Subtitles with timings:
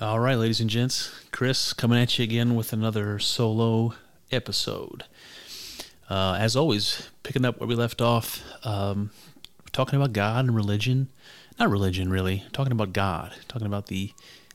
[0.00, 3.94] All right, ladies and gents, Chris coming at you again with another solo
[4.32, 5.04] episode.
[6.10, 9.12] Uh, as always, picking up where we left off, um,
[9.70, 11.10] talking about God and religion.
[11.60, 12.42] Not religion, really.
[12.52, 13.34] Talking about God.
[13.46, 14.12] Talking about the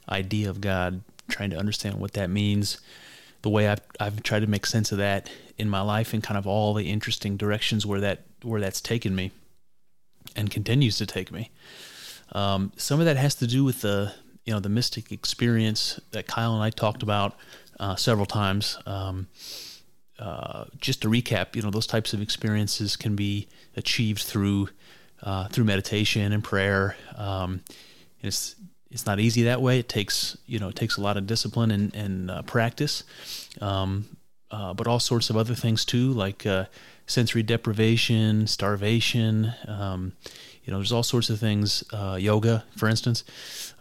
[0.10, 2.82] idea of God, trying to understand what that means.
[3.42, 6.38] The way I've, I've tried to make sense of that in my life and kind
[6.38, 9.32] of all the interesting directions where that where that's taken me
[10.36, 11.50] and continues to take me.
[12.34, 14.14] Um, some of that has to do with the
[14.50, 17.36] you know the mystic experience that Kyle and I talked about
[17.80, 18.80] uh, several times.
[18.88, 19.28] Um,
[20.18, 23.48] uh, just to recap, you know those types of experiences can be
[23.78, 24.70] achieved through
[25.22, 26.98] uh, through meditation and prayer.
[27.16, 27.62] Um,
[28.24, 28.56] it's
[28.90, 29.78] it's not easy that way.
[29.78, 33.04] It takes you know it takes a lot of discipline and, and uh, practice,
[33.62, 34.18] um,
[34.50, 36.66] uh, but all sorts of other things too, like uh,
[37.06, 39.54] sensory deprivation, starvation.
[39.68, 40.14] Um,
[40.70, 43.24] you know, there's all sorts of things, uh, yoga, for instance,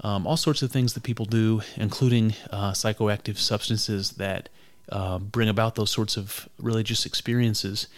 [0.00, 4.48] um, all sorts of things that people do, including uh, psychoactive substances that
[4.90, 7.88] uh, bring about those sorts of religious experiences.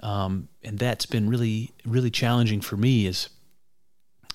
[0.00, 3.28] Um, and that's been really, really challenging for me is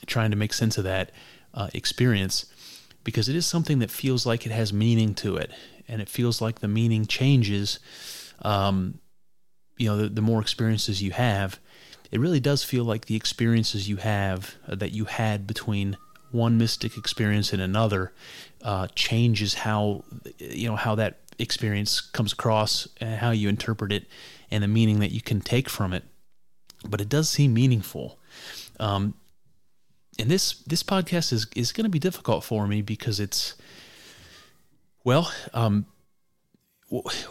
[0.06, 1.12] trying to make sense of that
[1.54, 2.46] uh, experience
[3.04, 5.52] because it is something that feels like it has meaning to it.
[5.90, 7.80] And it feels like the meaning changes,
[8.44, 8.98] um,
[9.76, 11.60] you know, the, the more experiences you have
[12.12, 15.98] it really does feel like the experiences you have uh, that you had between
[16.32, 18.12] one mystic experience and another
[18.64, 20.04] uh, changes how
[20.40, 24.06] you know how that experience comes across and how you interpret it
[24.52, 26.04] and the meaning that you can take from it.
[26.88, 28.20] But it does seem meaningful.
[28.80, 29.16] Um,
[30.20, 33.56] and this this podcast is is going to be difficult for me because it's
[35.04, 35.86] well um,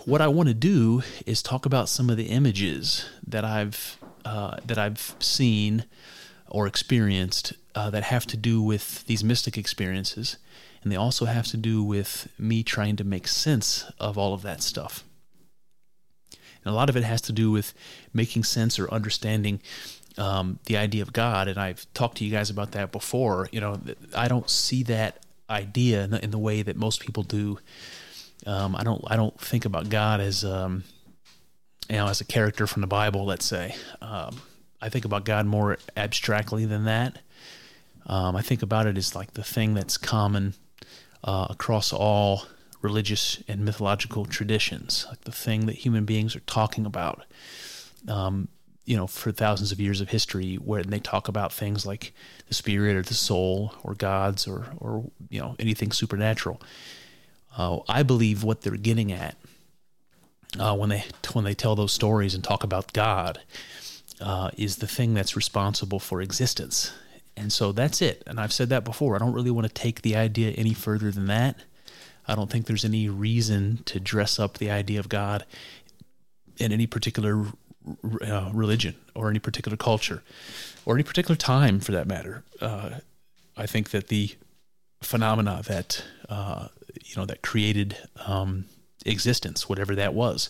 [0.04, 4.56] what I want to do is talk about some of the images that I've uh,
[4.64, 5.84] that I've seen
[6.48, 10.36] or experienced uh, that have to do with these mystic experiences,
[10.82, 14.42] and they also have to do with me trying to make sense of all of
[14.42, 15.04] that stuff.
[16.30, 17.74] And a lot of it has to do with
[18.12, 19.60] making sense or understanding
[20.16, 21.48] um, the idea of God.
[21.48, 23.48] And I've talked to you guys about that before.
[23.52, 23.80] You know,
[24.14, 27.58] I don't see that idea in the, in the way that most people do.
[28.46, 29.02] Um, I don't.
[29.06, 30.84] I don't think about God as um,
[31.88, 33.74] you know, as a character from the Bible, let's say.
[34.00, 34.40] Um,
[34.80, 37.18] I think about God more abstractly than that.
[38.06, 40.54] Um, I think about it as like the thing that's common
[41.22, 42.46] uh, across all
[42.82, 47.24] religious and mythological traditions, like the thing that human beings are talking about.
[48.06, 48.48] Um,
[48.84, 52.12] you know, for thousands of years of history, where they talk about things like
[52.48, 56.60] the spirit or the soul or gods or or you know anything supernatural.
[57.56, 59.36] Uh, I believe what they're getting at
[60.58, 63.40] uh, when they when they tell those stories and talk about God
[64.20, 66.92] uh, is the thing that's responsible for existence.
[67.36, 68.22] And so that's it.
[68.26, 69.16] And I've said that before.
[69.16, 71.58] I don't really want to take the idea any further than that.
[72.26, 75.44] I don't think there's any reason to dress up the idea of God
[76.58, 77.46] in any particular
[78.22, 80.22] uh, religion or any particular culture
[80.86, 82.44] or any particular time for that matter.
[82.60, 83.00] Uh,
[83.56, 84.30] I think that the
[85.02, 86.68] phenomena that uh,
[87.04, 88.66] you know that created um,
[89.04, 90.48] existence, whatever that was.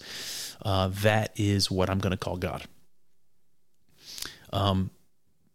[0.62, 2.64] Uh, that is what I'm going to call God.
[4.52, 4.90] Um,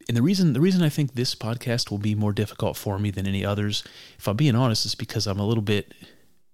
[0.08, 3.12] and the reason the reason I think this podcast will be more difficult for me
[3.12, 3.84] than any others,
[4.18, 5.94] if I'm being honest, is because I'm a little bit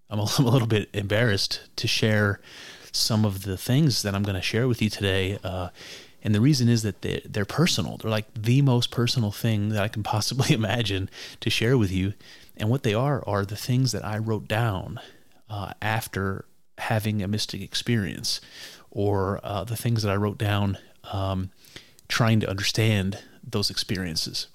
[0.09, 2.39] I'm a, I'm a little bit embarrassed to share
[2.91, 5.37] some of the things that I'm going to share with you today.
[5.43, 5.69] Uh,
[6.23, 7.97] and the reason is that they, they're personal.
[7.97, 11.09] They're like the most personal thing that I can possibly imagine
[11.41, 12.13] to share with you.
[12.57, 14.99] And what they are are the things that I wrote down
[15.49, 16.45] uh, after
[16.77, 18.41] having a mystic experience
[18.91, 20.77] or uh, the things that I wrote down
[21.11, 21.51] um,
[22.07, 24.47] trying to understand those experiences.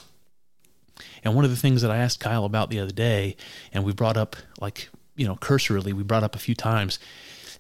[1.25, 3.37] And one of the things that I asked Kyle about the other day,
[3.73, 6.99] and we brought up, like, you know, cursorily, we brought up a few times,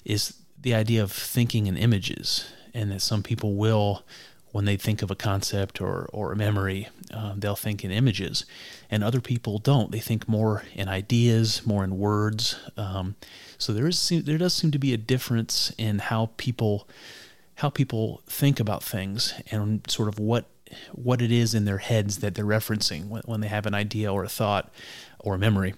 [0.04, 2.52] is the idea of thinking in images.
[2.72, 4.04] And that some people will,
[4.52, 8.44] when they think of a concept or, or a memory, um, they'll think in images.
[8.90, 9.92] And other people don't.
[9.92, 12.56] They think more in ideas, more in words.
[12.76, 13.16] Um,
[13.58, 16.88] so there is there does seem to be a difference in how people
[17.56, 20.46] how people think about things and sort of what
[20.92, 24.12] what it is in their heads that they're referencing when, when they have an idea
[24.12, 24.72] or a thought
[25.18, 25.74] or a memory.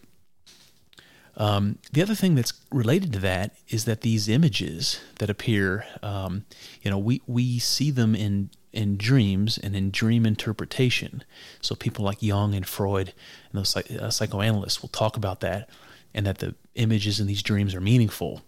[1.37, 6.45] Um, the other thing that's related to that is that these images that appear, um,
[6.83, 11.25] you know, we, we see them in in dreams and in dream interpretation.
[11.61, 13.13] So people like Jung and Freud
[13.51, 15.69] and those uh, psychoanalysts will talk about that
[16.15, 18.43] and that the images in these dreams are meaningful,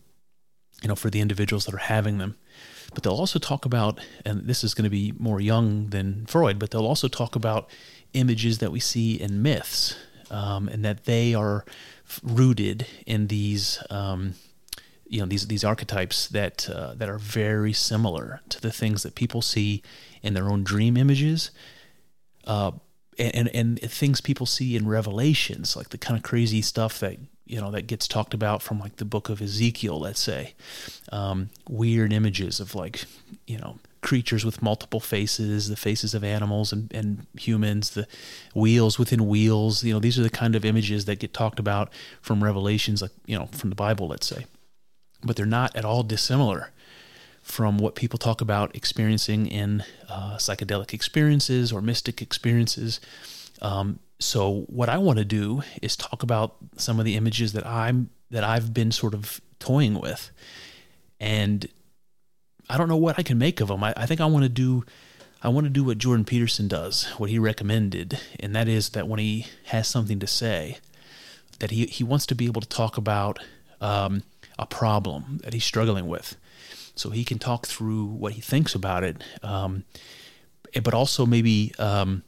[0.82, 2.36] you know, for the individuals that are having them.
[2.94, 6.58] But they'll also talk about, and this is going to be more Jung than Freud,
[6.58, 7.68] but they'll also talk about
[8.12, 9.96] images that we see in myths.
[10.30, 11.64] um, and that they are
[12.22, 14.34] rooted in these um,
[15.06, 19.14] you know these these archetypes that uh, that are very similar to the things that
[19.14, 19.82] people see
[20.22, 21.50] in their own dream images
[22.46, 22.72] uh,
[23.18, 27.60] and, and things people see in revelations like the kind of crazy stuff that you
[27.60, 30.54] know that gets talked about from like the book of Ezekiel let's say
[31.12, 33.04] um, weird images of like
[33.46, 38.06] you know creatures with multiple faces, the faces of animals and, and humans, the
[38.54, 39.82] wheels within wheels.
[39.82, 41.90] You know, these are the kind of images that get talked about
[42.20, 44.44] from Revelations, like, you know, from the Bible, let's say.
[45.24, 46.70] But they're not at all dissimilar
[47.42, 53.00] from what people talk about experiencing in uh, psychedelic experiences or mystic experiences.
[53.60, 57.66] Um, so what I want to do is talk about some of the images that
[57.66, 60.30] I'm that I've been sort of toying with,
[61.20, 61.66] and
[62.68, 63.84] I don't know what I can make of them.
[63.84, 64.84] I, I think I want to do
[65.42, 69.06] I want to do what Jordan Peterson does, what he recommended, and that is that
[69.06, 70.78] when he has something to say,
[71.58, 73.38] that he, he wants to be able to talk about
[73.82, 74.22] um,
[74.58, 76.36] a problem that he's struggling with.
[76.94, 79.84] So he can talk through what he thinks about it, um,
[80.82, 82.22] but also maybe um,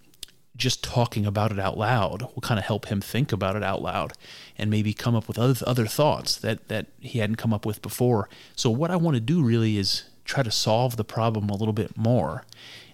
[0.57, 3.83] just talking about it out loud will kind of help him think about it out
[3.83, 4.13] loud
[4.59, 7.83] and maybe come up with other, other thoughts that, that he hadn't come up with
[7.83, 8.29] before.
[8.57, 11.73] So, what I want to do really is try to solve the problem a little
[11.73, 12.45] bit more.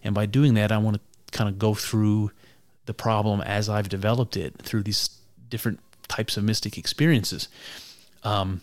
[0.04, 2.32] And by doing that, I want to kind of go through
[2.86, 5.08] the problem as I've developed it through these
[5.48, 7.48] different types of mystic experiences.
[8.24, 8.60] Um,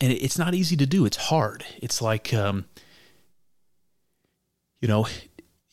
[0.00, 1.04] and it's not easy to do.
[1.04, 1.64] It's hard.
[1.78, 2.66] It's like, um,
[4.80, 5.06] you know,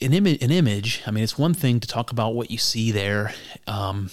[0.02, 0.42] an image.
[0.42, 1.02] An image.
[1.08, 3.34] I mean, it's one thing to talk about what you see there,
[3.66, 4.12] um,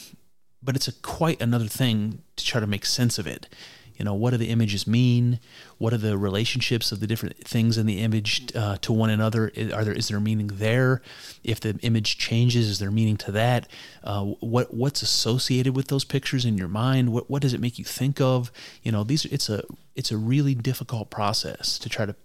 [0.62, 3.48] but it's a quite another thing to try to make sense of it
[3.96, 5.38] you know what do the images mean?
[5.78, 9.52] What are the relationships of the different things in the image uh, to one another?
[9.72, 11.00] Are there is there meaning there?
[11.44, 13.68] If the image changes is there meaning to that?
[14.02, 17.12] Uh, what what's associated with those pictures in your mind?
[17.12, 18.50] What what does it make you think of?
[18.82, 19.62] You know these it's a
[19.94, 22.16] it's a really difficult process to try to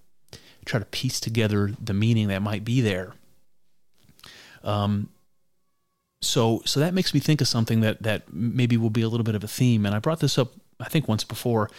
[0.66, 3.14] try to piece together the meaning that might be there.
[4.64, 5.10] Um
[6.22, 9.24] so so that makes me think of something that that maybe will be a little
[9.24, 9.86] bit of a theme.
[9.86, 11.70] And i brought this up I think once before,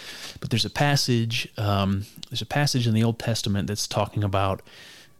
[0.40, 1.48] but there's a passage.
[1.56, 4.62] Um, there's a passage in the Old Testament that's talking about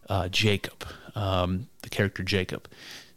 [0.07, 0.85] uh, Jacob,
[1.15, 2.67] um, the character Jacob.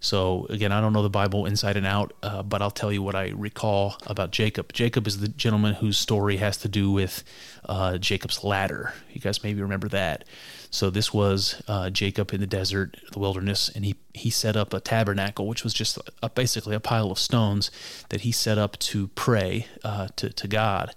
[0.04, 3.02] So again, I don't know the Bible inside and out, uh, but I'll tell you
[3.02, 4.74] what I recall about Jacob.
[4.74, 7.24] Jacob is the gentleman whose story has to do with
[7.64, 8.92] uh, Jacob's ladder.
[9.10, 10.24] You guys maybe remember that.
[10.70, 14.74] So this was uh, Jacob in the desert, the wilderness, and he he set up
[14.74, 17.70] a tabernacle, which was just a, basically a pile of stones
[18.10, 20.94] that he set up to pray uh, to to God,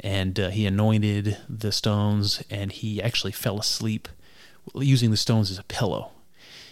[0.00, 4.06] and uh, he anointed the stones, and he actually fell asleep
[4.74, 6.12] using the stones as a pillow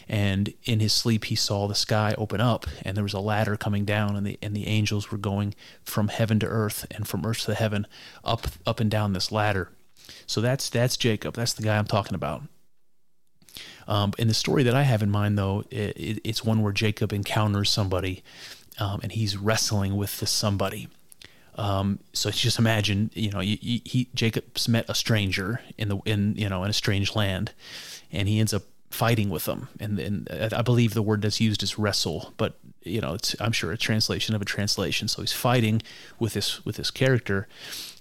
[0.09, 3.57] and in his sleep he saw the sky open up and there was a ladder
[3.57, 7.25] coming down and the and the angels were going from heaven to earth and from
[7.27, 7.87] earth to heaven
[8.25, 9.71] up up and down this ladder.
[10.27, 11.35] So that's that's Jacob.
[11.35, 12.43] That's the guy I'm talking about.
[13.87, 16.73] Um, and the story that I have in mind though it, it, it's one where
[16.73, 18.23] Jacob encounters somebody
[18.79, 20.89] um, and he's wrestling with this somebody.
[21.57, 26.37] Um, so just imagine, you know, he, he, Jacob's met a stranger in the in
[26.37, 27.53] you know in a strange land,
[28.13, 29.69] and he ends up fighting with them.
[29.81, 33.73] And, I believe the word that's used is wrestle, but you know, it's I'm sure
[33.73, 35.09] a translation of a translation.
[35.09, 35.83] So he's fighting
[36.19, 37.49] with this with this character,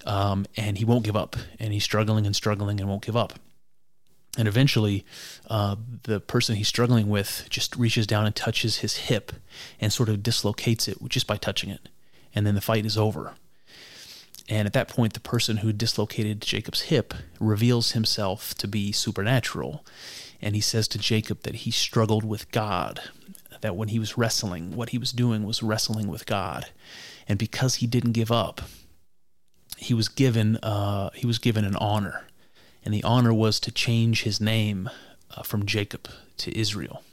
[0.05, 3.33] um, and he won't give up, and he's struggling and struggling and won't give up.
[4.37, 5.03] And eventually,
[5.49, 9.31] uh, the person he's struggling with just reaches down and touches his hip
[9.81, 11.89] and sort of dislocates it just by touching it.
[12.35, 13.33] And then the fight is over.
[14.47, 19.83] And at that point, the person who dislocated Jacob's hip reveals himself to be supernatural
[20.41, 23.01] and he says to Jacob that he struggled with God,
[23.61, 26.67] that when he was wrestling, what he was doing was wrestling with God.
[27.27, 28.61] And because he didn't give up,
[29.77, 32.25] he was given uh, he was given an honor,
[32.83, 34.89] and the honor was to change his name
[35.35, 37.03] uh, from Jacob to Israel.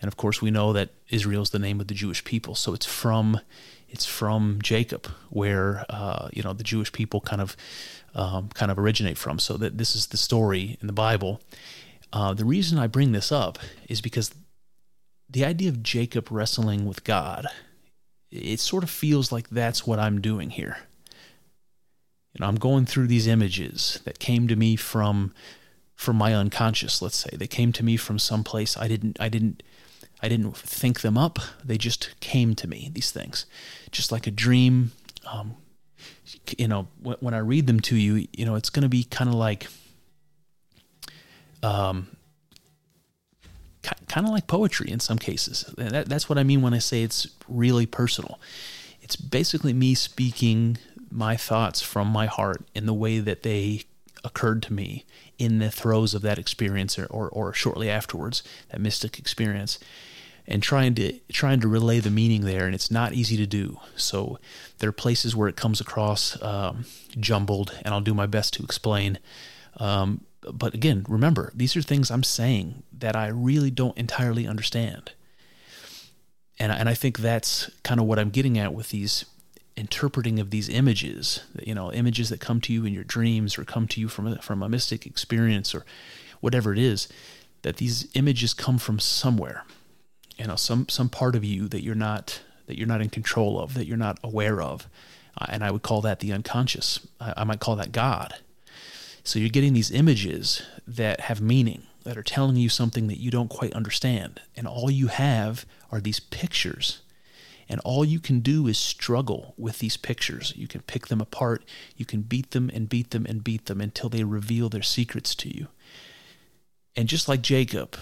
[0.00, 2.74] And of course, we know that Israel is the name of the Jewish people, so
[2.74, 3.40] it's from
[3.88, 7.56] it's from Jacob where uh, you know the Jewish people kind of
[8.14, 9.38] um, kind of originate from.
[9.38, 11.40] So that this is the story in the Bible,
[12.12, 14.34] uh, the reason I bring this up is because
[15.28, 17.46] the idea of Jacob wrestling with God,
[18.30, 20.78] it sort of feels like that's what I'm doing here.
[22.32, 25.34] You know, I'm going through these images that came to me from
[25.94, 27.30] from my unconscious, let's say.
[27.32, 29.62] They came to me from some place I didn't I didn't
[30.22, 31.38] I didn't think them up.
[31.64, 33.46] They just came to me, these things.
[33.90, 34.92] Just like a dream.
[35.26, 35.56] Um,
[36.56, 39.28] you know, when I read them to you, you know, it's going to be kind
[39.28, 39.66] of like
[41.62, 42.08] um,
[43.82, 45.64] kind of like poetry in some cases.
[45.76, 48.38] That, that's what I mean when I say it's really personal.
[49.00, 50.78] It's basically me speaking
[51.10, 53.84] my thoughts from my heart in the way that they
[54.24, 55.04] occurred to me
[55.38, 59.78] in the throes of that experience or, or, or shortly afterwards, that mystic experience
[60.48, 63.78] and trying to trying to relay the meaning there, and it's not easy to do.
[63.96, 64.38] So
[64.78, 66.86] there are places where it comes across um,
[67.20, 69.18] jumbled, and I'll do my best to explain.
[69.76, 75.12] Um, but again, remember, these are things I'm saying that I really don't entirely understand.
[76.58, 79.24] And, and I think that's kind of what I'm getting at with these
[79.76, 83.64] interpreting of these images, you know, images that come to you in your dreams or
[83.64, 85.86] come to you from a, from a mystic experience or
[86.40, 87.08] whatever it is,
[87.62, 89.64] that these images come from somewhere,
[90.36, 93.58] you know, some some part of you that you're not that you're not in control
[93.60, 94.88] of, that you're not aware of,
[95.40, 97.06] uh, and I would call that the unconscious.
[97.20, 98.34] I, I might call that God.
[99.28, 103.30] So you're getting these images that have meaning, that are telling you something that you
[103.30, 104.40] don't quite understand.
[104.56, 107.02] And all you have are these pictures.
[107.68, 110.54] And all you can do is struggle with these pictures.
[110.56, 111.62] You can pick them apart,
[111.94, 115.34] you can beat them and beat them and beat them until they reveal their secrets
[115.34, 115.66] to you.
[116.96, 117.98] And just like Jacob,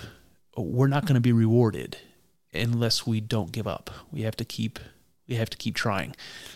[0.57, 1.97] we're not going to be rewarded
[2.55, 3.91] unless we don't give up.
[4.13, 4.79] We have to keep
[5.29, 6.15] we have to keep trying.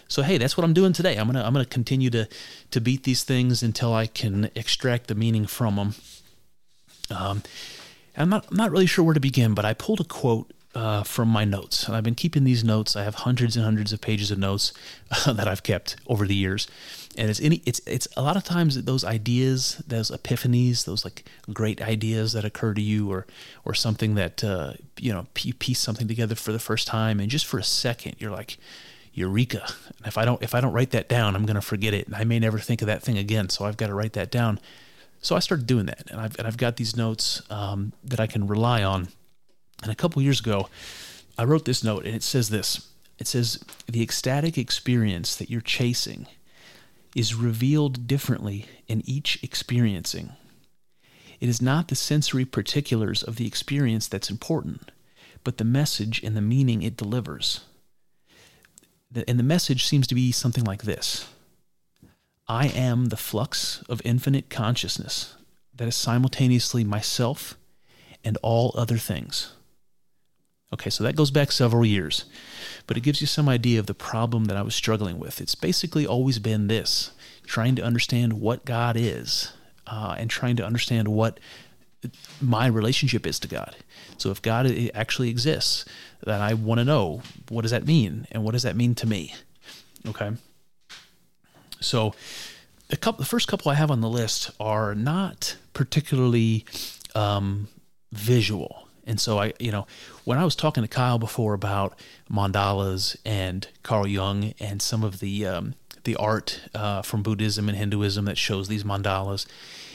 [0.09, 1.17] So hey, that's what I'm doing today.
[1.17, 2.29] I'm gonna I'm gonna continue to
[2.71, 5.95] to beat these things until I can extract the meaning from them.
[7.11, 7.43] Um,
[8.17, 11.03] I'm not I'm not really sure where to begin, but I pulled a quote uh,
[11.03, 12.97] from my notes, and I've been keeping these notes.
[12.97, 14.73] I have hundreds and hundreds of pages of notes
[15.11, 16.69] uh, that I've kept over the years,
[17.17, 21.25] and it's any it's it's a lot of times those ideas, those epiphanies, those like
[21.53, 23.27] great ideas that occur to you, or
[23.65, 27.29] or something that uh, you know you piece something together for the first time, and
[27.31, 28.59] just for a second you're like,
[29.13, 29.67] eureka!
[29.99, 32.15] And if I don't if I don't write that down, I'm gonna forget it, and
[32.15, 33.49] I may never think of that thing again.
[33.49, 34.61] So I've got to write that down.
[35.21, 38.27] So I started doing that, and I've and I've got these notes um, that I
[38.29, 39.09] can rely on.
[39.83, 40.69] And a couple years ago,
[41.37, 42.87] I wrote this note, and it says this.
[43.19, 46.27] It says the ecstatic experience that you're chasing
[47.15, 50.33] is revealed differently in each experiencing.
[51.41, 54.93] It is not the sensory particulars of the experience that's important,
[55.43, 57.61] but the message and the meaning it delivers.
[59.15, 61.27] And the message seems to be something like this
[62.47, 65.37] I am the flux of infinite consciousness
[65.75, 67.57] that is simultaneously myself
[68.23, 69.53] and all other things.
[70.73, 72.27] Okay, so that goes back several years,
[72.87, 75.41] but it gives you some idea of the problem that I was struggling with.
[75.41, 77.11] It's basically always been this
[77.45, 79.53] trying to understand what God is
[79.89, 81.41] uh, and trying to understand what
[82.41, 83.77] my relationship is to God.
[84.17, 85.85] So if God actually exists,
[86.25, 89.07] then I want to know what does that mean and what does that mean to
[89.07, 89.35] me?
[90.07, 90.31] Okay.
[91.81, 92.15] So
[92.89, 96.65] the couple, the first couple I have on the list are not particularly
[97.15, 97.69] um,
[98.13, 98.87] visual.
[99.07, 99.87] And so I, you know,
[100.25, 101.99] when I was talking to Kyle before about
[102.31, 107.77] mandalas and Carl Jung and some of the um, the art uh, from Buddhism and
[107.77, 109.47] Hinduism that shows these mandalas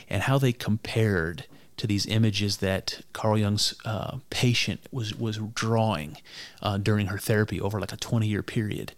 [0.09, 1.45] and how they compared
[1.77, 6.17] to these images that Carl Jung's uh, patient was was drawing
[6.61, 8.93] uh, during her therapy over like a 20 year period,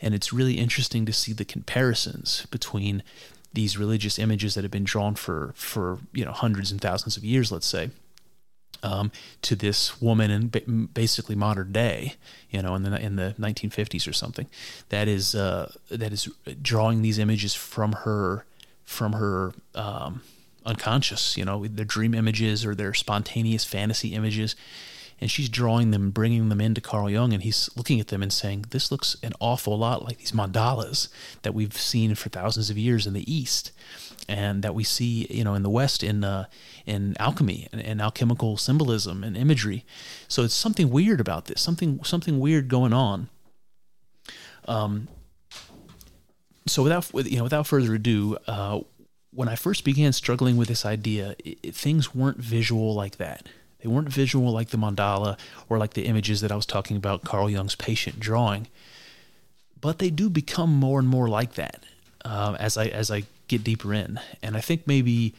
[0.00, 3.02] and it's really interesting to see the comparisons between
[3.52, 7.24] these religious images that have been drawn for for you know hundreds and thousands of
[7.24, 7.90] years, let's say,
[8.82, 9.10] um,
[9.42, 12.14] to this woman in basically modern day,
[12.50, 14.46] you know, in the in the 1950s or something,
[14.88, 16.28] that is uh, that is
[16.62, 18.44] drawing these images from her
[18.84, 20.22] from her um,
[20.64, 24.56] unconscious, you know, their dream images or their spontaneous fantasy images,
[25.20, 28.32] and she's drawing them, bringing them into Carl Jung, and he's looking at them and
[28.32, 31.08] saying, "This looks an awful lot like these mandalas
[31.42, 33.72] that we've seen for thousands of years in the East."
[34.28, 36.46] And that we see, you know, in the West in uh,
[36.86, 39.84] in alchemy and, and, alchemical symbolism and imagery.
[40.28, 43.28] So it's something weird about this, something something weird going on.
[44.66, 45.08] Um.
[46.66, 48.80] So without you know, without further ado, uh,
[49.32, 53.48] when I first began struggling with this idea, it, it, things weren't visual like that.
[53.82, 57.24] They weren't visual like the mandala or like the images that I was talking about
[57.24, 58.68] Carl Jung's patient drawing.
[59.80, 61.84] But they do become more and more like that
[62.24, 64.20] uh, as I as I get deeper in.
[64.42, 65.34] And I think maybe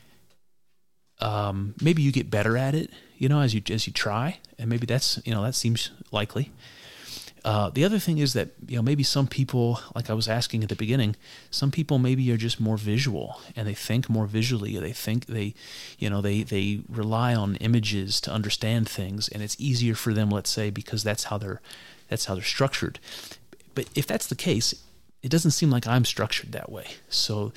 [1.19, 4.69] um, maybe you get better at it, you know, as you as you try, and
[4.69, 6.51] maybe that's you know that seems likely.
[7.43, 10.63] Uh, the other thing is that you know maybe some people, like I was asking
[10.63, 11.15] at the beginning,
[11.49, 14.77] some people maybe are just more visual and they think more visually.
[14.77, 15.53] They think they,
[15.97, 20.29] you know, they they rely on images to understand things, and it's easier for them,
[20.29, 21.61] let's say, because that's how they're
[22.09, 22.99] that's how they're structured.
[23.73, 24.75] But if that's the case,
[25.23, 26.87] it doesn't seem like I'm structured that way.
[27.09, 27.53] So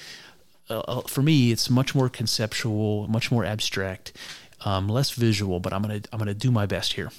[0.71, 4.13] uh, uh, for me, it's much more conceptual, much more abstract.
[4.65, 7.11] um, less visual, but I'm gonna I'm gonna do my best here.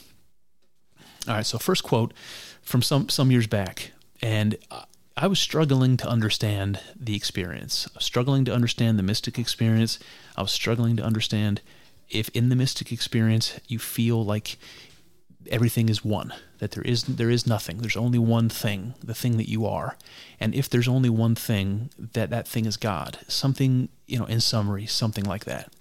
[1.27, 2.13] All right, so first quote
[2.61, 4.57] from some some years back, and
[5.17, 7.87] I was struggling to understand the experience.
[7.99, 9.99] Struggling to understand the mystic experience.
[10.35, 11.61] I was struggling to understand
[12.09, 14.57] if in the mystic experience you feel like
[15.49, 17.77] everything is one that there is there is nothing.
[17.77, 19.97] There's only one thing the thing that you are.
[20.39, 23.19] And if there's only one thing that that thing is god.
[23.27, 25.73] Something you know in summary something like that.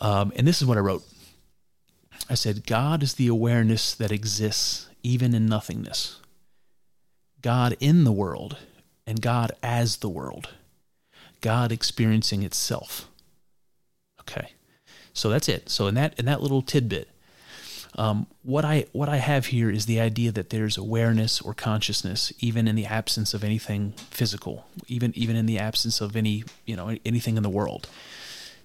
[0.00, 1.04] Um, and this is what i wrote.
[2.28, 6.20] I said god is the awareness that exists even in nothingness.
[7.40, 8.56] God in the world
[9.06, 10.50] and god as the world.
[11.40, 13.08] God experiencing itself.
[14.20, 14.52] Okay.
[15.12, 15.68] So that's it.
[15.68, 17.08] So in that in that little tidbit
[17.94, 22.32] um, what I what I have here is the idea that there's awareness or consciousness
[22.40, 26.74] even in the absence of anything physical, even even in the absence of any you
[26.74, 27.88] know anything in the world.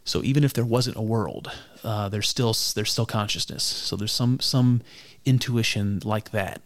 [0.06, 1.52] So even if there wasn't a world,
[1.84, 3.64] uh, there's still there's still consciousness.
[3.64, 4.82] So there's some some
[5.26, 6.62] intuition like that.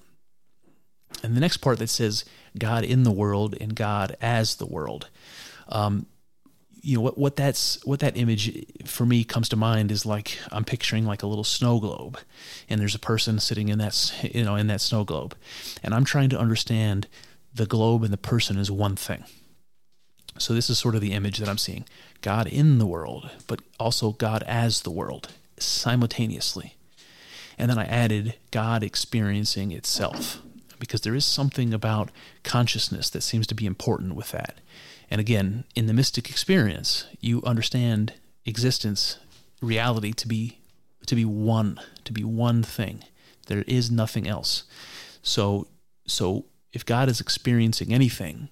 [1.24, 2.26] And the next part that says
[2.58, 5.10] God in the world and God as the world.
[5.68, 6.06] Um,
[6.82, 10.40] you know what what that's what that image for me comes to mind is like
[10.52, 12.20] I'm picturing like a little snow globe,
[12.70, 15.36] and there's a person sitting in that you know in that snow globe,
[15.84, 17.08] and I'm trying to understand
[17.54, 19.24] the globe and the person is one thing.
[20.38, 21.86] So this is sort of the image that I'm seeing:
[22.22, 26.76] God in the world, but also God as the world simultaneously.
[27.58, 30.42] And then I added God experiencing itself
[30.80, 32.10] because there is something about
[32.44, 34.58] consciousness that seems to be important with that.
[35.12, 38.14] And again, in the mystic experience, you understand
[38.46, 39.20] existence,
[39.62, 40.58] reality to be
[41.08, 43.04] to be one, to be one thing.
[43.48, 44.64] There is nothing else.
[45.22, 45.68] So
[46.08, 48.48] so if God is experiencing anything,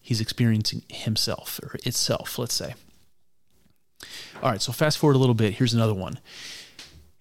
[0.00, 2.74] he's experiencing himself or itself, let's say.
[4.42, 5.54] All right, so fast forward a little bit.
[5.54, 6.18] Here's another one.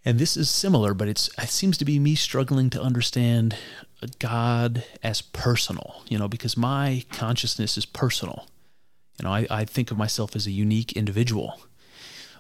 [0.04, 3.56] And this is similar, but it's it seems to be me struggling to understand
[4.20, 8.46] God as personal, you know, because my consciousness is personal.
[9.20, 11.60] You know, I, I think of myself as a unique individual.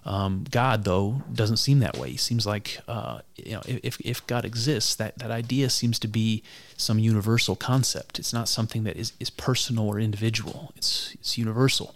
[0.06, 2.12] Um, God, though, doesn't seem that way.
[2.12, 6.08] He seems like, uh, you know, if, if God exists, that, that idea seems to
[6.08, 6.44] be
[6.76, 8.20] some universal concept.
[8.20, 10.74] It's not something that is, is personal or individual.
[10.76, 11.96] It's, it's universal.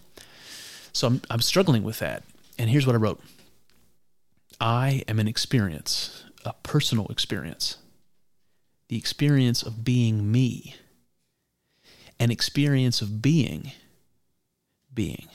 [0.93, 2.23] So I'm, I'm struggling with that.
[2.57, 3.21] And here's what I wrote
[4.59, 7.77] I am an experience, a personal experience,
[8.87, 10.75] the experience of being me,
[12.19, 13.73] an experience of being
[14.97, 15.27] being.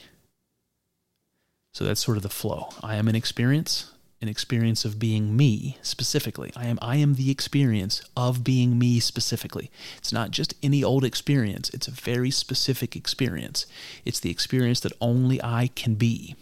[1.73, 2.69] So that's sort of the flow.
[2.83, 6.53] I am an experience, an experience of being me specifically.
[6.55, 9.71] I am I am the experience of being me specifically.
[9.97, 13.65] It's not just any old experience, it's a very specific experience.
[14.05, 16.37] It's the experience that only I can be.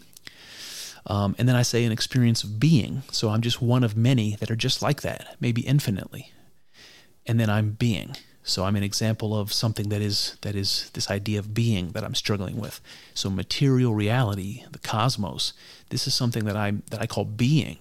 [1.07, 3.03] Um, and then I say an experience of being.
[3.11, 6.31] So I'm just one of many that are just like that, maybe infinitely.
[7.25, 8.15] And then I'm being.
[8.43, 12.03] So I'm an example of something that is that is this idea of being that
[12.03, 12.81] I'm struggling with.
[13.13, 15.53] So material reality, the cosmos,
[15.89, 17.77] this is something that I that I call being.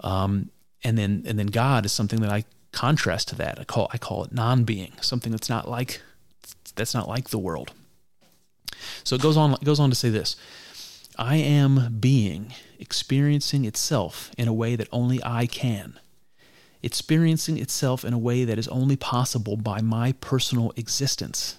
[0.00, 0.50] Um,
[0.84, 3.58] and then and then God is something that I contrast to that.
[3.58, 6.00] I call I call it non-being, something that's not like
[6.76, 7.72] that's not like the world.
[9.04, 10.36] So it goes on it goes on to say this.
[11.18, 15.98] I am being experiencing itself in a way that only I can
[16.82, 21.56] experiencing itself in a way that is only possible by my personal existence.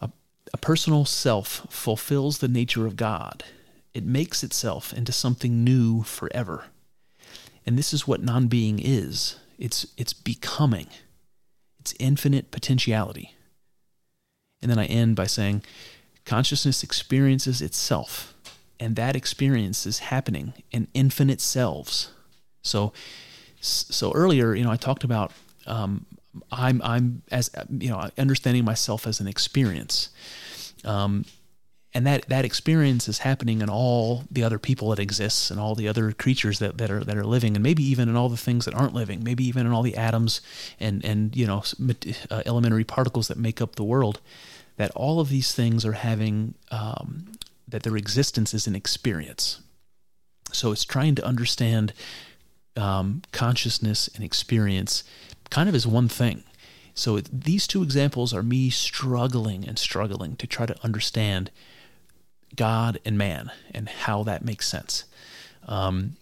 [0.00, 0.10] A,
[0.54, 3.44] a personal self fulfills the nature of God,
[3.92, 6.66] it makes itself into something new forever.
[7.66, 10.86] And this is what non being is it's, it's becoming,
[11.78, 13.34] it's infinite potentiality.
[14.62, 15.62] And then I end by saying,
[16.24, 18.34] consciousness experiences itself,
[18.78, 22.10] and that experience is happening in infinite selves.
[22.62, 22.92] So
[23.60, 25.32] so earlier, you know, I talked about
[25.66, 26.06] um,
[26.50, 30.10] I'm I'm as you know understanding myself as an experience,
[30.84, 31.24] um,
[31.92, 35.74] and that that experience is happening in all the other people that exists and all
[35.74, 38.36] the other creatures that, that are that are living, and maybe even in all the
[38.36, 40.40] things that aren't living, maybe even in all the atoms
[40.78, 41.62] and and you know
[42.30, 44.20] uh, elementary particles that make up the world.
[44.76, 47.32] That all of these things are having um,
[47.68, 49.60] that their existence is an experience.
[50.52, 51.92] So it's trying to understand
[52.76, 55.04] um, consciousness and experience
[55.50, 56.44] kind of as one thing.
[56.94, 61.50] So it, these two examples are me struggling and struggling to try to understand
[62.56, 65.04] God and man and how that makes sense.
[65.66, 66.16] Um,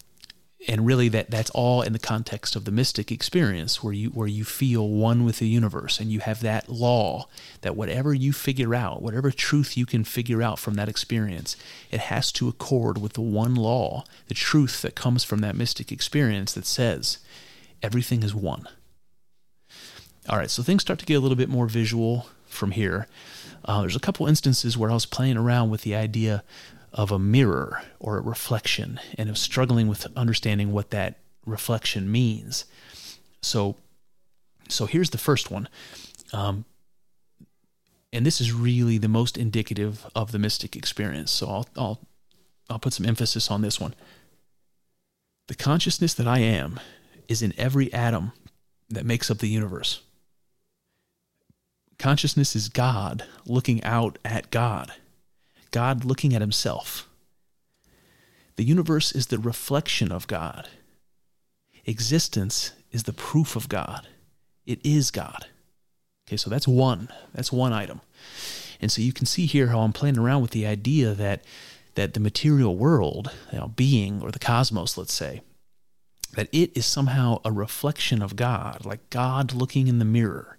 [0.66, 4.26] and really that that's all in the context of the mystic experience where you where
[4.26, 7.28] you feel one with the universe and you have that law
[7.60, 11.56] that whatever you figure out whatever truth you can figure out from that experience
[11.90, 15.92] it has to accord with the one law the truth that comes from that mystic
[15.92, 17.18] experience that says
[17.80, 18.66] everything is one.
[20.28, 23.06] All right so things start to get a little bit more visual from here.
[23.64, 26.42] Uh, there's a couple instances where i was playing around with the idea
[26.92, 32.64] of a mirror or a reflection and of struggling with understanding what that reflection means.
[33.42, 33.76] So,
[34.68, 35.68] so here's the first one.
[36.32, 36.64] Um,
[38.12, 41.30] and this is really the most indicative of the mystic experience.
[41.30, 42.00] So I'll, I'll,
[42.70, 43.94] I'll put some emphasis on this one.
[45.48, 46.80] The consciousness that I am
[47.28, 48.32] is in every atom
[48.90, 50.02] that makes up the universe.
[51.98, 54.92] Consciousness is God looking out at God.
[55.70, 57.08] God looking at himself.
[58.56, 60.68] The universe is the reflection of God.
[61.84, 64.08] Existence is the proof of God.
[64.66, 65.46] It is God.
[66.26, 67.08] Okay, so that's one.
[67.32, 68.00] That's one item.
[68.80, 71.42] And so you can see here how I'm playing around with the idea that
[71.94, 75.40] that the material world, you know, being or the cosmos, let's say,
[76.34, 80.58] that it is somehow a reflection of God, like God looking in the mirror,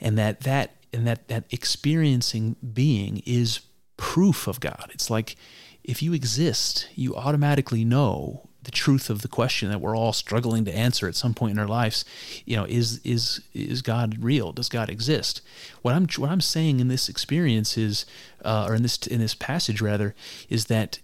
[0.00, 3.60] and that that and that that experiencing being is
[3.96, 4.90] proof of God.
[4.92, 5.36] It's like
[5.84, 10.64] if you exist, you automatically know the truth of the question that we're all struggling
[10.64, 12.04] to answer at some point in our lives.
[12.44, 14.50] You know, is is is God real?
[14.52, 15.40] Does God exist?
[15.82, 18.04] What I'm what I'm saying in this experience is,
[18.44, 20.16] uh, or in this in this passage rather,
[20.48, 20.98] is that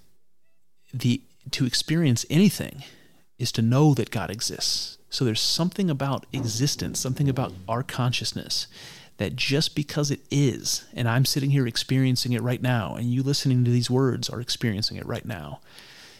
[0.92, 2.82] the to experience anything
[3.38, 4.98] is to know that God exists.
[5.08, 8.66] So there's something about existence, something about our consciousness
[9.18, 13.22] that just because it is, and I'm sitting here experiencing it right now, and you
[13.22, 15.60] listening to these words are experiencing it right now,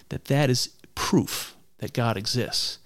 [0.09, 2.78] that that is proof that God exists.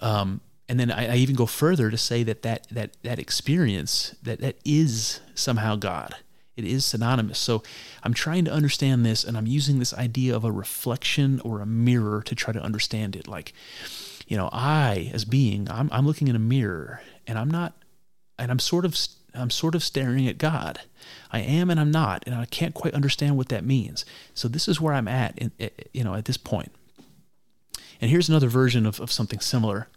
[0.00, 4.14] Um, and then I, I, even go further to say that that that that experience
[4.22, 6.14] that that is somehow God.
[6.56, 7.38] It is synonymous.
[7.38, 7.62] So
[8.02, 11.66] I'm trying to understand this, and I'm using this idea of a reflection or a
[11.66, 13.26] mirror to try to understand it.
[13.26, 13.54] Like,
[14.26, 17.72] you know, I as being, I'm I'm looking in a mirror, and I'm not,
[18.42, 18.98] and I'm sort of
[19.34, 20.80] I'm sort of staring at God.
[21.30, 24.04] I am and I'm not, and I can't quite understand what that means.
[24.34, 25.52] So this is where I'm at, in,
[25.94, 26.70] you know, at this point.
[28.00, 29.88] And here's another version of, of something similar.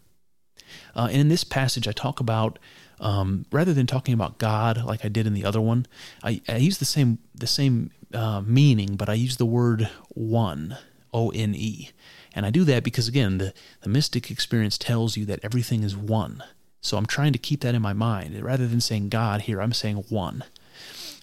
[0.95, 2.59] Uh, and in this passage, I talk about
[2.99, 5.85] um, rather than talking about God like I did in the other one,
[6.23, 10.77] I, I use the same the same uh, meaning, but I use the word one,
[11.13, 11.89] O N E,
[12.33, 15.97] and I do that because again, the the mystic experience tells you that everything is
[15.97, 16.41] one.
[16.85, 18.39] So I'm trying to keep that in my mind.
[18.43, 20.43] Rather than saying God here, I'm saying one.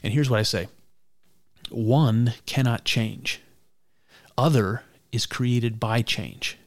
[0.03, 0.67] And here's what I say
[1.71, 3.41] one cannot change,
[4.37, 6.59] other is created by change.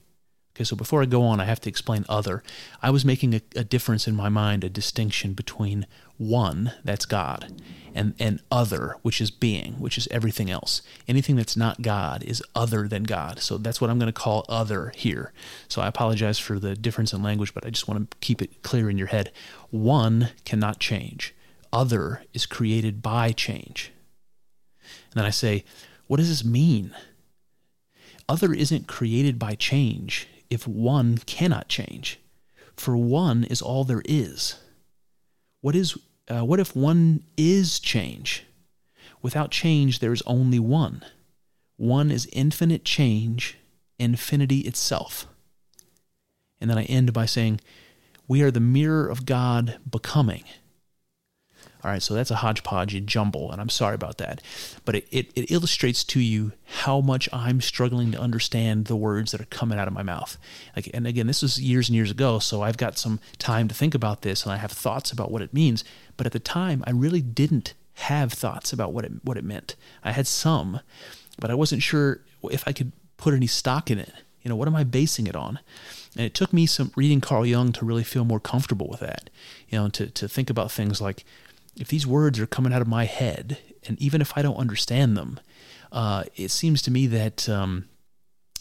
[0.55, 2.41] Okay, so before I go on, I have to explain other.
[2.81, 5.85] I was making a, a, difference in my mind, a distinction between
[6.17, 7.61] one, that's God,
[7.93, 10.81] and, and other, which is being, which is everything else.
[11.07, 13.39] Anything that's not God is other than God.
[13.39, 15.33] So that's what I'm going to call other here.
[15.67, 18.63] So I apologize for the difference in language, but I just want to keep it
[18.63, 19.31] clear in your head.
[19.69, 21.33] One cannot change,
[21.71, 23.91] other is created by change.
[25.11, 25.65] And then I say,
[26.07, 26.95] what does this mean?
[28.27, 32.19] Other isn't created by change if one cannot change?
[32.75, 34.55] For one is all there is.
[35.65, 35.97] What is
[36.27, 38.43] uh, what if one is change?
[39.23, 41.03] Without change, there is only one.
[41.75, 43.57] One is infinite change,
[43.97, 45.25] infinity itself.
[46.61, 47.61] And then I end by saying,
[48.27, 50.43] We are the mirror of God becoming.
[51.85, 54.41] All right, so that's a hodgepodge a jumble, and I'm sorry about that.
[54.85, 59.31] But it, it, it, illustrates to you how much I'm struggling to understand the words
[59.31, 60.35] that are coming out of my mouth.
[60.75, 63.75] Like, and again, this was years and years ago, so I've got some time to
[63.75, 65.83] think about this, and I have thoughts about what it means.
[66.17, 69.75] But at the time, I really didn't have thoughts about what it what it meant.
[70.03, 70.79] I had some,
[71.39, 74.11] but I wasn't sure if I could put any stock in it.
[74.41, 75.59] You know, what am I basing it on?
[76.17, 79.29] And it took me some reading Carl Jung to really feel more comfortable with that.
[79.69, 81.23] You know, to to think about things like
[81.77, 83.57] if these words are coming out of my head,
[83.87, 85.39] and even if I don't understand them,
[85.91, 87.85] uh, it seems to me that um,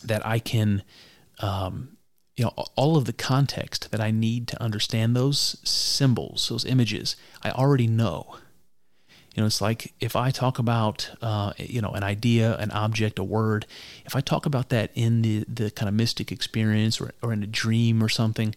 [0.02, 0.82] that I can,
[1.40, 1.96] um,
[2.36, 7.16] you know, all of the context that I need to understand those symbols, those images,
[7.42, 8.36] I already know.
[9.34, 13.18] You know, it's like if I talk about, uh, you know, an idea, an object,
[13.18, 13.66] a word,
[14.06, 17.42] if I talk about that in the, the kind of mystic experience or, or in
[17.42, 18.54] a dream or something,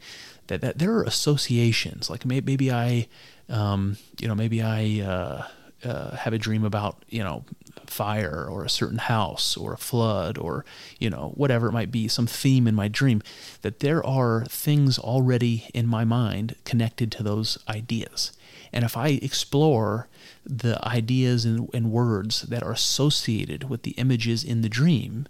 [0.48, 2.12] that, that there are associations.
[2.12, 3.08] Like maybe, maybe I
[3.50, 5.48] um, you know, maybe I, uh,
[5.84, 7.44] uh, have a dream about you know
[7.86, 10.66] fire or a certain house or a flood or
[11.00, 13.22] you know whatever it might be some theme in my dream
[13.62, 18.32] that there are things already in my mind connected to those ideas.
[18.74, 20.08] And if i explore
[20.46, 25.28] the ideas and, and words that are associated with the images in the dream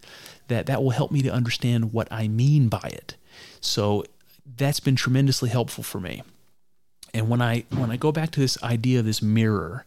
[0.47, 3.15] that that will help me to understand what i mean by it.
[3.61, 4.05] So
[4.55, 6.23] that's been tremendously helpful for me
[7.13, 9.85] and when I when I go back to this idea of this mirror,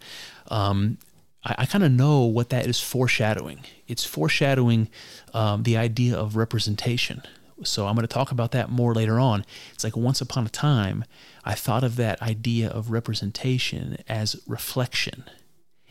[0.48, 0.98] um,
[1.44, 3.60] I, I kind of know what that is foreshadowing.
[3.88, 4.88] It's foreshadowing
[5.34, 7.22] um, the idea of representation.
[7.62, 9.44] So I'm going to talk about that more later on.
[9.72, 11.04] It's like once upon a time,
[11.44, 15.24] I thought of that idea of representation as reflection.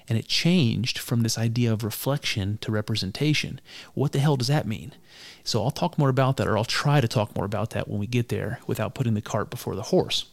[0.08, 3.62] And it changed from this idea of reflection to representation.
[3.94, 4.94] What the hell does that mean?
[5.44, 8.00] So I'll talk more about that, or I'll try to talk more about that when
[8.00, 10.26] we get there without putting the cart before the horse.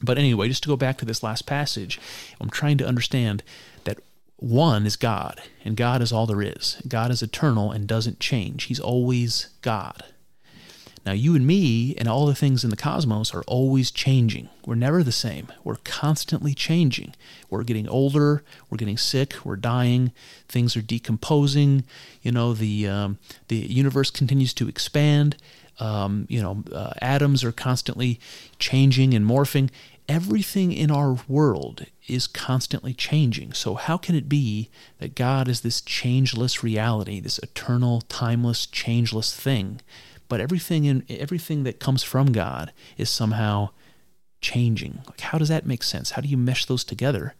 [0.00, 2.00] But anyway, just to go back to this last passage,
[2.40, 3.42] I'm trying to understand
[3.84, 3.98] that
[4.36, 6.80] one is God, and God is all there is.
[6.88, 8.64] God is eternal and doesn't change.
[8.64, 10.02] He's always God.
[11.04, 14.48] Now, you and me and all the things in the cosmos are always changing.
[14.64, 15.48] We're never the same.
[15.64, 17.14] We're constantly changing.
[17.50, 18.44] We're getting older.
[18.70, 19.34] We're getting sick.
[19.44, 20.12] We're dying.
[20.48, 21.84] Things are decomposing.
[22.22, 25.36] You know, the um, the universe continues to expand.
[25.82, 28.20] Um, you know, uh, atoms are constantly
[28.60, 29.68] changing and morphing.
[30.08, 33.52] Everything in our world is constantly changing.
[33.52, 39.34] So, how can it be that God is this changeless reality, this eternal, timeless, changeless
[39.34, 39.80] thing?
[40.28, 43.70] But everything in everything that comes from God is somehow
[44.40, 45.00] changing.
[45.08, 46.12] Like, how does that make sense?
[46.12, 47.34] How do you mesh those together?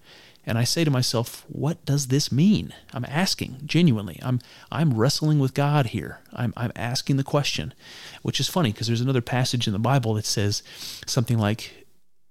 [0.44, 2.74] And I say to myself, what does this mean?
[2.92, 4.18] I'm asking genuinely.
[4.22, 6.20] I'm I'm wrestling with God here.
[6.32, 7.74] I'm I'm asking the question,
[8.22, 10.62] which is funny because there's another passage in the Bible that says
[11.06, 11.86] something like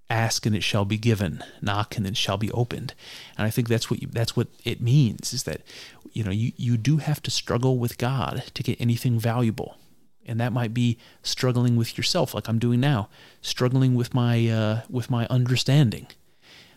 [0.10, 2.94] ask and it shall be given, knock and it shall be opened.
[3.38, 5.62] And I think that's what you, that's what it means is that
[6.12, 9.78] you know, you you do have to struggle with God to get anything valuable.
[10.26, 13.10] And that might be struggling with yourself like I'm doing now,
[13.42, 16.08] struggling with my uh, with my understanding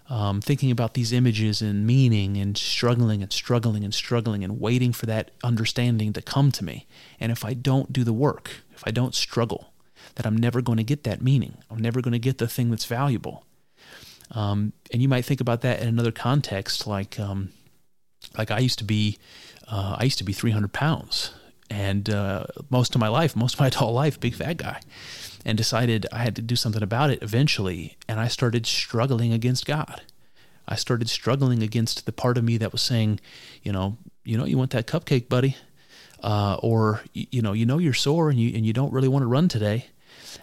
[0.08, 4.92] um, thinking about these images and meaning and struggling and struggling and struggling and waiting
[4.92, 6.86] for that understanding to come to me.
[7.18, 9.72] And if I don't do the work, if I don't struggle,
[10.16, 11.58] that I'm never going to get that meaning.
[11.70, 13.44] I'm never going to get the thing that's valuable.
[14.30, 17.50] Um, and you might think about that in another context, like um,
[18.36, 19.18] like I used to be,
[19.68, 21.30] uh, I used to be 300 pounds,
[21.70, 24.80] and uh, most of my life, most of my adult life, big fat guy
[25.44, 27.96] and decided I had to do something about it eventually.
[28.09, 30.02] And I started struggling against God.
[30.66, 33.20] I started struggling against the part of me that was saying,
[33.62, 35.57] you know, you know, you want that cupcake, buddy,
[36.22, 39.22] uh, or you know, you know, you're sore and you and you don't really want
[39.22, 39.87] to run today.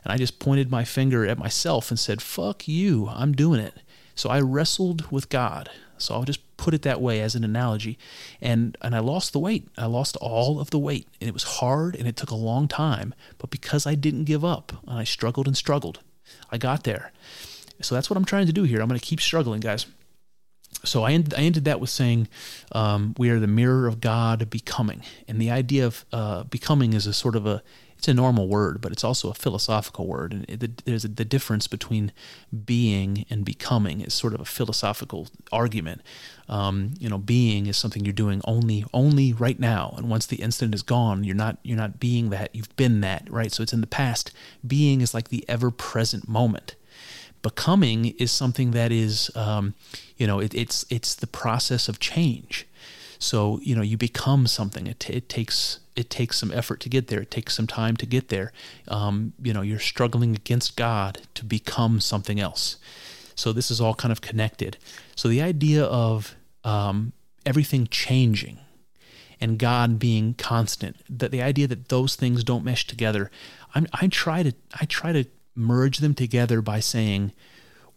[0.04, 3.74] And I just pointed my finger at myself and said, "Fuck you, I'm doing it."
[4.14, 5.72] So I wrestled with God.
[6.02, 7.98] So I'll just put it that way as an analogy.
[8.42, 9.68] And and I lost the weight.
[9.78, 11.08] I lost all of the weight.
[11.20, 13.14] And it was hard and it took a long time.
[13.38, 16.00] But because I didn't give up and I struggled and struggled,
[16.52, 17.12] I got there.
[17.82, 18.82] So that's what I'm trying to do here.
[18.82, 19.86] I'm going to keep struggling, guys.
[20.84, 22.28] So I, end, I ended that with saying
[22.72, 25.04] um, we are the mirror of God becoming.
[25.28, 27.62] And the idea of uh, becoming is a sort of a
[28.02, 30.34] it's a normal word, but it's also a philosophical word.
[30.34, 32.12] And it, there's a, the difference between
[32.66, 36.02] being and becoming is sort of a philosophical argument.
[36.50, 40.38] Um, you know, being is something you're doing only only right now, and once the
[40.38, 42.56] incident is gone, you're not you're not being that.
[42.56, 43.52] You've been that, right?
[43.52, 44.32] So it's in the past.
[44.66, 46.76] Being is like the ever present moment.
[47.44, 49.76] Becoming is something that is, um,
[50.18, 52.66] you know, it, it's it's the process of change.
[53.22, 54.88] So you know, you become something.
[54.88, 57.22] It, it takes it takes some effort to get there.
[57.22, 58.52] It takes some time to get there.
[58.88, 62.78] Um, you know, you're struggling against God to become something else.
[63.36, 64.78] So this is all kind of connected.
[65.16, 67.14] So the idea of um,
[67.46, 68.58] everything changing
[69.40, 73.30] and God being constant, that the idea that those things don't mesh together,
[73.76, 77.34] I'm, I try to I try to merge them together by saying,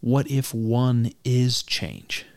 [0.01, 2.27] what if one is change?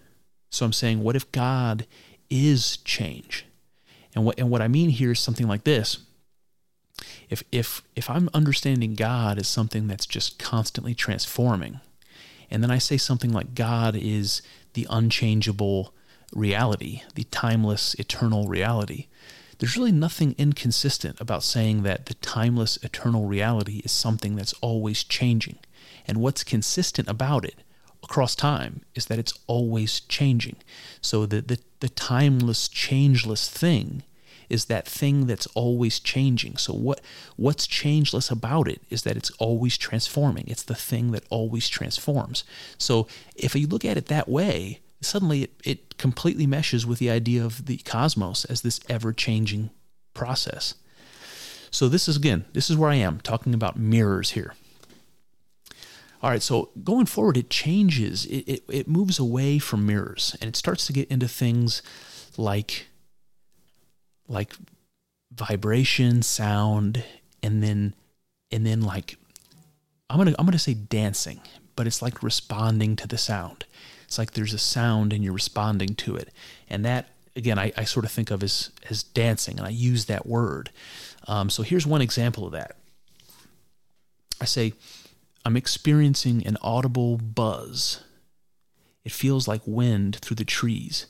[0.51, 1.87] So I'm saying, what if God
[2.31, 3.47] is change?
[4.15, 5.99] And what and what I mean here is something like this.
[7.31, 11.81] If if if I'm understanding God as something that's just constantly transforming,
[12.51, 14.43] and then I say something like God is
[14.75, 15.95] the unchangeable
[16.33, 19.07] reality, the timeless, eternal reality,
[19.59, 25.03] there's really nothing inconsistent about saying that the timeless, eternal reality is something that's always
[25.03, 25.59] changing.
[26.07, 27.57] And what's consistent about it
[28.03, 30.57] across time is that it's always changing.
[31.01, 34.03] So the, the, the timeless, changeless thing
[34.49, 36.57] is that thing that's always changing.
[36.57, 37.01] So what
[37.37, 40.45] what's changeless about it is that it's always transforming.
[40.47, 42.45] It's the thing that always transforms.
[42.79, 43.07] So
[43.37, 47.45] if you look at it that way, suddenly it, it completely meshes with the idea
[47.45, 49.71] of the cosmos as this ever changing
[50.15, 50.75] process.
[51.71, 54.55] So, this is again, this is where I am talking about mirrors here.
[56.21, 58.27] All right, so going forward, it changes.
[58.27, 61.83] It, it, it moves away from mirrors and it starts to get into things
[62.37, 62.87] like
[64.27, 64.55] like
[65.33, 67.05] vibration, sound,
[67.43, 67.95] and then
[68.51, 69.17] and then like
[70.11, 71.41] I'm gonna I'm gonna say dancing,
[71.77, 73.65] but it's like responding to the sound.
[74.05, 76.31] It's like there's a sound and you're responding to it,
[76.69, 80.07] and that again I, I sort of think of as as dancing, and I use
[80.07, 80.71] that word.
[81.29, 82.77] Um, so here's one example of that.
[84.41, 84.73] I say
[85.49, 88.05] I'm experiencing an audible buzz.
[89.03, 91.07] It feels like wind through the trees,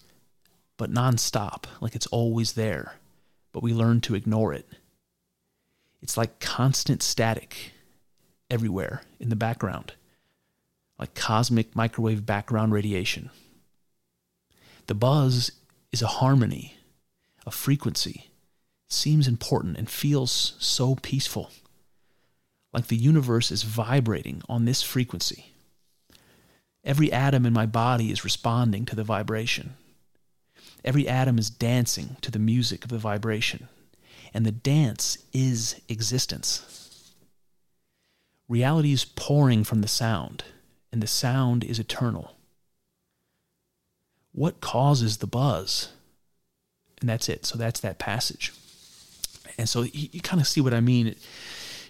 [0.76, 2.94] but nonstop, like it's always there
[3.58, 4.68] but we learn to ignore it.
[6.00, 7.72] It's like constant static
[8.48, 9.94] everywhere in the background,
[10.96, 13.30] like cosmic microwave background radiation.
[14.86, 15.50] The buzz
[15.90, 16.76] is a harmony,
[17.44, 18.30] a frequency.
[18.88, 21.50] Seems important and feels so peaceful,
[22.72, 25.46] like the universe is vibrating on this frequency.
[26.84, 29.74] Every atom in my body is responding to the vibration.
[30.84, 33.68] Every atom is dancing to the music of the vibration,
[34.32, 37.12] and the dance is existence.
[38.48, 40.44] Reality is pouring from the sound,
[40.92, 42.36] and the sound is eternal.
[44.32, 45.90] What causes the buzz?
[47.00, 47.44] And that's it.
[47.44, 48.52] So that's that passage.
[49.58, 51.08] And so you, you kind of see what I mean.
[51.08, 51.18] It,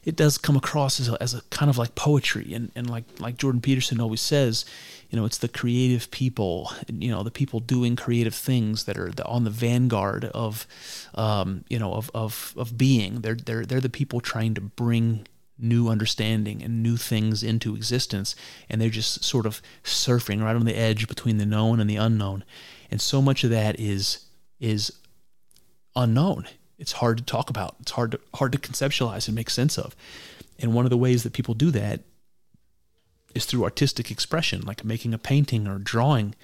[0.05, 3.05] it does come across as a, as a kind of like poetry and, and like
[3.19, 4.65] like Jordan Peterson always says,
[5.11, 9.11] you know, it's the creative people, you know, the people doing creative things that are
[9.11, 10.67] the, on the vanguard of,
[11.15, 13.23] um, you know, of, of, of being.
[13.23, 15.27] They're, they're, they're the people trying to bring
[15.59, 18.37] new understanding and new things into existence.
[18.69, 21.97] And they're just sort of surfing right on the edge between the known and the
[21.97, 22.45] unknown.
[22.91, 24.27] And so much of that is,
[24.61, 24.93] is
[25.97, 27.77] unknown it's hard to talk about.
[27.81, 29.97] It's hard to hard to conceptualize and make sense of.
[30.59, 32.01] And one of the ways that people do that
[33.35, 36.35] is through artistic expression, like making a painting or drawing,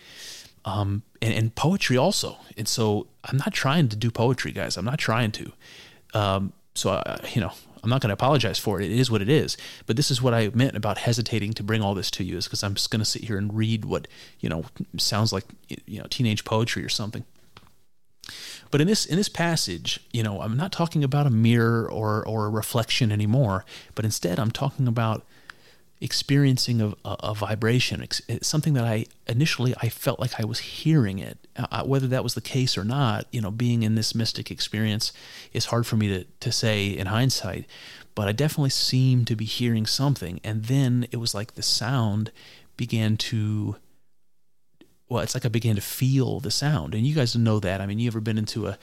[0.64, 2.38] um, and, and, poetry also.
[2.57, 4.77] And so I'm not trying to do poetry, guys.
[4.77, 5.53] I'm not trying to.
[6.14, 8.90] Um, so I, you know, I'm not going to apologize for it.
[8.90, 9.57] It is what it is.
[9.87, 12.44] But this is what I meant about hesitating to bring all this to you, is
[12.44, 14.09] because I'm just going to sit here and read what
[14.40, 14.64] you know
[14.97, 17.25] sounds like you know teenage poetry or something.
[18.71, 22.27] But in this in this passage, you know, I'm not talking about a mirror or
[22.27, 25.25] or a reflection anymore, but instead I'm talking about
[26.01, 28.07] experiencing a, a, a vibration.
[28.29, 31.39] It's something that I initially I felt like I was hearing it.
[31.57, 35.13] Uh, whether that was the case or not, you know, being in this mystic experience
[35.53, 37.67] is hard for me to to say in hindsight.
[38.15, 42.31] But I definitely seemed to be hearing something, and then it was like the sound
[42.77, 43.77] began to
[45.14, 46.92] well, it's like I began to feel the sound.
[46.92, 47.81] And you guys know that.
[47.81, 48.77] I mean, you ever been into a,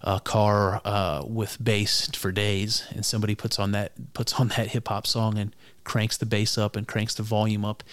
[0.00, 4.70] a car uh, with bass for days, and somebody puts on that puts on that
[4.70, 7.84] hip hop song and cranks the bass up and cranks the volume up.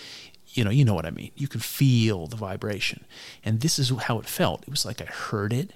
[0.47, 1.29] You know, you know what I mean.
[1.35, 3.05] You can feel the vibration,
[3.45, 4.63] and this is how it felt.
[4.63, 5.73] It was like I heard it,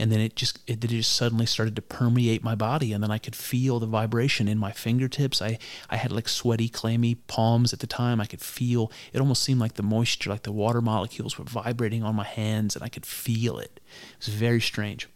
[0.00, 3.10] and then it just it, it just suddenly started to permeate my body and then
[3.10, 5.42] i could feel the vibration in my fingertips.
[5.42, 5.58] I
[5.90, 8.20] i had like sweaty clammy palms at the time.
[8.20, 12.02] I could feel it almost seemed like the moisture like the water molecules were vibrating
[12.02, 13.78] on my hands and i could feel it.
[14.18, 15.08] It was very strange.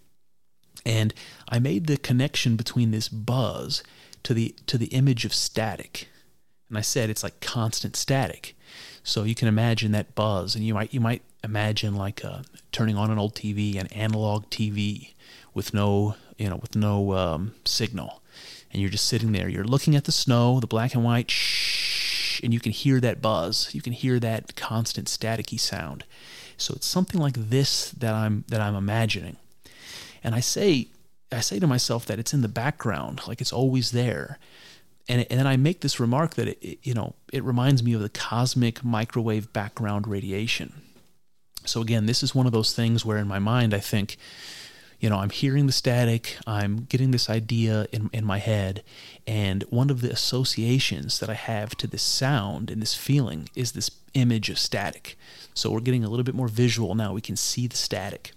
[0.85, 1.14] And
[1.49, 3.83] i made the connection between this buzz
[4.23, 6.09] to the to the image of static.
[6.68, 8.55] And i said it's like constant static.
[9.03, 12.40] So you can imagine that buzz and you might you might imagine like uh,
[12.72, 15.12] turning on an old TV, an analog TV
[15.52, 18.22] with no, you know, with no um, signal,
[18.72, 19.48] and you're just sitting there.
[19.48, 23.22] You're looking at the snow, the black and white, shh, and you can hear that
[23.22, 23.72] buzz.
[23.72, 26.04] You can hear that constant staticky sound.
[26.57, 29.37] So it's something like this that I'm that I'm imagining,
[30.22, 30.88] and I say
[31.30, 34.38] I say to myself that it's in the background, like it's always there.
[35.07, 37.92] And, and then I make this remark that it, it, you know it reminds me
[37.92, 40.72] of the cosmic microwave background radiation
[41.64, 44.16] so again, this is one of those things where in my mind I think,
[45.00, 48.83] you know, I'm hearing the static, I'm getting this idea in, in my head,
[49.27, 53.72] and one of the associations that I have to this sound and this feeling is
[53.72, 55.18] this image of static.
[55.53, 57.12] So we're getting a little bit more visual now.
[57.12, 58.33] We can see the static.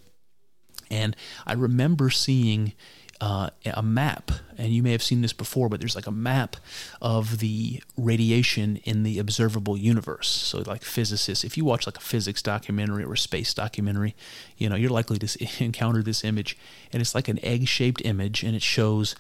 [0.90, 2.74] And I remember seeing
[3.20, 6.56] uh, a map, and you may have seen this before, but there's like a map
[7.02, 10.28] of the radiation in the observable universe.
[10.28, 14.16] So, like physicists, if you watch like a physics documentary or a space documentary,
[14.58, 16.58] you know you're likely to encounter this image,
[16.94, 19.16] and it's like an egg-shaped image, and it shows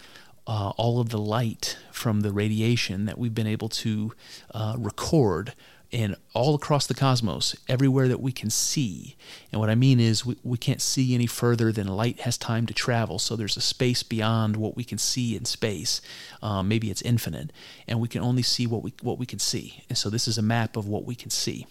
[0.46, 4.14] uh, all of the light from the radiation that we've been able to
[4.54, 5.54] uh, record
[5.92, 9.16] and all across the cosmos, everywhere that we can see.
[9.52, 12.66] And what I mean is, we, we can't see any further than light has time
[12.66, 13.20] to travel.
[13.20, 16.02] So there's a space beyond what we can see in space.
[16.42, 17.54] Um, maybe it's infinite,
[17.88, 19.84] and we can only see what we what we can see.
[19.88, 21.68] And so this is a map of what we can see,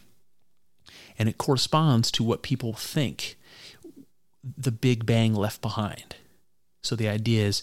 [1.18, 3.36] and it corresponds to what people think
[4.56, 6.16] the Big Bang left behind.
[6.82, 7.62] So the idea is,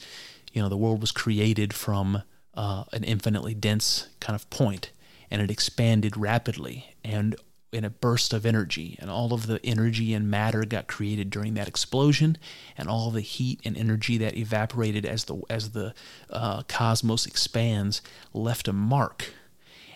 [0.51, 2.23] you know, the world was created from
[2.53, 4.91] uh, an infinitely dense kind of point
[5.29, 7.35] and it expanded rapidly and
[7.73, 8.97] in a burst of energy.
[8.99, 12.37] And all of the energy and matter got created during that explosion
[12.77, 15.93] and all the heat and energy that evaporated as the as the
[16.29, 18.01] uh, cosmos expands
[18.33, 19.33] left a mark.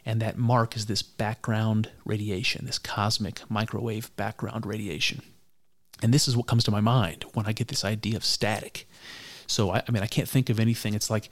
[0.06, 5.22] And that mark is this background radiation this cosmic microwave background radiation.
[6.02, 8.88] And this is what comes to my mind when i get this idea of static.
[9.46, 10.94] So i, I mean i can't think of anything.
[10.94, 11.30] It's like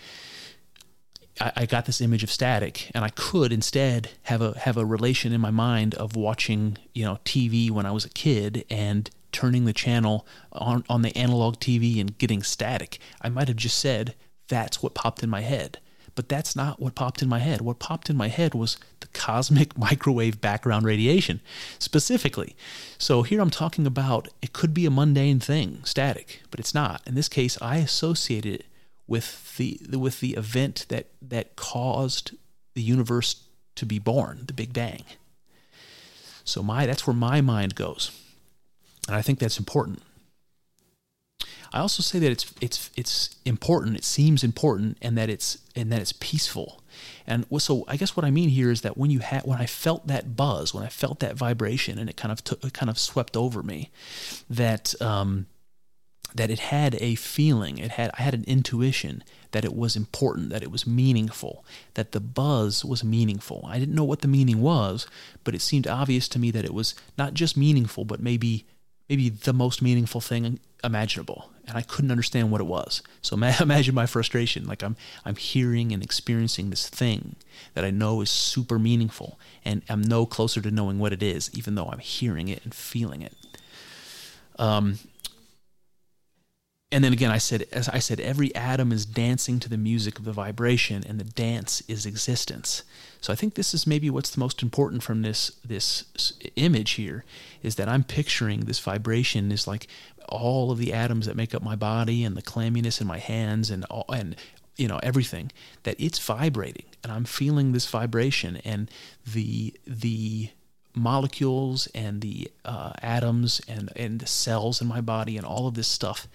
[1.40, 4.86] I, I got this image of static, and I could instead have a have a
[4.86, 9.10] relation in my mind of watching you know TV when I was a kid and
[9.32, 13.00] turning the channel on on the analog TV and getting static.
[13.22, 14.16] I might have just said
[14.48, 15.80] that's what popped in my head.
[16.14, 17.60] But that's not what popped in my head.
[17.60, 21.42] What popped in my head was the cosmic microwave background radiation,
[21.78, 22.56] specifically.
[22.98, 27.02] So here I'm talking about it could be a mundane thing, static, but it's not.
[27.06, 28.66] In this case, I associated it
[29.08, 32.36] with the with the event that that caused
[32.74, 33.44] the universe
[33.76, 35.04] to be born, the Big Bang.
[36.44, 38.12] So my that's where my mind goes.
[39.08, 40.02] And I think that's important.
[41.74, 43.98] I also say that it's it's it's important.
[43.98, 46.82] It seems important, and that it's and that it's peaceful.
[47.28, 49.66] And so I guess what I mean here is that when you had when I
[49.66, 52.90] felt that buzz, when I felt that vibration, and it kind of took, it kind
[52.90, 53.92] of swept over me,
[54.50, 55.48] that um,
[56.36, 60.50] that it had a feeling, it had I had an intuition that it was important,
[60.50, 63.66] that it was meaningful, that the buzz was meaningful.
[63.68, 65.08] I didn't know what the meaning was,
[65.46, 68.66] but it seemed obvious to me that it was not just meaningful, but maybe
[69.10, 71.50] maybe the most meaningful thing imaginable.
[71.68, 73.02] And I couldn't understand what it was.
[73.22, 74.68] So imagine my frustration.
[74.68, 77.38] Like I'm I'm hearing and experiencing this thing
[77.76, 81.50] that I know is super meaningful, and I'm no closer to knowing what it is,
[81.54, 83.34] even though I'm hearing it and feeling it.
[84.60, 85.00] Um,
[86.92, 90.20] and then again, I said, as I said, every atom is dancing to the music
[90.20, 92.84] of the vibration, and the dance is existence.
[93.22, 96.06] So I think this is maybe what's the most important from this this
[96.56, 97.26] image here
[97.64, 99.88] is that I'm picturing this vibration is like
[100.30, 103.72] all of the atoms that make up my body and the clamminess in my hands
[103.72, 104.36] and all, and
[104.78, 105.52] you know everything
[105.84, 108.92] that it's vibrating, and I'm feeling this vibration and
[109.26, 110.50] the the
[110.94, 115.74] molecules and the uh, atoms and and the cells in my body and all of
[115.74, 116.28] this stuff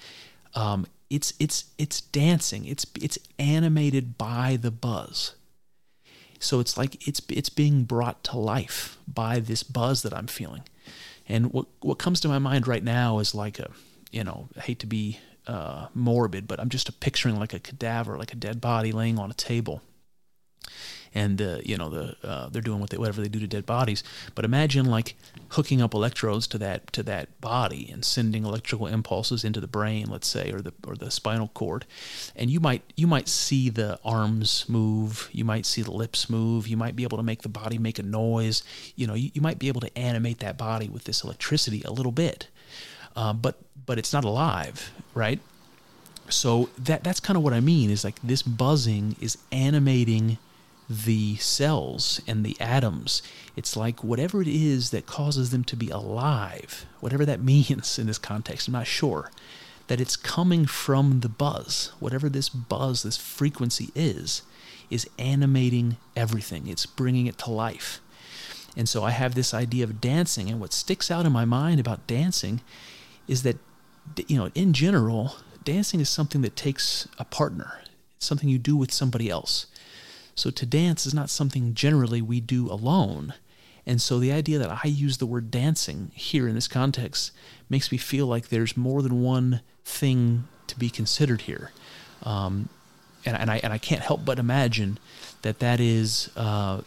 [0.54, 2.64] um, it's it's it's dancing.
[2.64, 5.34] It's it's animated by the buzz.
[6.38, 10.62] So it's like it's it's being brought to life by this buzz that I'm feeling.
[11.28, 13.70] And what what comes to my mind right now is like a
[14.10, 18.16] you know I hate to be uh, morbid, but I'm just picturing like a cadaver,
[18.16, 19.82] like a dead body laying on a table
[21.14, 23.66] and uh, you know the uh, they're doing what they, whatever they do to dead
[23.66, 24.02] bodies.
[24.34, 25.16] But imagine like
[25.50, 30.08] hooking up electrodes to that to that body and sending electrical impulses into the brain,
[30.08, 31.86] let's say, or the or the spinal cord,
[32.36, 36.68] and you might you might see the arms move, you might see the lips move,
[36.68, 38.62] you might be able to make the body make a noise.
[38.96, 41.90] You know, you, you might be able to animate that body with this electricity a
[41.90, 42.48] little bit,
[43.16, 45.40] uh, but but it's not alive, right?
[46.28, 50.38] So that that's kind of what I mean is like this buzzing is animating
[50.90, 53.22] the cells and the atoms.
[53.54, 58.08] It's like whatever it is that causes them to be alive, whatever that means in
[58.08, 59.30] this context, I'm not sure,
[59.86, 61.92] that it's coming from the buzz.
[62.00, 64.42] Whatever this buzz, this frequency is,
[64.90, 68.00] is animating everything, it's bringing it to life.
[68.76, 71.78] And so I have this idea of dancing, and what sticks out in my mind
[71.80, 72.60] about dancing
[73.28, 73.58] is that,
[74.26, 77.80] you know, in general, dancing is something that takes a partner,
[78.16, 79.66] it's something you do with somebody else.
[80.40, 83.34] So to dance is not something generally we do alone.
[83.84, 87.32] And so the idea that I use the word dancing here in this context
[87.68, 91.72] makes me feel like there's more than one thing to be considered here.
[92.22, 92.70] Um,
[93.26, 94.98] and, and, I, and I can't help but imagine
[95.42, 96.80] that that is uh,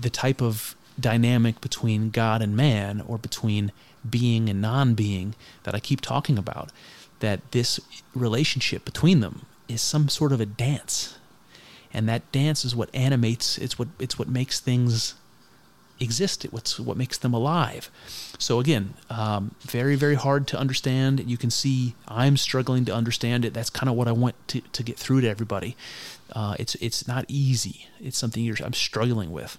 [0.00, 3.70] the type of dynamic between God and man or between
[4.08, 6.72] being and non being that I keep talking about.
[7.20, 7.78] That this
[8.12, 11.17] relationship between them is some sort of a dance
[11.92, 15.14] and that dance is what animates it's what it's what makes things
[16.00, 16.44] exist.
[16.44, 17.90] It's what makes them alive.
[18.38, 21.28] So again um, very very hard to understand.
[21.28, 23.54] You can see i'm struggling to understand it.
[23.54, 25.76] That's kind of what i want to, to get through to everybody.
[26.32, 27.86] Uh, it's it's not easy.
[28.00, 29.58] It's something i'm struggling with.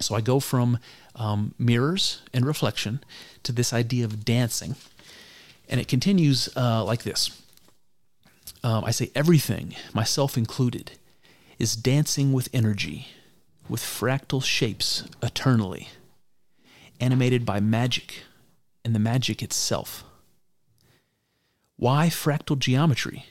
[0.00, 0.78] So I go from
[1.14, 3.00] um, mirrors and reflection
[3.42, 4.76] to this idea of dancing.
[5.68, 7.30] And it continues uh, like this.
[8.64, 10.92] Um, I say, everything, myself included,
[11.60, 13.08] is dancing with energy,
[13.68, 15.90] with fractal shapes eternally,
[16.98, 18.22] animated by magic
[18.82, 20.02] and the magic itself.
[21.76, 23.26] Why fractal geometry?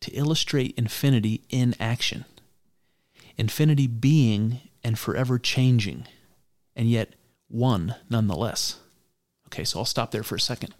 [0.00, 2.24] To illustrate infinity in action.
[3.36, 6.06] Infinity being and forever changing,
[6.74, 7.14] and yet
[7.48, 8.78] one nonetheless.
[9.48, 10.74] Okay, so I'll stop there for a second.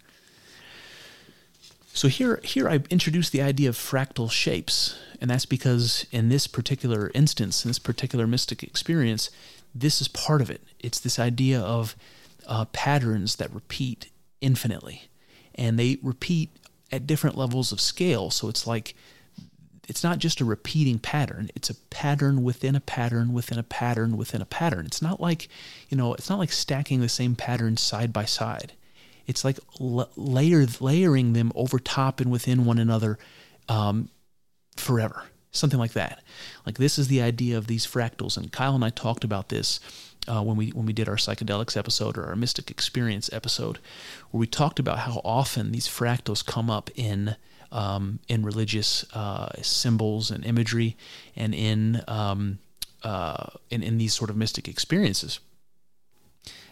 [1.95, 6.45] So here, here I introduce the idea of fractal shapes, and that's because in this
[6.45, 9.29] particular instance, in this particular mystic experience,
[9.73, 10.61] this is part of it.
[10.81, 11.95] It's this idea of
[12.47, 14.09] uh, patterns that repeat
[14.41, 15.03] infinitely,
[15.55, 16.49] and they repeat
[16.91, 18.29] at different levels of scale.
[18.29, 18.93] So it's like
[19.87, 24.17] it's not just a repeating pattern it's a pattern within a pattern within a pattern
[24.17, 25.47] within a pattern it's not like
[25.89, 28.73] you know it's not like stacking the same patterns side by side
[29.27, 33.17] it's like layer, layering them over top and within one another
[33.69, 34.09] um,
[34.77, 35.23] forever.
[35.51, 36.21] Something like that.
[36.65, 38.35] Like this is the idea of these fractals.
[38.37, 39.79] And kyle and i talked about this
[40.27, 43.79] uh, when we when we did our psychedelics episode or our mystic experience episode
[44.31, 47.35] where we talked about how often these fractals come up in
[47.71, 50.95] um, in religious uh, symbols and imagery
[51.35, 52.59] and in, um,
[53.03, 55.39] uh, in in these sort of mystic experiences.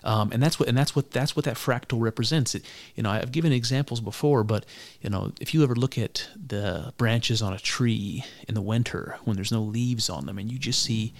[0.03, 2.55] Um, and that's what and that's what that's what that fractal represents.
[2.55, 4.65] It, you know, I've given examples before, but
[5.01, 9.17] you know, if you ever look at the branches on a tree in the winter
[9.23, 11.13] when there's no leaves on them, and you just see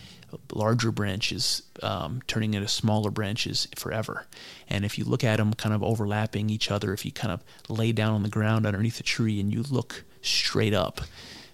[0.54, 4.26] larger branches um, turning into smaller branches forever.
[4.70, 7.44] And if you look at them kind of overlapping each other, if you kind of
[7.70, 11.02] lay down on the ground underneath the tree and you look straight up,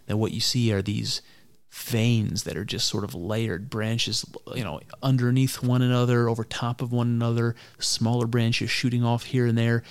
[0.08, 1.22] then what you see are these
[1.72, 6.82] veins that are just sort of layered branches, you know, underneath one another, over top
[6.82, 9.84] of one another, smaller branches shooting off here and there.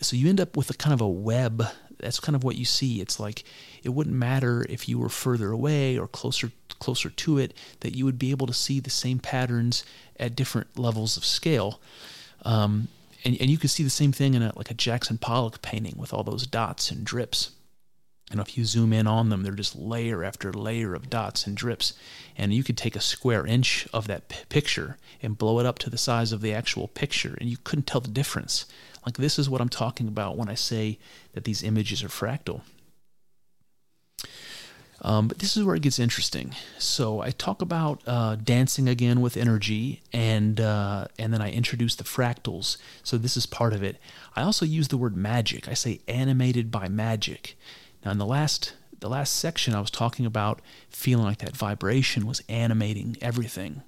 [0.00, 1.64] So you end up with a kind of a web.
[1.98, 3.00] That's kind of what you see.
[3.00, 3.44] It's like
[3.82, 8.04] it wouldn't matter if you were further away or closer closer to it that you
[8.04, 9.84] would be able to see the same patterns
[10.18, 11.80] at different levels of scale.
[12.44, 12.88] Um,
[13.24, 15.94] and, and you could see the same thing in a, like a Jackson Pollock painting
[15.96, 17.52] with all those dots and drips.
[18.30, 21.56] And if you zoom in on them, they're just layer after layer of dots and
[21.56, 21.92] drips.
[22.36, 25.78] And you could take a square inch of that p- picture and blow it up
[25.80, 28.66] to the size of the actual picture, and you couldn't tell the difference.
[29.04, 30.98] Like, this is what I'm talking about when I say
[31.34, 32.62] that these images are fractal.
[35.02, 36.54] Um, but this is where it gets interesting.
[36.78, 41.94] So I talk about uh, dancing again with energy, and uh, and then I introduce
[41.94, 42.78] the fractals.
[43.02, 43.98] So this is part of it.
[44.34, 45.68] I also use the word magic.
[45.68, 47.56] I say animated by magic.
[48.04, 52.26] Now in the last the last section, I was talking about feeling like that vibration
[52.26, 53.82] was animating everything.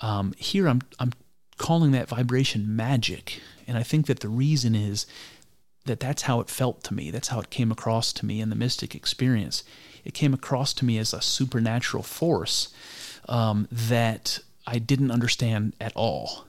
[0.00, 1.12] Um, here, I'm I'm
[1.58, 5.06] calling that vibration magic, and I think that the reason is
[5.84, 7.10] that that's how it felt to me.
[7.10, 9.64] That's how it came across to me in the mystic experience
[10.04, 12.68] it came across to me as a supernatural force
[13.28, 16.44] um, that I didn't understand at all.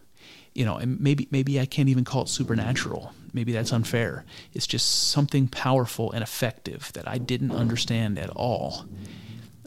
[0.54, 3.14] You know, and maybe maybe I can't even call it supernatural.
[3.34, 4.26] Maybe that's unfair.
[4.54, 8.86] It's just something powerful and effective that I didn't understand at all,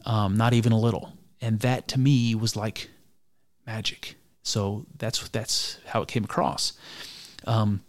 [0.04, 1.12] um, not even a little.
[1.40, 2.90] And that to me was like
[3.66, 4.16] magic.
[4.42, 6.74] So that's that's how it came across.
[7.46, 7.82] Um,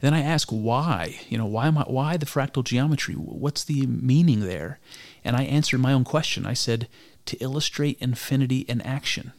[0.00, 3.14] then I ask why, you know, why am I, why the fractal geometry?
[3.14, 4.78] What's the meaning there?
[5.24, 6.46] And I answered my own question.
[6.46, 6.88] I said
[7.26, 9.32] to illustrate infinity in action.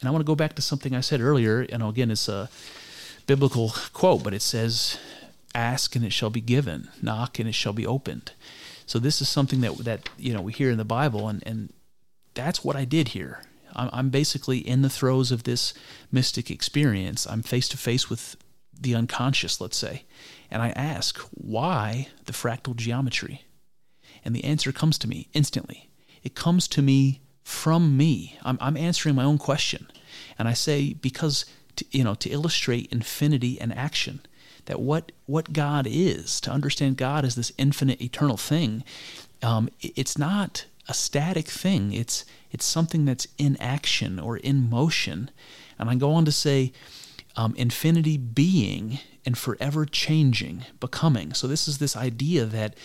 [0.00, 1.60] And I want to go back to something I said earlier.
[1.60, 2.48] And again, it's a
[3.26, 4.98] biblical quote, but it says,
[5.54, 8.32] "Ask and it shall be given; knock and it shall be opened."
[8.86, 11.72] So this is something that that you know we hear in the Bible, and and
[12.34, 13.42] that's what I did here.
[13.74, 15.74] I'm, I'm basically in the throes of this
[16.10, 17.26] mystic experience.
[17.26, 18.36] I'm face to face with
[18.78, 20.04] the unconscious, let's say,
[20.50, 23.42] and I ask, why the fractal geometry?
[24.24, 25.88] And the answer comes to me instantly.
[26.22, 28.38] It comes to me from me.
[28.42, 29.88] I'm, I'm answering my own question.
[30.38, 31.44] And I say, because,
[31.76, 34.20] to, you know, to illustrate infinity and action,
[34.66, 38.84] that what, what God is, to understand God as this infinite, eternal thing,
[39.42, 41.92] um, it's not a static thing.
[41.92, 45.30] It's, it's something that's in action or in motion.
[45.78, 46.72] And I go on to say,
[47.36, 51.34] um, infinity being and forever changing, becoming.
[51.34, 52.76] So this is this idea that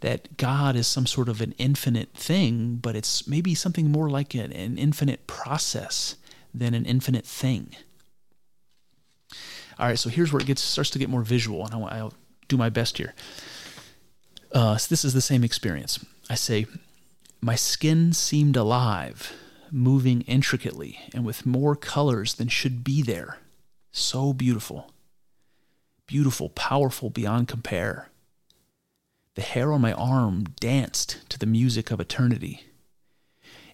[0.00, 4.34] that God is some sort of an infinite thing, but it's maybe something more like
[4.34, 6.16] an, an infinite process
[6.54, 7.76] than an infinite thing.
[9.80, 12.14] All right, so here's where it gets starts to get more visual, and I'll, I'll
[12.48, 13.14] do my best here.
[14.52, 16.04] Uh, so this is the same experience.
[16.28, 16.66] I say,
[17.40, 19.32] my skin seemed alive,
[19.70, 23.38] moving intricately and with more colors than should be there.
[23.90, 24.92] So beautiful.
[26.06, 28.10] Beautiful, powerful beyond compare.
[29.34, 32.64] The hair on my arm danced to the music of eternity.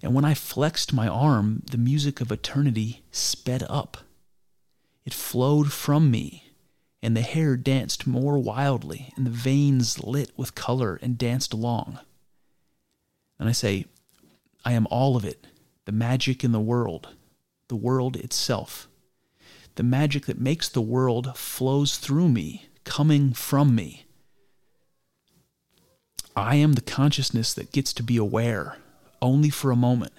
[0.02, 3.96] And when I flexed my arm, the music of eternity sped up.
[5.06, 6.50] It flowed from me,
[7.00, 12.00] and the hair danced more wildly, and the veins lit with color and danced along.
[13.38, 13.86] And I say,
[14.64, 15.46] I am all of it,
[15.84, 17.10] the magic in the world,
[17.68, 18.88] the world itself.
[19.76, 24.06] The magic that makes the world flows through me, coming from me.
[26.34, 28.78] I am the consciousness that gets to be aware,
[29.22, 30.14] only for a moment,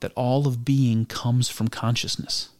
[0.00, 2.50] that all of being comes from consciousness.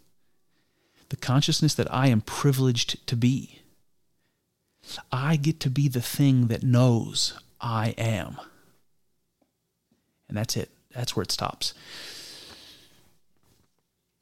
[1.08, 3.60] The consciousness that I am privileged to be.
[5.10, 8.38] I get to be the thing that knows I am.
[10.28, 10.70] And that's it.
[10.94, 11.74] That's where it stops.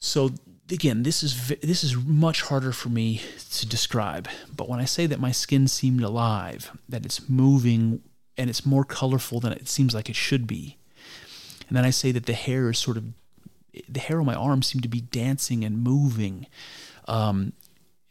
[0.00, 0.32] So
[0.70, 3.22] again, this is this is much harder for me
[3.52, 4.28] to describe.
[4.54, 8.02] But when I say that my skin seemed alive, that it's moving
[8.36, 10.76] and it's more colorful than it seems like it should be,
[11.68, 13.04] and then I say that the hair is sort of
[13.88, 16.46] the hair on my arm seemed to be dancing and moving.
[17.06, 17.52] Um,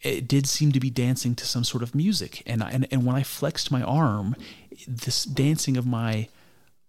[0.02, 3.06] it did seem to be dancing to some sort of music, and I, and and
[3.06, 4.36] when I flexed my arm,
[4.88, 6.28] this dancing of my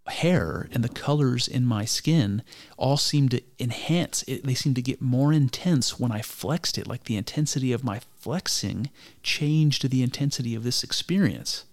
[0.07, 2.43] hair and the colors in my skin
[2.77, 4.45] all seemed to enhance it.
[4.45, 6.87] They seemed to get more intense when i flexed it.
[6.87, 8.91] Like the intensity of my flexing
[9.23, 11.65] changed the intensity of this experience.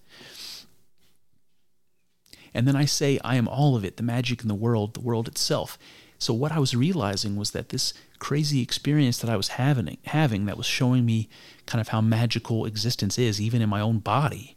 [2.54, 5.00] And then i say i am all of it the magic in the world the
[5.00, 5.78] world itself
[6.22, 10.46] so what i was realizing was that this crazy experience that i was having having
[10.46, 11.28] that was showing me
[11.66, 14.56] kind of how magical existence is even in my own body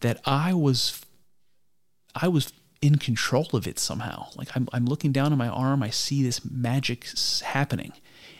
[0.00, 1.00] that i was
[2.14, 2.52] i was
[2.84, 4.26] in control of it somehow.
[4.36, 7.06] Like I'm, I'm looking down on my arm, I see this magic
[7.42, 7.94] happening,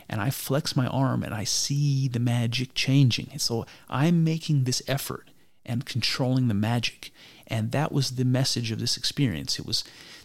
[0.07, 3.29] and I flex my arm and I see the magic changing.
[3.33, 5.31] And so I'm making this effort
[5.65, 7.11] and controlling the magic.
[7.47, 9.59] And that was the message of this experience.
[9.59, 9.83] It was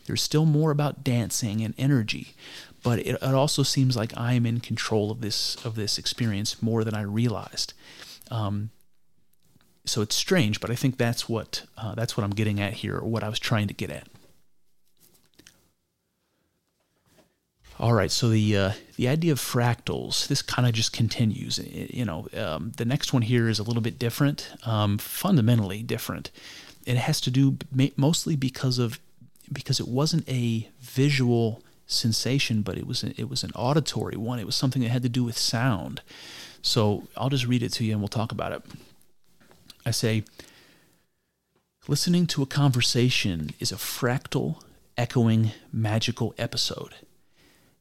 [0.10, 2.34] there's still more about dancing and energy,
[2.82, 6.84] but it, it also seems like I'm in control of this of this experience more
[6.84, 7.74] than I realized.
[8.32, 8.72] Um,
[9.86, 12.98] so it's strange, but I think that's what uh, that's what I'm getting at here,
[12.98, 14.08] or what I was trying to get at.
[17.80, 21.60] All right, so the uh, the idea of fractals, this kind of just continues.
[21.60, 26.32] You know, um, the next one here is a little bit different, um, fundamentally different.
[26.88, 27.60] It has to do
[27.96, 29.00] mostly because of
[29.52, 34.40] because it wasn't a visual sensation, but it was an, it was an auditory one.
[34.40, 36.02] It was something that had to do with sound.
[36.62, 38.62] So I'll just read it to you, and we'll talk about it.
[39.86, 40.24] I say,
[41.88, 44.62] listening to a conversation is a fractal,
[44.98, 46.94] echoing, magical episode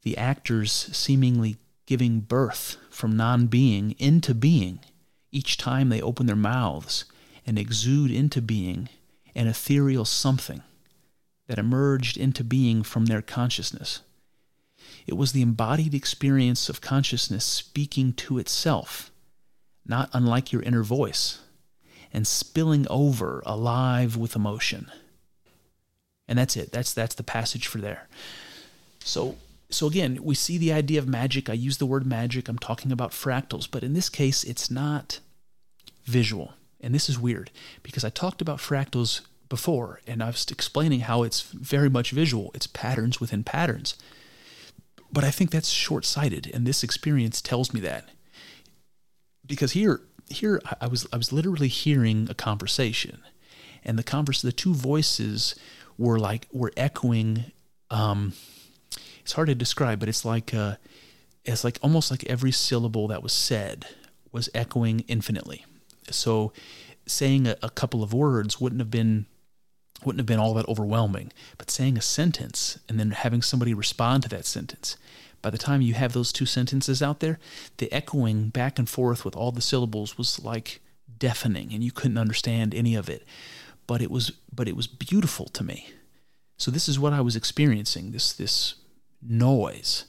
[0.02, 1.56] the actors seemingly
[1.86, 4.80] giving birth from non being into being
[5.30, 7.04] each time they open their mouths
[7.46, 8.88] and exude into being
[9.34, 10.62] an ethereal something
[11.48, 14.02] that emerged into being from their consciousness.
[15.06, 19.10] It was the embodied experience of consciousness speaking to itself,
[19.86, 21.40] not unlike your inner voice,
[22.12, 24.90] and spilling over alive with emotion.
[26.28, 26.72] And that's it.
[26.72, 28.06] That's that's the passage for there.
[29.02, 29.36] So
[29.70, 31.48] so again, we see the idea of magic.
[31.48, 32.48] I use the word magic.
[32.48, 35.20] I'm talking about fractals, but in this case, it's not
[36.04, 36.52] visual.
[36.80, 37.50] And this is weird
[37.82, 42.50] because I talked about fractals before and I was explaining how it's very much visual.
[42.54, 43.96] It's patterns within patterns.
[45.10, 48.08] But I think that's short-sighted and this experience tells me that.
[49.46, 53.22] Because here here I was I was literally hearing a conversation
[53.84, 55.54] and the converse the two voices
[55.96, 57.46] were like were echoing
[57.90, 58.34] um,
[59.28, 60.76] it's hard to describe, but it's like uh,
[61.44, 63.86] it's like almost like every syllable that was said
[64.32, 65.64] was echoing infinitely.
[66.10, 66.52] So
[67.06, 69.26] saying a, a couple of words wouldn't have been
[70.04, 74.22] wouldn't have been all that overwhelming, but saying a sentence and then having somebody respond
[74.22, 74.96] to that sentence.
[75.42, 77.38] By the time you have those two sentences out there,
[77.78, 80.80] the echoing back and forth with all the syllables was like
[81.18, 83.24] deafening and you couldn't understand any of it.
[83.86, 85.90] But it was but it was beautiful to me.
[86.56, 88.74] So this is what I was experiencing, this this
[89.22, 90.04] noise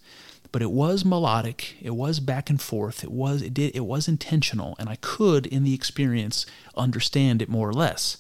[0.52, 4.08] but it was melodic it was back and forth it was it did it was
[4.08, 8.18] intentional and i could in the experience understand it more or less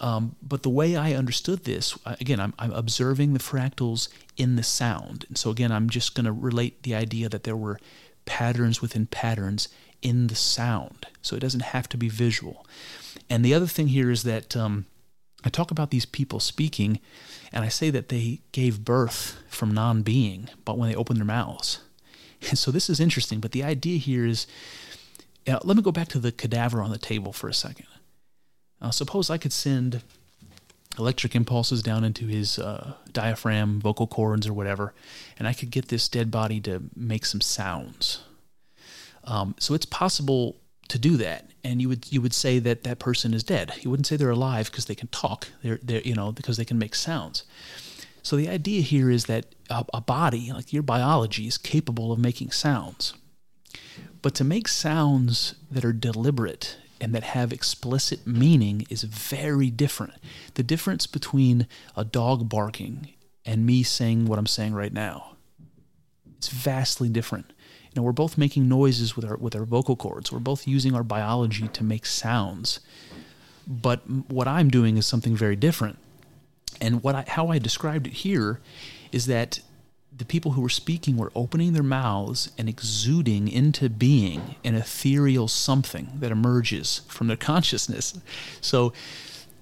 [0.00, 4.62] um, but the way i understood this again I'm, I'm observing the fractals in the
[4.62, 7.78] sound and so again i'm just going to relate the idea that there were
[8.24, 9.68] patterns within patterns
[10.02, 12.66] in the sound so it doesn't have to be visual
[13.28, 14.86] and the other thing here is that um,
[15.44, 17.00] I talk about these people speaking,
[17.52, 21.26] and I say that they gave birth from non being, but when they opened their
[21.26, 21.80] mouths.
[22.48, 24.46] And so this is interesting, but the idea here is
[25.46, 27.86] uh, let me go back to the cadaver on the table for a second.
[28.80, 30.02] Uh, suppose I could send
[30.98, 34.92] electric impulses down into his uh, diaphragm, vocal cords, or whatever,
[35.38, 38.22] and I could get this dead body to make some sounds.
[39.24, 40.56] Um, so it's possible
[40.88, 43.72] to do that, and you would you would say that that person is dead.
[43.80, 45.48] You wouldn't say they're alive because they can talk.
[45.62, 47.44] They're they're you know because they can make sounds.
[48.22, 52.18] So the idea here is that a, a body, like your biology, is capable of
[52.18, 53.14] making sounds.
[54.20, 60.14] But to make sounds that are deliberate and that have explicit meaning is very different.
[60.54, 63.08] The difference between a dog barking
[63.44, 65.36] and me saying what I'm saying right now,
[66.36, 67.52] it's vastly different.
[67.84, 70.30] You know, we're both making noises with our with our vocal cords.
[70.30, 72.80] We're both using our biology to make sounds.
[73.66, 75.98] But what I'm doing is something very different.
[76.80, 78.60] And what I, how I described it here
[79.12, 79.60] is that
[80.20, 85.48] the people who were speaking were opening their mouths and exuding into being an ethereal
[85.48, 88.20] something that emerges from their consciousness.
[88.60, 88.92] So,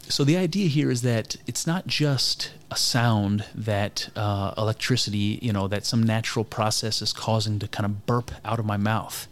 [0.08, 5.52] so the idea here is that it's not just a sound that uh, electricity, you
[5.52, 9.28] know, that some natural process is causing to kind of burp out of my mouth.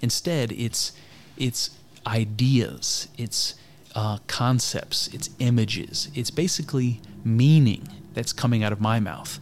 [0.00, 0.92] Instead, it's
[1.36, 1.70] it's
[2.06, 3.56] ideas, it's
[3.96, 9.40] uh, concepts, it's images, it's basically meaning that's coming out of my mouth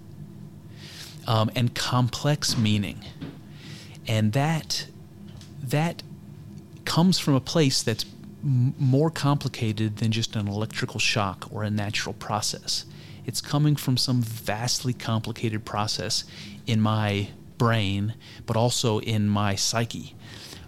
[1.29, 3.05] um, and complex meaning.
[4.09, 4.87] And that
[5.63, 6.03] that
[6.87, 8.07] comes from a place that's
[8.43, 12.87] m- more complicated than just an electrical shock or a natural process.
[13.27, 16.25] It's coming from some vastly complicated process
[16.67, 18.15] in my brain,
[18.47, 20.15] but also in my psyche.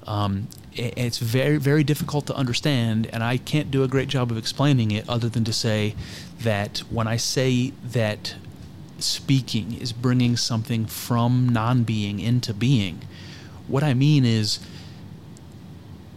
[0.06, 4.36] Um, it's very, very difficult to understand, and I can't do a great job of
[4.36, 5.94] explaining it other than to say
[6.40, 8.34] that when I say that
[9.02, 13.02] speaking is bringing something from non being into being.
[13.66, 14.60] What I mean is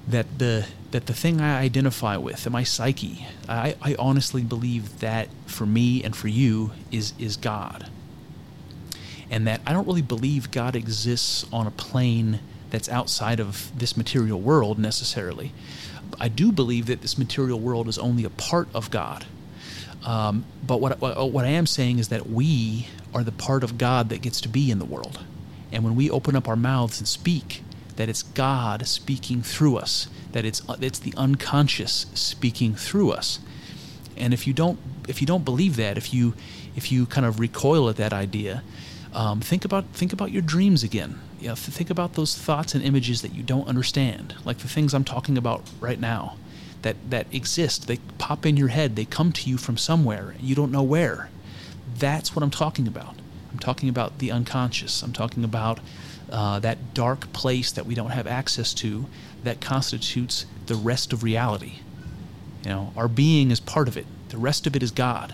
[0.08, 5.28] that the that the thing I identify with, my psyche, I, I honestly believe that
[5.48, 7.90] for me and for you is is God.
[9.30, 13.98] And that I don't really believe God exists on a plane that's outside of this
[13.98, 15.52] material world necessarily.
[16.20, 19.26] I do believe that this material world is only a part of God.
[20.06, 24.10] Um, but what, what, I am saying is that we are the part of God
[24.10, 25.24] that gets to be in the world.
[25.72, 27.64] And when we open up our mouths and speak,
[27.96, 33.40] that it's God speaking through us, that it's it's the unconscious speaking through us.
[34.18, 36.34] And if you don't if you don't believe that, if you
[36.76, 38.64] if you kind of recoil at that idea,
[39.14, 41.20] um, think about think about your dreams again.
[41.40, 44.94] You know, think about those thoughts and images that you don't understand, like the things
[44.94, 46.38] I'm talking about right now
[46.84, 47.88] that, that exist.
[47.88, 51.30] They pop in your head, they come to you from somewhere, you don't know where.
[51.98, 53.16] That's what I'm talking about.
[53.52, 55.04] I'm talking about the unconscious.
[55.04, 55.80] I'm talking about
[56.32, 59.06] uh, that dark place that we don't have access to
[59.44, 61.74] that constitutes the rest of reality.
[62.64, 64.08] You know, our being is part of it.
[64.30, 65.34] The rest of it is God.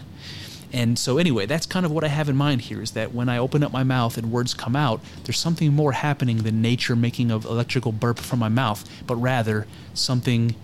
[0.72, 3.30] And so, anyway, that's kind of what I have in mind here is that when
[3.30, 6.95] I open up my mouth and words come out, there's something more happening than nature
[6.95, 10.56] making an electrical burp from my mouth, but rather something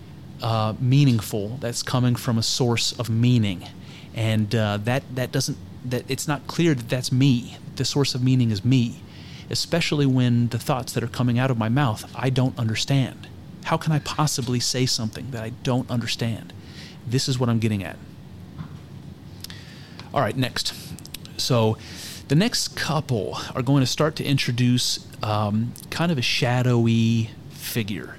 [0.42, 3.64] uh, meaningful that's coming from a source of meaning,
[4.14, 7.56] and uh, that that doesn't that it's not clear that that's me.
[7.76, 9.02] The source of meaning is me,
[9.50, 13.28] especially when the thoughts that are coming out of my mouth I don't understand.
[13.64, 16.52] How can I possibly say something that I don't understand?
[17.06, 17.96] This is what I'm getting at.
[20.14, 20.72] All right, next.
[21.36, 21.76] So,
[22.28, 28.16] the next couple are going to start to introduce um, kind of a shadowy figure,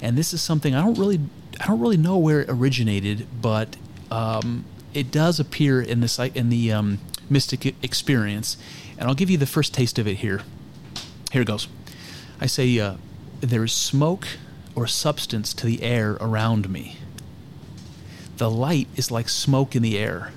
[0.00, 1.20] and this is something I don't really
[1.62, 3.76] I don't really know where it originated, but
[4.10, 6.98] um, it does appear in the in the um,
[7.30, 8.56] mystic experience,
[8.98, 10.40] and I'll give you the first taste of it here.
[11.30, 11.68] Here it goes.
[12.40, 12.96] I say, uh,
[13.40, 14.26] "There is smoke
[14.74, 16.96] or substance to the air around me.
[18.38, 20.32] The light is like smoke in the air,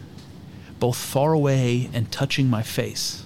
[0.80, 3.24] both far away and touching my face."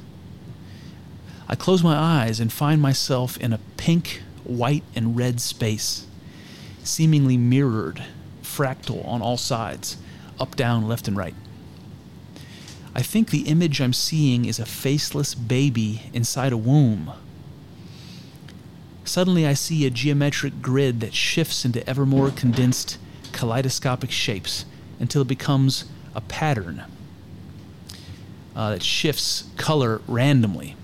[1.50, 6.06] I close my eyes and find myself in a pink, white, and red space
[6.90, 8.04] seemingly mirrored,
[8.42, 9.98] fractal on all sides,
[10.40, 11.36] up, down, left, and right.
[12.96, 17.12] I think the image I'm seeing is a faceless baby inside a womb.
[19.06, 22.98] Suddenly, I see a geometric grid that shifts into ever more condensed,
[23.32, 24.66] kaleidoscopic shapes
[25.00, 25.86] until it becomes
[26.16, 26.84] a pattern
[28.56, 30.76] uh, that shifts color randomly.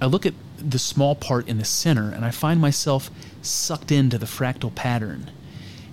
[0.00, 3.10] I look at the small part in the center and I find myself
[3.42, 5.30] sucked into the fractal pattern.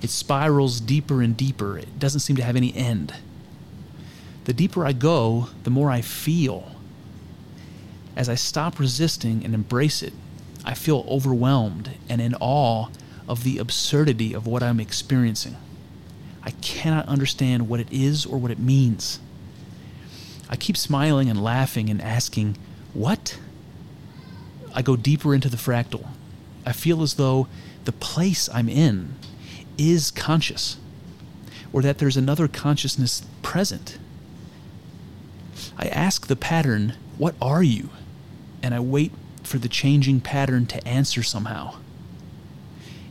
[0.02, 1.78] It spirals deeper and deeper.
[1.78, 3.14] It doesn't seem to have any end.
[4.46, 6.72] The deeper I go, the more I feel.
[8.16, 10.14] As I stop resisting and embrace it,
[10.64, 12.88] I feel overwhelmed and in awe
[13.28, 15.56] of the absurdity of what I'm experiencing.
[16.44, 19.20] I cannot understand what it is or what it means.
[20.48, 22.58] I keep smiling and laughing and asking,
[22.94, 23.40] What?
[24.76, 26.08] I go deeper into the fractal.
[26.66, 27.48] I feel as though
[27.86, 29.16] the place I'm in
[29.78, 30.78] is conscious,
[31.72, 33.98] or that there's another consciousness present.
[35.78, 37.90] I ask the pattern, What are you?
[38.62, 39.12] And I wait
[39.44, 41.76] for the changing pattern to answer somehow.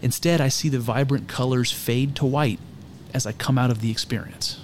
[0.03, 2.61] Instead, I see the vibrant colors fade to white
[3.15, 4.61] as I come out of the experience.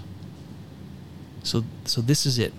[1.42, 2.52] So, so this is it.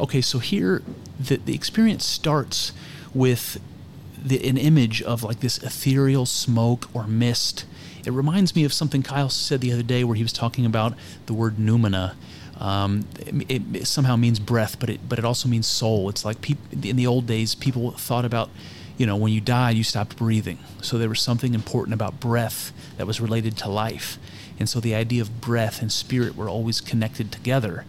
[0.00, 0.82] Okay, so here
[1.18, 2.72] the, the experience starts
[3.12, 3.60] with
[4.16, 7.64] the, an image of like this ethereal smoke or mist.
[8.04, 10.94] It reminds me of something Kyle said the other day where he was talking about
[11.26, 12.16] the word pneuma.
[12.58, 13.06] Um,
[13.48, 16.08] it, it, somehow means breath, but it but it also means soul.
[16.08, 18.50] It's like peop, in the old days, people thought about,
[18.96, 20.58] you know, when you died, you stopped breathing.
[20.82, 24.18] So there was something important about breath that was related to life,
[24.58, 27.84] and so the idea of breath and spirit were always connected together.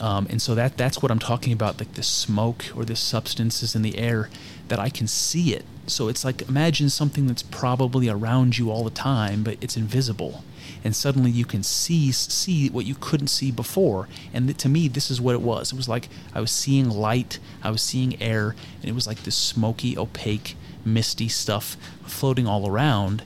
[0.00, 3.62] Um, and so that that's what I'm talking about, like this smoke or this substance
[3.62, 4.30] is in the air
[4.68, 5.64] that I can see it.
[5.86, 10.42] So it's like imagine something that's probably around you all the time, but it's invisible,
[10.82, 14.08] and suddenly you can see see what you couldn't see before.
[14.32, 15.72] And th- to me, this is what it was.
[15.72, 19.24] It was like I was seeing light, I was seeing air, and it was like
[19.24, 21.76] this smoky, opaque, misty stuff
[22.06, 23.22] floating all around,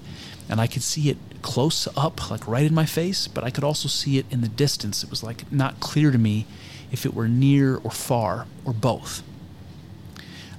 [0.48, 3.64] and I could see it close up, like right in my face, but I could
[3.64, 5.04] also see it in the distance.
[5.04, 6.46] It was like not clear to me
[6.94, 9.22] if it were near or far or both.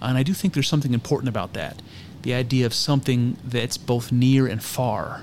[0.02, 1.82] And I do think there's something important about that
[2.24, 5.22] the idea of something that's both near and far,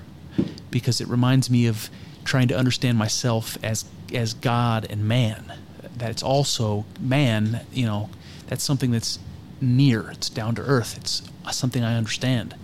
[0.71, 1.91] because it reminds me of
[2.25, 3.85] trying to understand myself as,
[4.15, 5.53] as God and man.
[5.97, 8.09] That it's also man, you know,
[8.47, 9.19] that's something that's
[9.61, 12.55] near, it's down to earth, it's something I understand.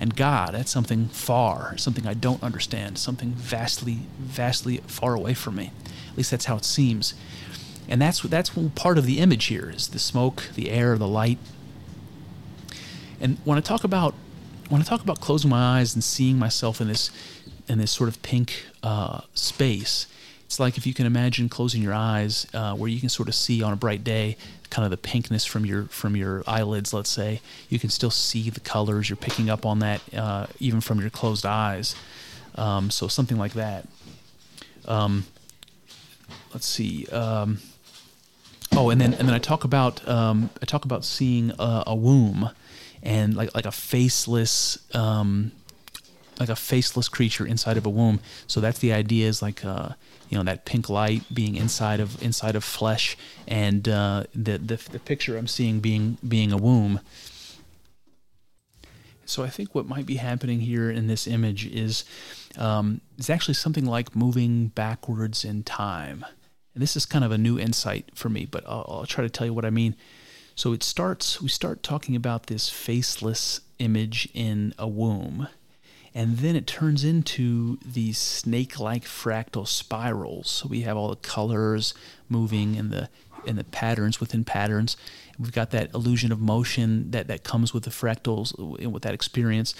[0.00, 5.56] And God, that's something far, something I don't understand, something vastly, vastly far away from
[5.56, 5.72] me.
[6.12, 7.14] At least that's how it seems.
[7.88, 11.38] And that's that's part of the image here is the smoke, the air, the light.
[13.20, 14.14] And when I talk about
[14.68, 17.10] when I talk about closing my eyes and seeing myself in this
[17.66, 20.06] in this sort of pink uh, space,
[20.44, 23.34] it's like if you can imagine closing your eyes, uh, where you can sort of
[23.34, 24.36] see on a bright day,
[24.70, 26.92] kind of the pinkness from your from your eyelids.
[26.92, 29.08] Let's say you can still see the colors.
[29.08, 31.94] You're picking up on that uh, even from your closed eyes.
[32.54, 33.86] Um, so something like that.
[34.86, 35.26] Um,
[36.52, 37.06] let's see.
[37.06, 37.58] Um,
[38.72, 41.94] Oh, and then and then I talk about um, I talk about seeing a, a,
[41.94, 42.50] womb,
[43.02, 45.52] and like like a faceless um,
[46.38, 48.20] like a faceless creature inside of a womb.
[48.46, 49.90] So that's the idea is like uh,
[50.28, 53.16] you know that pink light being inside of inside of flesh,
[53.46, 57.00] and uh, the, the the picture I'm seeing being being a womb.
[59.24, 62.04] So I think what might be happening here in this image is
[62.56, 66.24] um, is actually something like moving backwards in time.
[66.78, 69.28] And this is kind of a new insight for me, but I'll, I'll try to
[69.28, 69.96] tell you what I mean.
[70.54, 75.48] So it starts, we start talking about this faceless image in a womb,
[76.14, 80.48] and then it turns into these snake like fractal spirals.
[80.48, 81.94] So we have all the colors
[82.28, 83.08] moving and the
[83.44, 84.96] and the patterns within patterns.
[85.38, 89.14] We've got that illusion of motion that, that comes with the fractals, and with that
[89.14, 89.74] experience.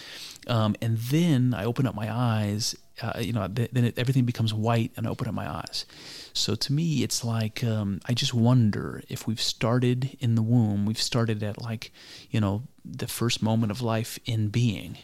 [0.46, 4.54] Um, and then I open up my eyes, uh, you know, then it, everything becomes
[4.54, 5.84] white and I open up my eyes.
[6.32, 10.86] So to me, it's like um, I just wonder if we've started in the womb,
[10.86, 11.92] we've started at like,
[12.30, 14.98] you know, the first moment of life in being.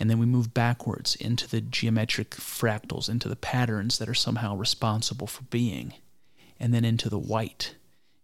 [0.00, 4.54] And then we move backwards into the geometric fractals, into the patterns that are somehow
[4.54, 5.94] responsible for being,
[6.60, 7.74] and then into the white.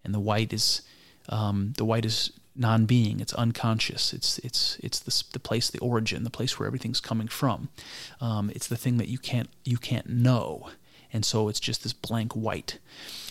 [0.04, 0.82] And the white is
[1.28, 3.20] um, the white is non-being.
[3.20, 4.12] It's unconscious.
[4.12, 7.68] It's it's it's the, the place, the origin, the place where everything's coming from.
[8.20, 10.68] Um, it's the thing that you can't you can't know
[11.14, 12.80] and so it's just this blank white.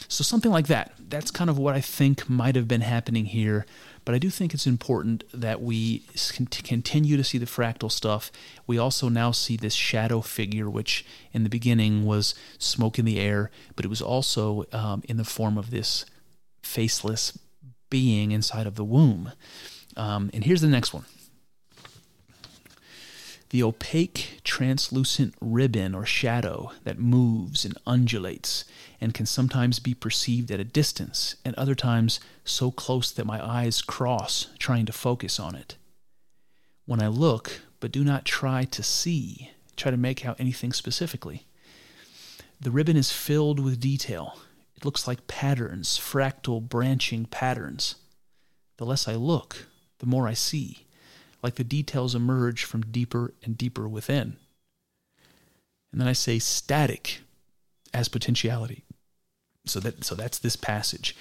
[0.07, 0.93] So something like that.
[0.97, 3.65] That's kind of what I think might have been happening here.
[4.05, 8.31] But I do think it's important that we continue to see the fractal stuff.
[8.65, 13.19] We also now see this shadow figure, which in the beginning was smoke in the
[13.19, 16.05] air, but it was also um, in the form of this
[16.61, 17.37] faceless
[17.93, 19.33] being inside of the womb.
[19.95, 21.05] Um, and here's the next one
[23.51, 28.65] the opaque, translucent ribbon or shadow that moves and undulates
[28.99, 33.39] and can sometimes be perceived at a distance, and other times so close that my
[33.45, 35.77] eyes cross trying to focus on it.
[36.87, 41.45] When I look, but do not try to see, try to make out anything specifically,
[42.59, 44.39] the ribbon is filled with detail.
[44.85, 47.95] Looks like patterns, fractal branching patterns.
[48.77, 49.67] The less I look,
[49.99, 50.87] the more I see,
[51.41, 54.37] like the details emerge from deeper and deeper within.
[55.91, 57.21] And then I say static
[57.93, 58.83] as potentiality.
[59.65, 61.15] So that so that's this passage.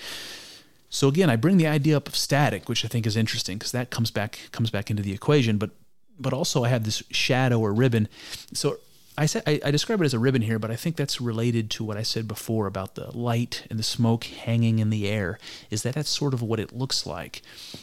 [0.89, 3.73] So again, I bring the idea up of static, which I think is interesting because
[3.73, 5.59] that comes back comes back into the equation.
[5.59, 5.71] But
[6.19, 8.09] but also I have this shadow or ribbon.
[8.53, 8.79] So
[9.17, 11.71] I said I, I, describe it as a ribbon here, but I think that's related
[11.73, 15.39] to what I said before about the light and the smoke hanging in the air.
[15.71, 17.43] Is that that's sort of what it looks like,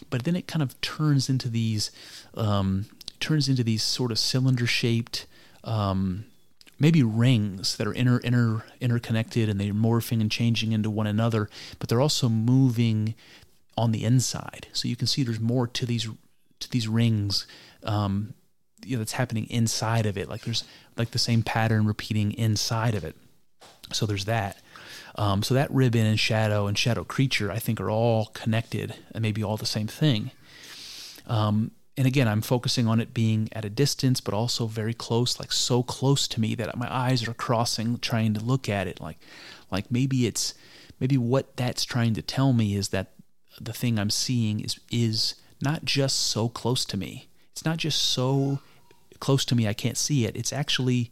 [0.10, 1.92] but then it kind of turns into these
[2.36, 2.86] um,
[3.20, 5.28] turns into these sort of cylinder shaped.
[5.64, 6.26] Um,
[6.80, 11.50] maybe rings that are inter, inter, interconnected and they're morphing and changing into one another,
[11.78, 13.14] but they're also moving
[13.78, 14.68] on the inside.
[14.72, 16.08] So you can see there's more to these
[16.60, 17.46] to these rings
[17.84, 18.34] um,
[18.86, 20.30] you know, that's happening inside of it.
[20.30, 20.64] Like there's
[20.98, 23.16] like the same pattern repeating inside of it.
[23.92, 24.58] So there's that.
[25.16, 29.22] Um, so that ribbon and shadow and shadow creature, I think, are all connected and
[29.22, 30.32] maybe all the same thing.
[31.28, 35.40] Um, and again, I'm focusing on it being at a distance, but also very close,
[35.40, 39.02] like so close to me that my eyes are crossing, trying to look at it.
[39.02, 39.18] Like,
[39.70, 40.54] like maybe it's
[41.00, 43.12] maybe what that's trying to tell me is that
[43.60, 47.29] the thing I'm seeing is is not just so close to me.
[47.60, 48.60] It's not just so
[49.20, 50.38] close to me I can't see it.
[50.38, 51.12] It's actually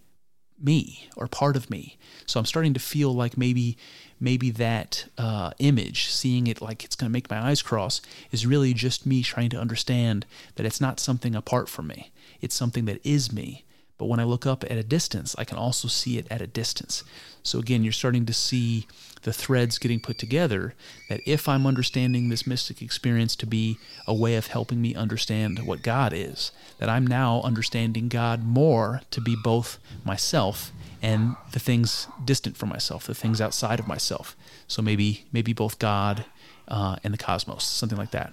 [0.57, 1.97] me or part of me.
[2.25, 3.77] So I'm starting to feel like maybe
[4.17, 7.99] maybe that uh, image, seeing it like it's going to make my eyes cross,
[8.31, 10.25] is really just me trying to understand
[10.55, 12.11] that it's not something apart from me.
[12.39, 13.65] It's something that is me.
[13.97, 16.47] But when I look up at a distance, I can also see it at a
[16.47, 17.03] distance.
[17.43, 18.87] So again, you're starting to see
[19.27, 20.73] the threads getting put together
[21.09, 25.67] that if I'm understanding this mystic experience to be a way of helping me understand
[25.67, 30.71] what God is, that I'm now understanding God more to be both myself
[31.01, 34.33] and the things distant from myself, the things outside of myself.
[34.65, 36.23] So maybe maybe both God
[36.69, 38.31] uh, and the cosmos, something like that.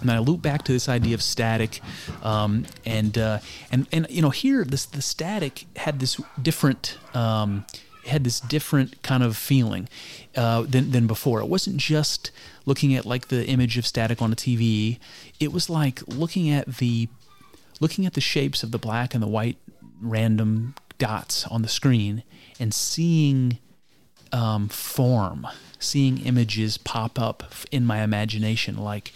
[0.00, 1.82] And then I loop back to this idea of static,
[2.22, 3.40] um, and uh,
[3.70, 6.96] and and you know here this the static had this different.
[7.12, 7.66] Um,
[8.08, 9.88] had this different kind of feeling
[10.36, 11.40] uh, than, than before.
[11.40, 12.30] It wasn't just
[12.66, 14.98] looking at like the image of static on a TV.
[15.40, 17.08] It was like looking at the
[17.80, 19.56] looking at the shapes of the black and the white
[20.00, 22.24] random dots on the screen
[22.58, 23.58] and seeing
[24.32, 25.46] um, form,
[25.78, 29.12] seeing images pop up in my imagination, like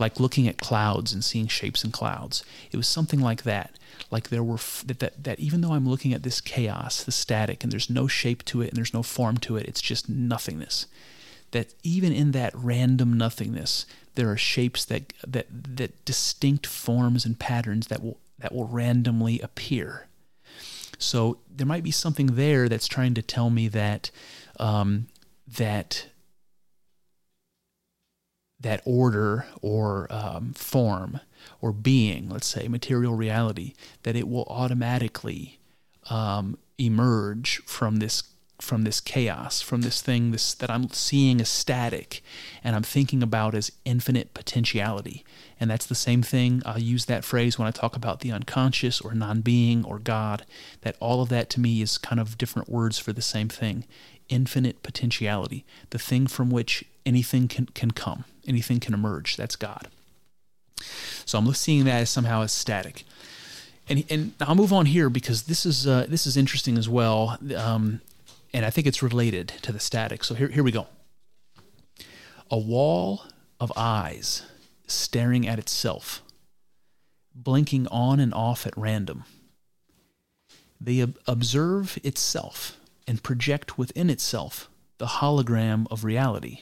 [0.00, 2.44] like looking at clouds and seeing shapes in clouds.
[2.72, 3.78] It was something like that.
[4.10, 7.12] Like there were f- that, that that even though I'm looking at this chaos, the
[7.12, 10.08] static, and there's no shape to it and there's no form to it, it's just
[10.08, 10.86] nothingness.
[11.52, 17.38] That even in that random nothingness, there are shapes that that that distinct forms and
[17.38, 20.06] patterns that will that will randomly appear.
[20.98, 24.10] So there might be something there that's trying to tell me that
[24.58, 25.06] um,
[25.46, 26.06] that
[28.60, 31.20] that order or um, form
[31.60, 35.58] or being, let's say material reality, that it will automatically
[36.10, 38.22] um, emerge from this
[38.60, 42.22] from this chaos, from this thing this that I'm seeing as static
[42.62, 45.24] and I'm thinking about as infinite potentiality.
[45.58, 46.62] And that's the same thing.
[46.66, 50.44] I'll use that phrase when I talk about the unconscious or non being or God,
[50.82, 53.86] that all of that to me is kind of different words for the same thing
[54.28, 59.36] infinite potentiality, the thing from which anything can, can come, anything can emerge.
[59.36, 59.88] That's God.
[61.24, 63.04] So I'm seeing that as somehow as static.
[63.88, 67.38] And, and I'll move on here because this is uh, this is interesting as well,
[67.56, 68.00] um,
[68.52, 70.22] and I think it's related to the static.
[70.22, 70.86] So here here we go.
[72.50, 73.22] A wall
[73.58, 74.42] of eyes
[74.86, 76.22] staring at itself,
[77.34, 79.24] blinking on and off at random.
[80.80, 82.76] They ob- observe itself
[83.06, 86.60] and project within itself the hologram of reality.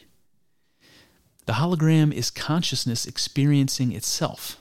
[1.49, 4.59] The hologram is consciousness experiencing itself.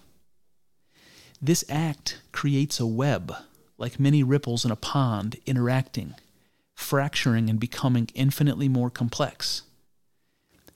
[1.41, 3.35] This act creates a web,
[3.77, 6.15] like many ripples in a pond interacting,
[6.75, 9.63] fracturing and becoming infinitely more complex.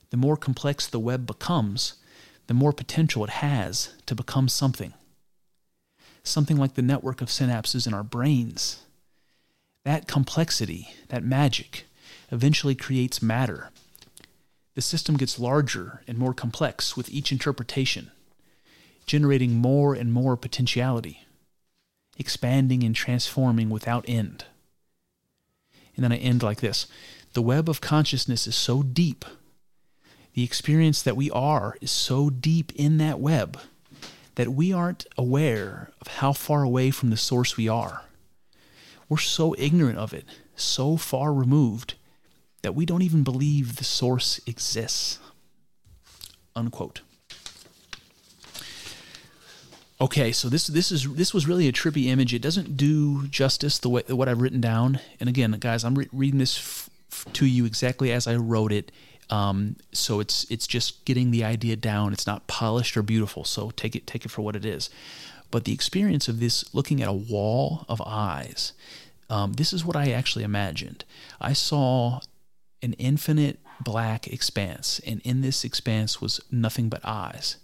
[0.09, 1.93] The more complex the web becomes,
[2.47, 4.93] the more potential it has to become something.
[6.23, 8.81] Something like the network of synapses in our brains.
[9.85, 11.85] That complexity, that magic,
[12.33, 13.69] eventually creates matter.
[14.75, 18.11] The system gets larger and more complex with each interpretation,
[19.05, 21.25] generating more and more potentiality,
[22.17, 24.45] expanding and transforming without end.
[25.95, 26.87] And then I end like this
[27.33, 29.25] The web of consciousness is so deep
[30.33, 33.59] the experience that we are is so deep in that web
[34.35, 38.05] that we aren't aware of how far away from the source we are.
[39.09, 41.95] We're so ignorant of it, so far removed,
[42.61, 45.19] that we don't even believe the source exists.
[46.55, 47.01] Unquote.
[49.99, 52.33] Okay, so this this is this was really a trippy image.
[52.33, 54.99] It doesn't do justice the way what I've written down.
[55.19, 58.71] And again, guys, I'm re- reading this f- f- to you exactly as I wrote
[58.71, 58.91] it.
[59.29, 62.13] Um, so it's it's just getting the idea down.
[62.13, 63.43] It's not polished or beautiful.
[63.43, 64.89] So take it take it for what it is.
[65.51, 68.73] But the experience of this, looking at a wall of eyes,
[69.29, 71.03] um, this is what I actually imagined.
[71.39, 72.21] I saw
[72.81, 77.57] an infinite black expanse, and in this expanse was nothing but eyes.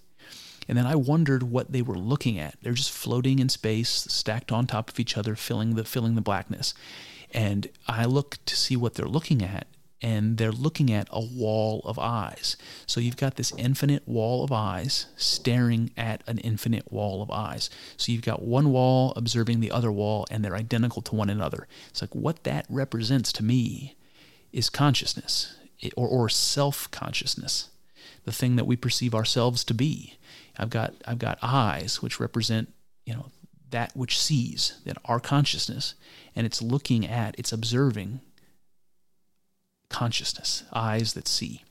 [0.68, 2.55] And then I wondered what they were looking at.
[2.61, 6.22] They're just floating in space, stacked on top of each other, filling the filling the
[6.22, 6.74] blackness.
[7.34, 9.68] And I look to see what they're looking at,
[10.01, 12.57] and they're looking at a wall of eyes.
[12.86, 17.70] So you've got this infinite wall of eyes staring at an infinite wall of eyes.
[17.95, 21.68] So you've got one wall observing the other wall, and they're identical to one another.
[21.89, 23.95] It's like what that represents to me
[24.57, 25.55] is consciousness
[25.95, 27.69] or, or self consciousness,
[28.25, 30.17] the thing that we perceive ourselves to be.
[30.57, 32.73] I've got I've got eyes which represent
[33.05, 33.27] you know
[33.69, 35.93] that which sees that our consciousness
[36.35, 38.21] and it's looking at it's observing
[39.89, 41.63] consciousness eyes that see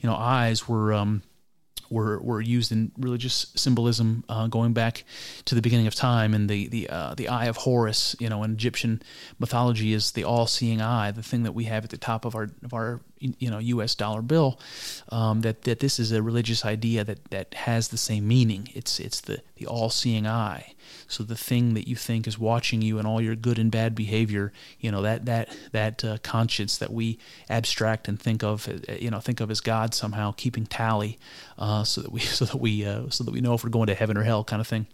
[0.00, 1.22] you know eyes were um,
[1.92, 5.04] were were used in religious symbolism uh, going back
[5.44, 8.42] to the beginning of time and the the uh, the eye of Horus you know
[8.42, 9.02] in Egyptian
[9.38, 12.48] mythology is the all-seeing eye the thing that we have at the top of our
[12.64, 13.00] of our
[13.38, 13.94] you know U.S.
[13.94, 14.58] dollar bill
[15.10, 18.98] um, that that this is a religious idea that that has the same meaning it's
[19.00, 20.74] it's the the all-seeing eye
[21.12, 23.94] so the thing that you think is watching you and all your good and bad
[23.94, 27.18] behavior, you know that that that uh, conscience that we
[27.50, 31.18] abstract and think of, uh, you know, think of as God somehow keeping tally,
[31.58, 33.88] uh, so that we so that we uh, so that we know if we're going
[33.88, 34.86] to heaven or hell, kind of thing.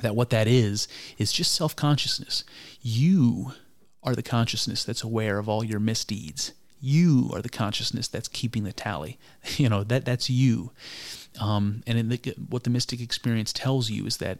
[0.00, 0.88] That what that is
[1.18, 2.44] is just self consciousness.
[2.80, 3.52] You
[4.02, 6.52] are the consciousness that's aware of all your misdeeds.
[6.80, 9.18] You are the consciousness that's keeping the tally.
[9.56, 10.70] You know that that's you.
[11.40, 14.38] Um, and the, what the mystic experience tells you is that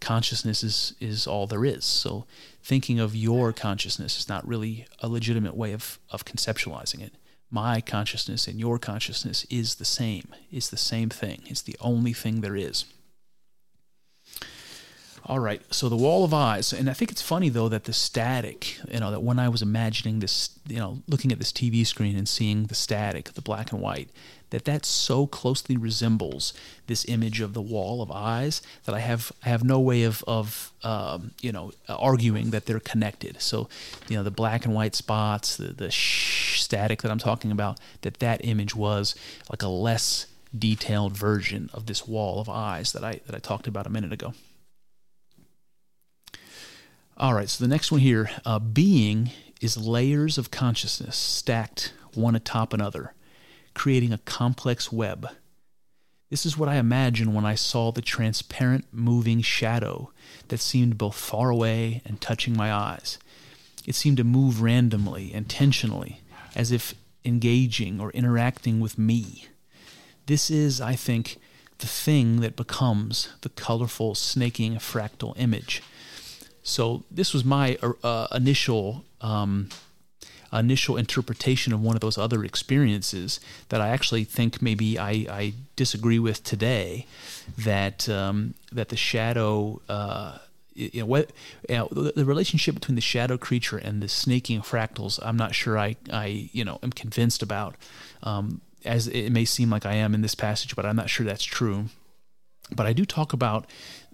[0.00, 1.84] consciousness is is all there is.
[1.84, 2.26] So
[2.62, 7.14] thinking of your consciousness is not really a legitimate way of, of conceptualizing it.
[7.50, 10.28] My consciousness and your consciousness is the same.
[10.52, 11.42] It's the same thing.
[11.46, 12.84] It's the only thing there is.
[15.30, 17.92] All right, so the wall of eyes, and I think it's funny though that the
[17.92, 21.86] static, you know, that when I was imagining this, you know, looking at this TV
[21.86, 24.10] screen and seeing the static, the black and white,
[24.50, 26.52] that that so closely resembles
[26.88, 30.24] this image of the wall of eyes that I have I have no way of
[30.26, 33.40] of um, you know arguing that they're connected.
[33.40, 33.68] So
[34.08, 38.18] you know the black and white spots, the the static that I'm talking about, that
[38.18, 39.14] that image was
[39.48, 40.26] like a less
[40.58, 44.12] detailed version of this wall of eyes that I that I talked about a minute
[44.12, 44.34] ago.
[47.20, 52.34] All right, so the next one here, uh, being is layers of consciousness stacked one
[52.34, 53.12] atop another
[53.74, 55.28] creating a complex web.
[56.30, 60.10] This is what I imagined when I saw the transparent moving shadow
[60.48, 63.18] that seemed both far away and touching my eyes.
[63.86, 66.22] It seemed to move randomly, intentionally,
[66.56, 69.46] as if engaging or interacting with me.
[70.24, 71.36] This is, I think,
[71.80, 75.82] the thing that becomes the colorful, snaking fractal image.
[76.62, 79.68] So, this was my uh, initial um,
[80.52, 85.54] initial interpretation of one of those other experiences that I actually think maybe I, I
[85.76, 87.06] disagree with today.
[87.58, 89.80] That um, that the shadow.
[89.88, 90.38] Uh,
[90.72, 91.30] you know, what,
[91.68, 95.76] you know, the relationship between the shadow creature and the snaking fractals, I'm not sure
[95.76, 97.74] I, I you know, am convinced about.
[98.22, 101.26] Um, as it may seem like I am in this passage, but I'm not sure
[101.26, 101.86] that's true.
[102.74, 103.66] But I do talk about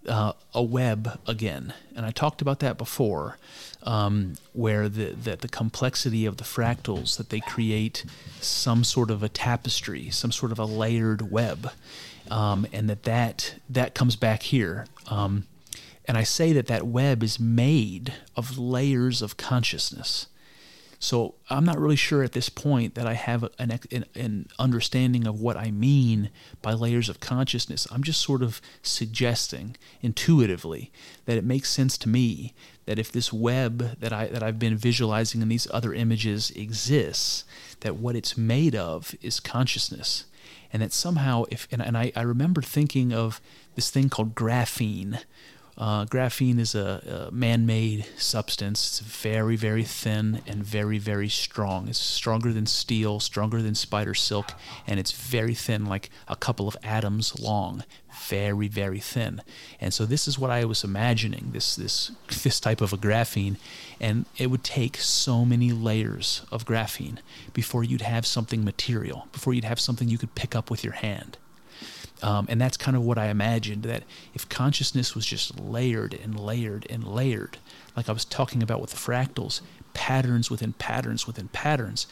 [0.06, 3.38] uh, a web again, and I talked about that before,
[3.82, 8.04] um, where the, the the complexity of the fractals that they create
[8.40, 11.70] some sort of a tapestry, some sort of a layered web,
[12.30, 14.86] um, and that that that comes back here.
[15.08, 15.46] Um,
[16.08, 20.28] and I say that that web is made of layers of consciousness.
[20.98, 25.26] So I'm not really sure at this point that I have an, an, an, understanding
[25.26, 26.30] of what I mean
[26.62, 27.86] by layers of consciousness.
[27.90, 30.90] I'm just sort of suggesting intuitively
[31.26, 32.54] that it makes sense to me
[32.86, 37.44] that if this web that I that I've been visualizing in these other images exists,
[37.80, 40.24] that what it's made of is consciousness.
[40.72, 43.40] And that somehow if and, and I, I remember thinking of
[43.74, 45.20] this thing called graphene
[45.78, 48.88] Uh, graphene is a, a man made substance.
[48.88, 51.88] It's very, very thin and very, very strong.
[51.88, 54.52] It's stronger than steel, stronger than spider silk,
[54.86, 57.84] and it's very thin, like a couple of atoms long.
[58.26, 59.42] Very, very thin.
[59.78, 62.10] And so this is what I was imagining this this
[62.42, 63.56] this type of a graphene,
[64.00, 67.18] and it would take so many layers of graphene
[67.52, 70.94] before you'd have something material, before you'd have something you could pick up with your
[70.94, 71.36] hand.
[72.22, 74.02] Um, and that's kind of what I imagined that
[74.34, 77.58] if consciousness was just layered and layered and layered,
[77.96, 79.60] like I was talking about with the fractals,
[79.92, 82.06] patterns within patterns within patterns,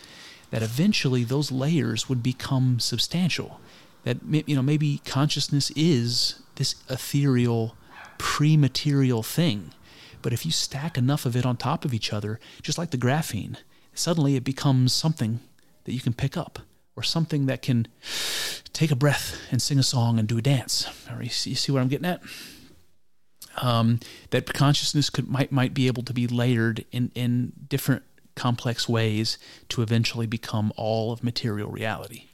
[0.51, 3.60] that eventually those layers would become substantial.
[4.05, 7.76] That you know maybe consciousness is this ethereal,
[8.18, 9.72] pre-material thing,
[10.20, 12.98] but if you stack enough of it on top of each other, just like the
[12.98, 13.56] graphene,
[13.94, 15.40] suddenly it becomes something
[15.85, 16.59] that you can pick up
[16.97, 17.87] or something that can
[18.73, 20.89] take a breath and sing a song and do a dance.
[21.21, 22.23] You see, you see what I'm getting at?
[23.62, 24.01] Um,
[24.31, 28.03] that consciousness could might might be able to be layered in in different
[28.35, 29.39] complex ways
[29.69, 32.25] to eventually become all of material reality.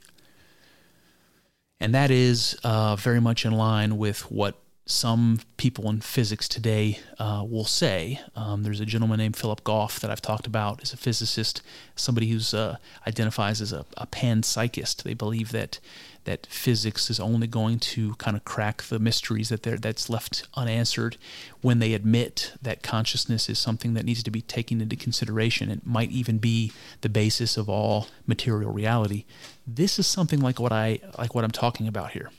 [1.78, 4.56] And that is uh, very much in line with what
[4.90, 8.20] some people in physics today uh, will say.
[8.34, 11.62] Um, there's a gentleman named Philip Goff that I've talked about as a physicist,
[11.94, 12.76] somebody who's uh,
[13.06, 15.02] identifies as a, a panpsychist.
[15.02, 15.78] They believe that
[16.24, 21.16] that physics is only going to kind of crack the mysteries that that's left unanswered
[21.62, 25.70] when they admit that consciousness is something that needs to be taken into consideration.
[25.70, 29.24] It might even be the basis of all material reality.
[29.66, 32.30] This is something like what I like what I'm talking about here.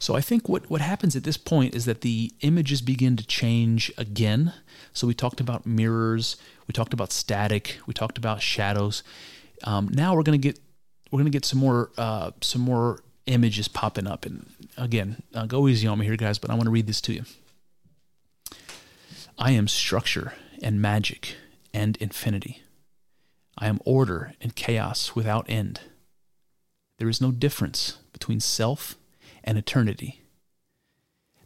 [0.00, 3.26] So I think what, what happens at this point is that the images begin to
[3.26, 4.54] change again.
[4.94, 9.02] So we talked about mirrors, we talked about static, we talked about shadows.
[9.62, 10.58] Um, now we're going to get
[11.10, 14.24] we're going to get some more uh, some more images popping up.
[14.24, 14.46] And
[14.78, 17.12] again, uh, go easy on me here, guys, but I want to read this to
[17.12, 17.24] you.
[19.38, 20.32] I am structure
[20.62, 21.34] and magic
[21.74, 22.62] and infinity.
[23.58, 25.80] I am order and chaos without end.
[26.98, 28.96] There is no difference between self
[29.44, 30.22] and eternity.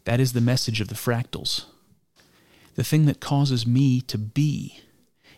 [0.05, 1.65] That is the message of the fractals.
[2.75, 4.79] The thing that causes me to be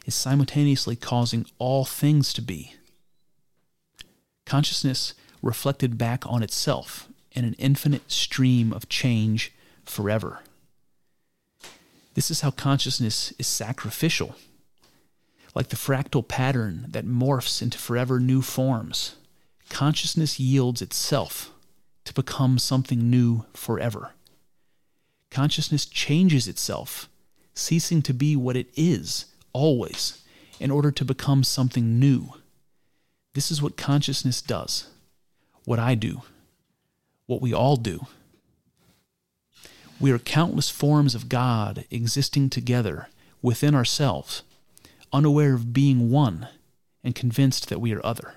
[0.06, 2.74] is simultaneously causing all things to be.
[4.46, 9.54] Consciousness reflected back on itself in an infinite stream of change
[9.86, 10.40] forever.
[12.16, 14.36] This is how consciousness is sacrificial,
[15.54, 19.16] like the fractal pattern that morphs into forever new forms.
[19.70, 21.52] Consciousness yields itself
[22.08, 24.12] to become something new forever.
[25.30, 27.10] Consciousness changes itself,
[27.54, 30.24] ceasing to be what it is always,
[30.58, 32.30] in order to become something new.
[33.34, 34.88] This is what consciousness does,
[35.66, 36.22] what I do,
[37.26, 38.08] what we all do.
[40.00, 43.10] We are countless forms of God existing together
[43.42, 44.44] within ourselves,
[45.12, 46.48] unaware of being one
[47.04, 48.36] and convinced that we are other.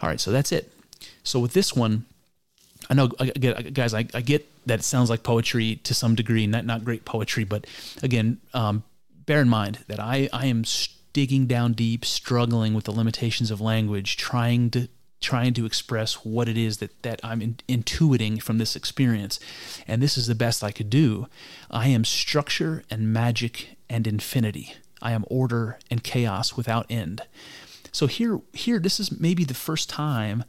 [0.00, 0.73] All right, so that's it.
[1.24, 2.04] So with this one,
[2.88, 6.64] I know, guys, I, I get that it sounds like poetry to some degree, not
[6.64, 7.66] not great poetry, but
[8.02, 8.84] again, um,
[9.26, 10.64] bear in mind that I I am
[11.12, 14.88] digging down deep, struggling with the limitations of language, trying to
[15.20, 19.40] trying to express what it is that that I'm in, intuiting from this experience,
[19.88, 21.26] and this is the best I could do.
[21.70, 24.74] I am structure and magic and infinity.
[25.00, 27.22] I am order and chaos without end.
[27.92, 30.44] So here, here, this is maybe the first time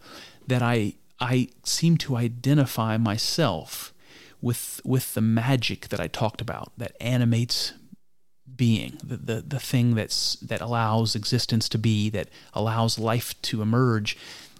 [0.47, 3.93] that I I seem to identify myself
[4.41, 7.73] with with the magic that I talked about that animates
[8.55, 13.61] being the, the the thing that's that allows existence to be that allows life to
[13.61, 14.17] emerge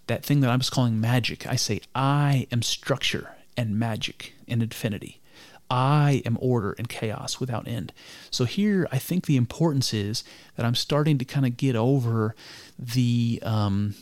[0.07, 4.61] that thing that I was calling magic I say I am structure and magic and
[4.61, 5.21] infinity
[5.69, 7.91] I am order and chaos without end.
[8.29, 10.23] So here, I think the importance is
[10.55, 12.35] that I'm starting to kind of get over
[12.77, 13.95] the um,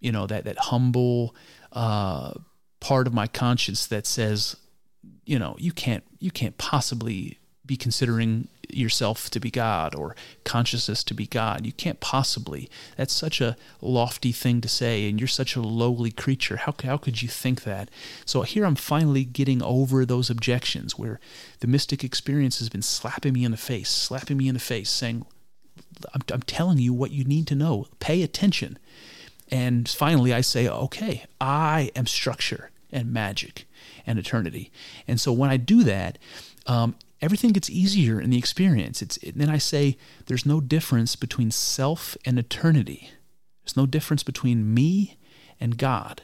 [0.00, 1.34] you know that that humble
[1.72, 2.32] uh,
[2.80, 4.56] part of my conscience that says
[5.24, 11.04] you know you can't you can't possibly be considering yourself to be God or consciousness
[11.04, 11.64] to be God.
[11.64, 12.68] You can't possibly.
[12.96, 16.56] That's such a lofty thing to say, and you're such a lowly creature.
[16.56, 17.88] How, how could you think that?
[18.24, 21.20] So here I'm finally getting over those objections where
[21.60, 24.90] the mystic experience has been slapping me in the face, slapping me in the face,
[24.90, 25.24] saying,
[26.14, 27.86] I'm, I'm telling you what you need to know.
[28.00, 28.78] Pay attention.
[29.50, 33.66] And finally, I say, okay, I am structure and magic
[34.06, 34.70] and eternity.
[35.06, 36.18] And so when I do that,
[36.66, 39.02] um, everything gets easier in the experience.
[39.02, 39.96] It's it, then I say
[40.26, 43.10] there's no difference between self and eternity.
[43.64, 45.18] There's no difference between me
[45.60, 46.22] and God.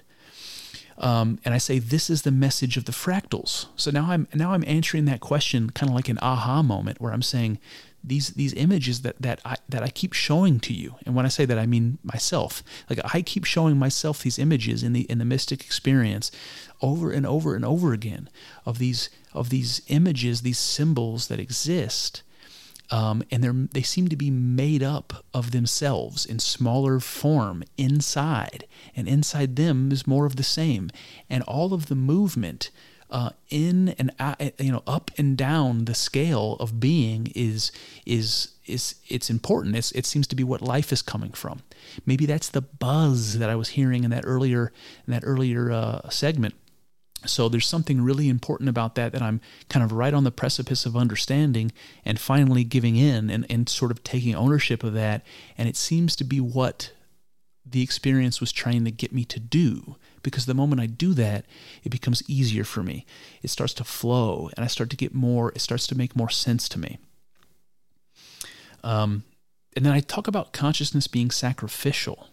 [0.98, 3.66] Um, and I say this is the message of the fractals.
[3.77, 7.12] So now I'm now I'm answering that question kind of like an aha moment where
[7.12, 7.59] I'm saying
[8.07, 10.97] these these images that that I that I keep showing to you.
[11.05, 12.62] And when I say that I mean myself.
[12.89, 16.31] Like I keep showing myself these images in the in the mystic experience
[16.81, 18.28] over and over and over again
[18.65, 22.23] of these of these images, these symbols that exist
[22.91, 28.66] um, and they they seem to be made up of themselves in smaller form inside,
[28.95, 30.91] and inside them is more of the same,
[31.28, 32.70] and all of the movement
[33.11, 37.73] uh, in and out, you know up and down the scale of being is
[38.05, 39.77] is is it's important.
[39.77, 41.62] It's, it seems to be what life is coming from.
[42.05, 44.73] Maybe that's the buzz that I was hearing in that earlier
[45.07, 46.55] in that earlier uh, segment
[47.24, 50.87] so there's something really important about that that I'm kind of right on the precipice
[50.87, 51.73] of understanding
[52.05, 55.24] and finally giving in and, and sort of taking ownership of that.
[55.57, 56.93] And it seems to be what
[57.65, 59.97] the experience was trying to get me to do.
[60.27, 61.44] Because the moment I do that,
[61.85, 63.07] it becomes easier for me.
[63.44, 66.31] It starts to flow and I start to get more, it starts to make more
[66.31, 66.98] sense to me.
[68.82, 69.23] Um,
[69.77, 72.27] and then I talk about consciousness being sacrificial.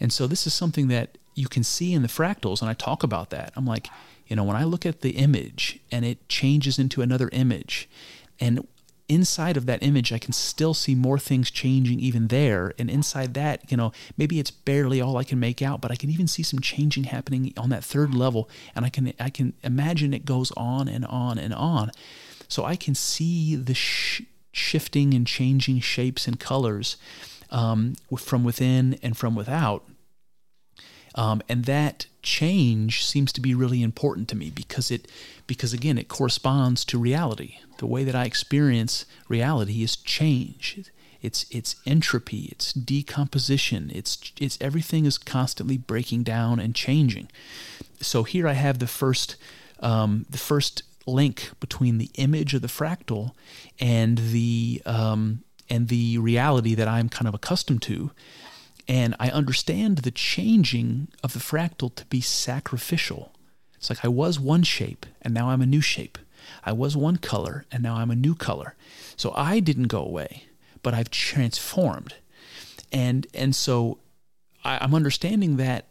[0.00, 3.04] And so this is something that you can see in the fractals, and I talk
[3.04, 3.52] about that.
[3.54, 3.86] I'm like,
[4.26, 7.88] you know, when I look at the image and it changes into another image,
[8.40, 8.66] and
[9.12, 12.72] inside of that image, I can still see more things changing even there.
[12.78, 15.96] And inside that, you know, maybe it's barely all I can make out, but I
[15.96, 18.48] can even see some changing happening on that third level.
[18.74, 21.90] And I can I can imagine it goes on and on and on.
[22.48, 24.22] So I can see the sh-
[24.52, 26.96] shifting and changing shapes and colors
[27.50, 29.84] um, from within and from without.
[31.14, 35.08] Um, and that change seems to be really important to me because it
[35.46, 37.58] because again it corresponds to reality.
[37.78, 40.90] The way that I experience reality is change.
[41.20, 47.28] It's it's entropy, it's decomposition, it's it's everything is constantly breaking down and changing.
[48.00, 49.36] So here I have the first
[49.80, 53.32] um, the first link between the image of the fractal
[53.80, 58.10] and the um, and the reality that I'm kind of accustomed to
[58.88, 63.32] and I understand the changing of the fractal to be sacrificial.
[63.76, 66.18] It's like I was one shape and now I'm a new shape.
[66.64, 68.74] I was one color and now I'm a new color.
[69.16, 70.44] So I didn't go away,
[70.82, 72.14] but I've transformed.
[72.90, 73.98] And and so
[74.64, 75.86] I, am understanding that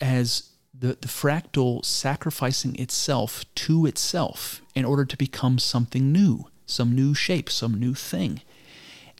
[0.00, 6.94] as the, the fractal sacrificing itself to itself in order to become something new, some
[6.94, 8.42] new shape, some new thing.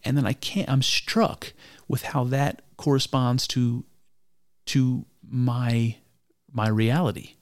[0.05, 1.53] And then I can't I'm struck
[1.93, 3.85] with how that corresponds to
[4.65, 5.97] to my
[6.51, 7.35] my reality.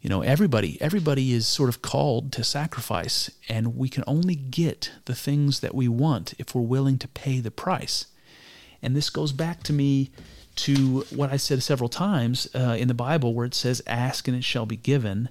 [0.00, 4.90] You know, everybody everybody is sort of called to sacrifice and we can only get
[5.04, 8.06] the things that we want if we're willing to pay the price.
[8.82, 10.10] And this goes back to me
[10.56, 14.36] to what I said several times uh, in the Bible where it says ask and
[14.36, 15.28] it shall be given,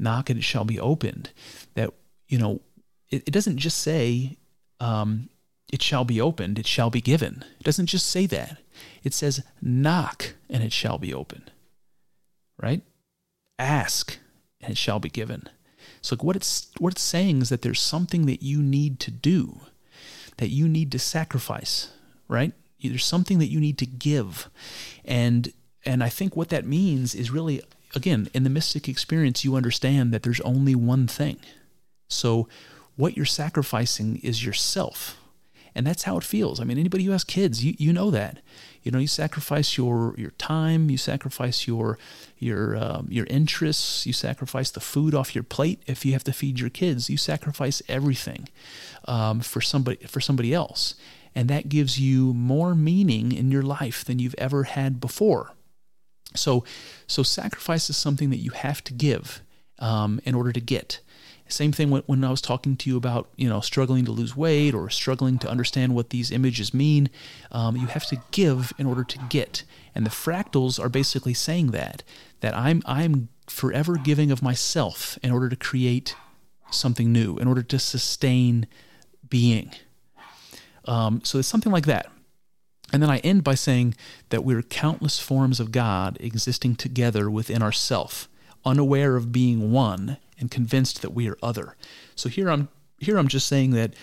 [0.00, 1.30] knock and it shall be opened.
[1.74, 1.94] That
[2.26, 2.60] you know,
[3.08, 4.36] it, it doesn't just say
[4.80, 5.29] um,
[5.70, 7.44] it shall be opened, it shall be given.
[7.58, 8.58] It doesn't just say that.
[9.02, 11.50] It says, knock and it shall be opened.
[12.60, 12.82] Right?
[13.58, 14.18] Ask
[14.60, 15.48] and it shall be given.
[16.02, 19.60] So what it's what it's saying is that there's something that you need to do,
[20.38, 21.90] that you need to sacrifice,
[22.28, 22.52] right?
[22.82, 24.48] There's something that you need to give.
[25.04, 25.52] And
[25.84, 27.62] and I think what that means is really
[27.94, 31.38] again, in the mystic experience you understand that there's only one thing.
[32.08, 32.48] So
[32.96, 35.19] what you're sacrificing is yourself
[35.80, 36.60] and that's how it feels.
[36.60, 38.40] I mean, anybody who has kids, you, you know that.
[38.82, 41.98] You know, you sacrifice your your time, you sacrifice your
[42.36, 46.34] your um, your interests, you sacrifice the food off your plate if you have to
[46.34, 47.08] feed your kids.
[47.08, 48.50] You sacrifice everything
[49.08, 50.96] um, for somebody for somebody else,
[51.34, 55.54] and that gives you more meaning in your life than you've ever had before.
[56.36, 56.62] So,
[57.06, 59.40] so sacrifice is something that you have to give
[59.78, 61.00] um, in order to get.
[61.50, 64.36] Same thing when, when I was talking to you about, you know, struggling to lose
[64.36, 67.10] weight or struggling to understand what these images mean.
[67.50, 69.64] Um, you have to give in order to get.
[69.94, 72.02] And the fractals are basically saying that,
[72.40, 76.14] that I'm, I'm forever giving of myself in order to create
[76.70, 78.66] something new, in order to sustain
[79.28, 79.72] being.
[80.84, 82.10] Um, so it's something like that.
[82.92, 83.94] And then I end by saying
[84.30, 88.28] that we're countless forms of God existing together within ourself,
[88.64, 91.76] unaware of being one and convinced that we are other.
[92.16, 92.68] So here I'm
[92.98, 93.94] here I'm just saying that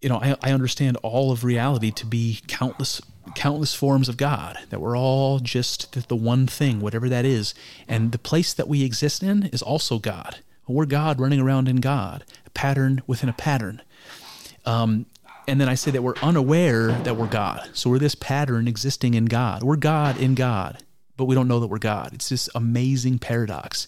[0.00, 3.00] you know I, I understand all of reality to be countless
[3.34, 7.54] countless forms of God, that we're all just the, one thing, whatever that is.
[7.88, 10.38] And the place that we exist in is also God.
[10.66, 13.82] We're God running around in God, a pattern within a pattern.
[14.64, 15.06] Um,
[15.46, 17.68] and then I say that we're unaware that we're God.
[17.74, 19.62] So we're this pattern existing in God.
[19.62, 20.82] We're God in God,
[21.16, 22.14] but we don't know that we're God.
[22.14, 23.86] It's this amazing paradox.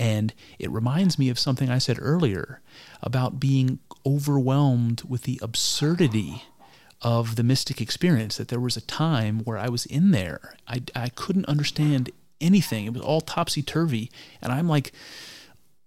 [0.00, 2.62] And it reminds me of something I said earlier
[3.02, 6.44] about being overwhelmed with the absurdity
[7.02, 8.38] of the mystic experience.
[8.38, 12.10] That there was a time where I was in there, I, I couldn't understand
[12.40, 12.86] anything.
[12.86, 14.10] It was all topsy turvy.
[14.40, 14.92] And I'm like,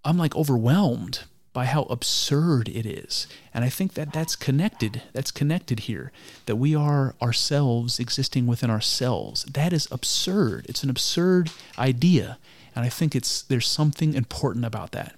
[0.05, 3.25] I'm like overwhelmed by how absurd it is.
[3.51, 5.01] And I think that that's connected.
[5.13, 6.11] That's connected here.
[6.45, 9.43] That we are ourselves existing within ourselves.
[9.45, 10.67] That is absurd.
[10.69, 11.49] It's an absurd
[11.79, 12.37] idea.
[12.75, 15.15] And I think it's there's something important about that.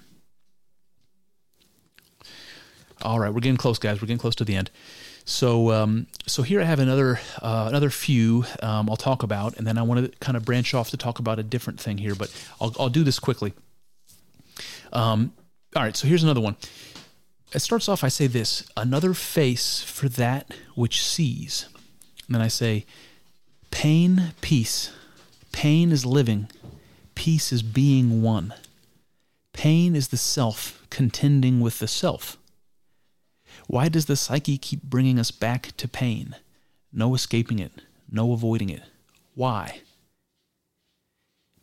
[3.01, 4.01] All right, we're getting close, guys.
[4.01, 4.71] We're getting close to the end.
[5.25, 9.65] So, um, so here I have another uh, another few um, I'll talk about, and
[9.65, 12.15] then I want to kind of branch off to talk about a different thing here.
[12.15, 13.53] But I'll I'll do this quickly.
[14.93, 15.33] Um,
[15.75, 16.55] all right, so here's another one.
[17.53, 21.67] It starts off, I say this another face for that which sees.
[22.27, 22.85] And then I say,
[23.71, 24.91] pain, peace.
[25.51, 26.49] Pain is living,
[27.15, 28.53] peace is being one.
[29.53, 32.37] Pain is the self contending with the self.
[33.67, 36.35] Why does the psyche keep bringing us back to pain?
[36.91, 37.71] No escaping it,
[38.11, 38.83] no avoiding it.
[39.33, 39.81] Why?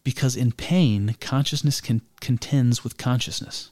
[0.05, 3.71] Because in pain, consciousness con- contends with consciousness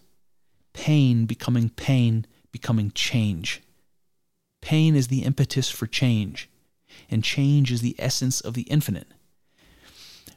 [0.72, 3.60] pain becoming pain, becoming change.
[4.60, 6.48] Pain is the impetus for change,
[7.10, 9.08] and change is the essence of the infinite.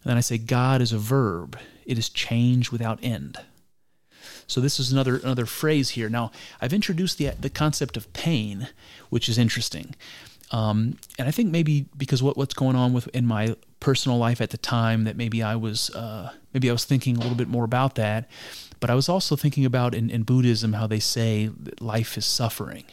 [0.03, 3.38] And then I say, God is a verb, it is change without end.
[4.47, 6.09] So this is another another phrase here.
[6.09, 6.31] Now
[6.61, 8.69] I've introduced the the concept of pain,
[9.09, 9.95] which is interesting,
[10.51, 14.41] um, and I think maybe because what what's going on with in my personal life
[14.41, 17.47] at the time that maybe I was uh, maybe I was thinking a little bit
[17.47, 18.30] more about that,
[18.80, 21.49] but I was also thinking about in, in Buddhism how they say
[21.80, 22.84] life is suffering.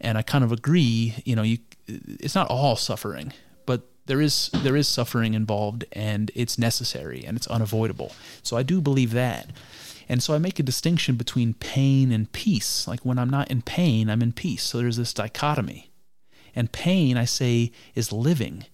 [0.00, 3.32] And I kind of agree, you know, you, it's not all suffering,
[4.06, 8.12] there is there is suffering involved and it's necessary and it's unavoidable.
[8.42, 9.50] So I do believe that.
[10.08, 12.86] And so I make a distinction between pain and peace.
[12.86, 14.62] Like when I'm not in pain, I'm in peace.
[14.62, 15.90] So there's this dichotomy.
[16.54, 18.64] And pain, I say, is living.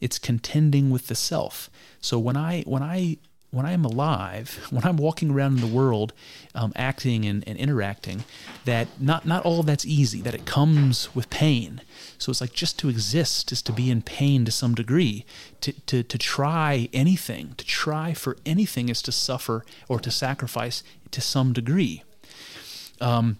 [0.00, 1.68] It's contending with the self.
[2.00, 3.18] So when I when I
[3.50, 6.12] when I am alive, when I'm walking around in the world,
[6.54, 8.24] um, acting and, and, interacting,
[8.64, 10.20] that not not all that's easy.
[10.20, 11.80] That it comes with pain.
[12.18, 15.24] So it's like just to exist is to be in pain to some degree.
[15.62, 20.82] To to to try anything, to try for anything is to suffer or to sacrifice
[21.10, 22.02] to some degree.
[23.00, 23.38] Um,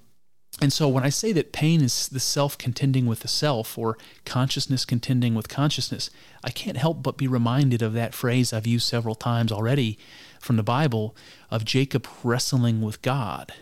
[0.60, 3.98] and so when I say that pain is the self contending with the self or
[4.24, 6.08] consciousness contending with consciousness,
[6.42, 9.98] I can't help but be reminded of that phrase I've used several times already
[10.40, 11.14] from the Bible
[11.50, 13.52] of Jacob wrestling with God.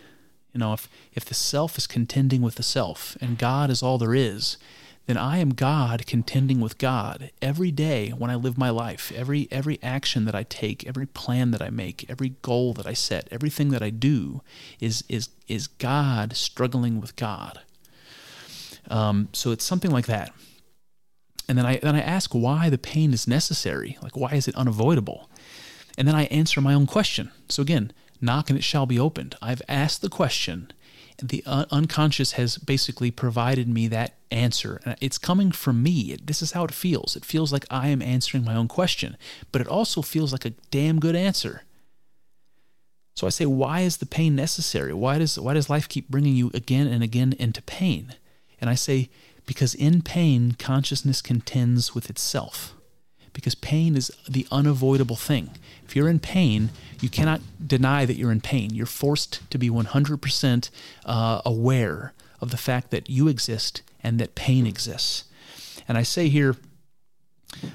[0.53, 3.97] You know, if, if the self is contending with the self and God is all
[3.97, 4.57] there is,
[5.05, 9.11] then I am God contending with God every day when I live my life.
[9.15, 12.93] Every every action that I take, every plan that I make, every goal that I
[12.93, 14.41] set, everything that I do
[14.79, 17.59] is is is God struggling with God.
[18.89, 20.33] Um, so it's something like that.
[21.47, 23.97] And then I then I ask why the pain is necessary.
[24.01, 25.29] Like why is it unavoidable?
[25.97, 27.31] And then I answer my own question.
[27.47, 29.35] So again, knock and it shall be opened.
[29.39, 30.71] I've asked the question
[31.21, 34.81] the un- unconscious has basically provided me that answer.
[35.01, 36.17] It's coming from me.
[36.23, 37.15] This is how it feels.
[37.15, 39.17] It feels like I am answering my own question,
[39.51, 41.63] but it also feels like a damn good answer.
[43.15, 44.93] So I say, why is the pain necessary?
[44.93, 48.15] Why does why does life keep bringing you again and again into pain?
[48.59, 49.09] And I say,
[49.45, 52.75] because in pain, consciousness contends with itself
[53.35, 55.51] because pain is the unavoidable thing.
[55.87, 56.69] If you're in pain,
[57.01, 58.73] you cannot deny that you're in pain.
[58.73, 60.69] You're forced to be 100%
[61.05, 65.25] uh, aware of the fact that you exist and that pain exists.
[65.87, 66.55] And I say here,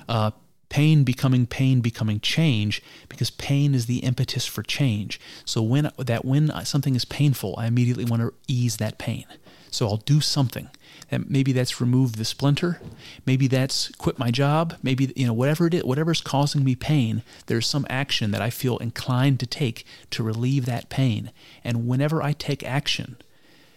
[0.09, 0.32] uh,
[0.70, 6.24] pain becoming pain becoming change because pain is the impetus for change so when that
[6.24, 9.24] when something is painful i immediately want to ease that pain
[9.71, 10.69] so i'll do something
[11.11, 12.81] and maybe that's remove the splinter.
[13.27, 14.77] Maybe that's quit my job.
[14.83, 18.51] Maybe, you know, whatever it is, whatever's causing me pain, there's some action that I
[18.51, 21.33] feel inclined to take to relieve that pain.
[21.65, 23.17] And whenever I take action,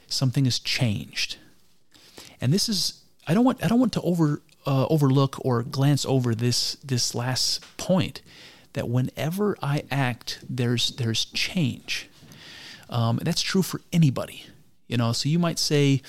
[0.07, 1.37] something is changed.
[2.39, 6.05] And this is, I don't want, I don't want to over, uh, overlook or glance
[6.05, 8.21] over this, this last point
[8.73, 12.09] that whenever I act, there's, there's change.
[12.89, 14.45] Um, that's true for anybody.
[14.93, 16.03] You know, so you might say,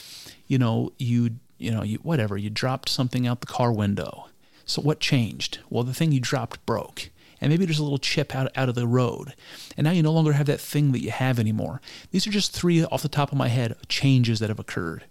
[0.47, 4.27] you know, you you know, you whatever, you dropped something out the car window.
[4.66, 5.61] So what changed?
[5.70, 7.09] Well, the thing you dropped broke.
[7.40, 9.32] And maybe there's a little chip out, out of the road.
[9.78, 11.81] And now you no longer have that thing that you have anymore.
[12.11, 15.05] These are just three off the top of my head changes that have occurred.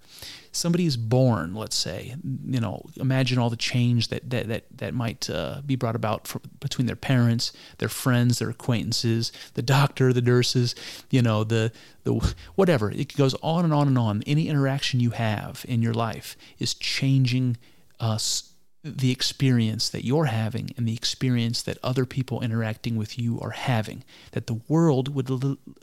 [0.53, 2.15] Somebody is born, let's say,
[2.45, 6.27] you know, imagine all the change that that that, that might uh, be brought about
[6.27, 10.75] for, between their parents, their friends, their acquaintances, the doctor, the nurses,
[11.09, 11.71] you know, the
[12.03, 12.91] the whatever.
[12.91, 14.23] It goes on and on and on.
[14.25, 17.57] Any interaction you have in your life is changing
[17.99, 18.49] us.
[18.85, 23.51] The experience that you're having and the experience that other people interacting with you are
[23.51, 24.03] having
[24.33, 25.31] that the world would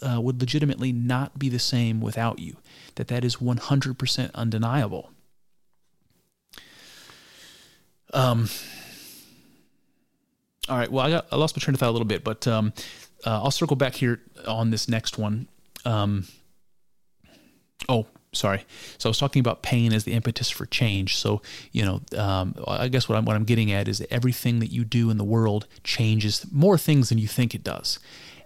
[0.03, 2.59] uh, would legitimately not be the same without you
[2.97, 5.11] that that is 100% undeniable
[8.13, 8.49] um
[10.69, 12.47] all right well i got i lost my train of thought a little bit but
[12.49, 12.73] um
[13.25, 15.47] uh, i'll circle back here on this next one
[15.85, 16.27] um
[17.89, 18.65] oh sorry.
[18.99, 21.17] So I was talking about pain as the impetus for change.
[21.17, 21.43] So
[21.73, 24.71] you know, um, I guess what I'm what I'm getting at is that everything that
[24.71, 27.99] you do in the world changes more things than you think it does.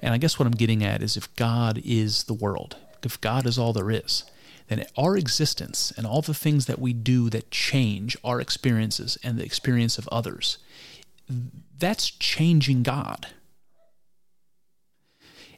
[0.02, 3.46] And I guess what I'm getting at is if God is the world, if God
[3.46, 4.24] is all there is,
[4.68, 9.38] then our existence and all the things that we do that change our experiences and
[9.38, 10.58] the experience of others,
[11.78, 13.28] that's changing God.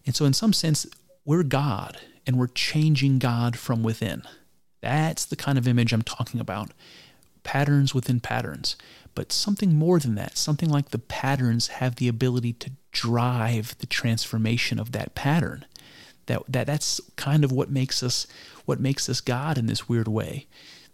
[0.05, 0.87] And so, in some sense,
[1.25, 4.23] we're God and we're changing God from within.
[4.81, 6.71] That's the kind of image I'm talking about.
[7.43, 8.77] Patterns within patterns.
[9.15, 13.87] But something more than that, something like the patterns have the ability to drive the
[13.87, 15.65] transformation of that pattern.
[16.27, 18.27] That, that that's kind of what makes us
[18.65, 20.47] what makes us God in this weird way.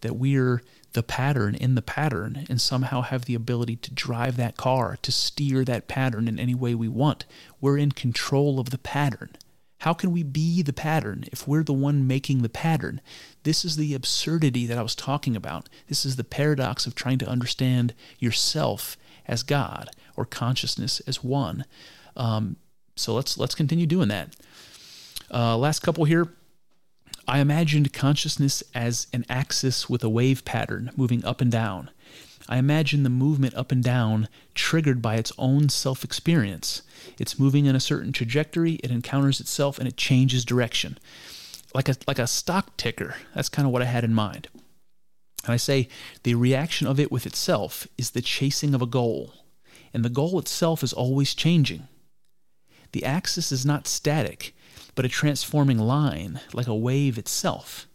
[0.02, 4.56] That we're the pattern in the pattern and somehow have the ability to drive that
[4.56, 7.24] car, to steer that pattern in any way we want.
[7.60, 9.30] We're in control of the pattern.
[9.78, 13.00] How can we be the pattern if we're the one making the pattern?
[13.42, 15.68] This is the absurdity that I was talking about.
[15.88, 18.96] This is the paradox of trying to understand yourself
[19.26, 21.64] as God or consciousness as one.
[22.16, 22.56] Um,
[22.94, 24.36] so let's let's continue doing that.
[25.32, 26.28] Uh, last couple here.
[27.26, 31.90] I imagined consciousness as an axis with a wave pattern moving up and down.
[32.48, 36.82] I imagine the movement up and down triggered by its own self experience.
[37.18, 40.98] It's moving in a certain trajectory, it encounters itself, and it changes direction.
[41.74, 43.14] Like a, like a stock ticker.
[43.34, 44.48] That's kind of what I had in mind.
[45.44, 45.88] And I say
[46.24, 49.32] the reaction of it with itself is the chasing of a goal,
[49.94, 51.88] and the goal itself is always changing.
[52.92, 54.54] The axis is not static,
[54.94, 57.86] but a transforming line, like a wave itself.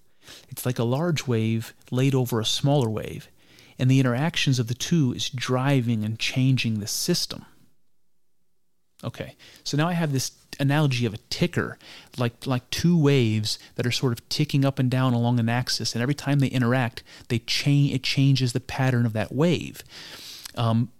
[0.49, 3.29] It's like a large wave laid over a smaller wave,
[3.79, 7.45] and the interactions of the two is driving and changing the system.
[9.03, 11.77] Okay, so now I have this analogy of a ticker,
[12.17, 15.93] like like two waves that are sort of ticking up and down along an axis,
[15.93, 17.93] and every time they interact, they change.
[17.93, 19.83] It changes the pattern of that wave.
[20.55, 20.91] Um,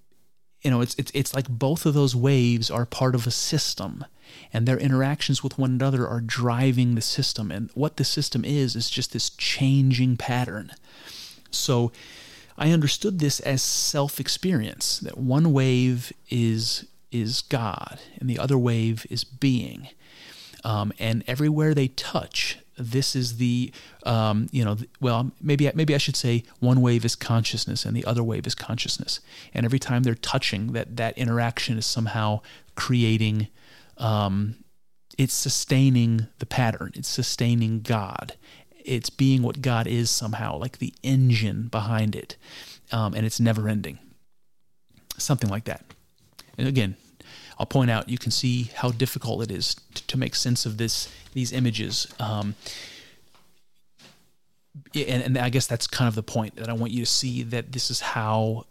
[0.62, 4.06] you know, it's it's it's like both of those waves are part of a system,
[4.52, 7.52] and their interactions with one another are driving the system.
[7.52, 10.72] And what the system is is just this changing pattern.
[11.52, 11.92] So
[12.58, 18.58] I understood this as self experience that one wave is is God and the other
[18.58, 19.90] wave is being.
[20.64, 23.72] Um, and everywhere they touch, this is the
[24.04, 28.06] um, you know well maybe maybe I should say one wave is consciousness and the
[28.06, 29.20] other wave is consciousness.
[29.54, 32.42] And every time they're touching, that that interaction is somehow
[32.76, 33.48] creating.
[33.98, 34.64] Um,
[35.18, 36.92] it's sustaining the pattern.
[36.94, 38.34] It's sustaining God
[38.88, 42.38] it's being what God is somehow, like the engine behind it,
[42.92, 44.00] um, and it's never ending.
[45.18, 45.84] Something like that.
[46.58, 46.96] And again,
[47.60, 50.78] I'll point out you can see how difficult it is to, to make sense of
[50.78, 52.08] this these images.
[52.20, 52.56] Um,
[54.96, 57.44] and, and I guess that's kind of the point that I want you to see
[57.44, 58.66] that this is how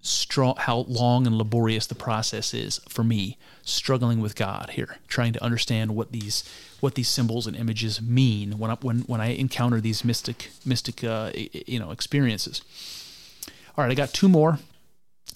[0.00, 5.32] strong, how long and laborious the process is for me struggling with God here, trying
[5.32, 6.44] to understand what these
[6.80, 11.04] what these symbols and images mean when I, when when I encounter these mystic mystic
[11.04, 12.62] uh, you know experiences.
[13.76, 14.58] All right, I got two more,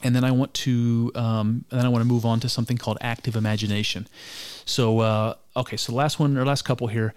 [0.02, 2.76] and then I want to um, and then I want to move on to something
[2.76, 4.06] called active imagination.
[4.64, 7.14] So uh, okay, so last one or last couple here.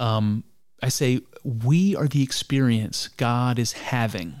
[0.00, 0.44] Um,
[0.82, 4.36] I say we are the experience God is having,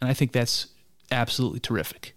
[0.00, 0.68] and I think that's
[1.10, 2.14] absolutely terrific.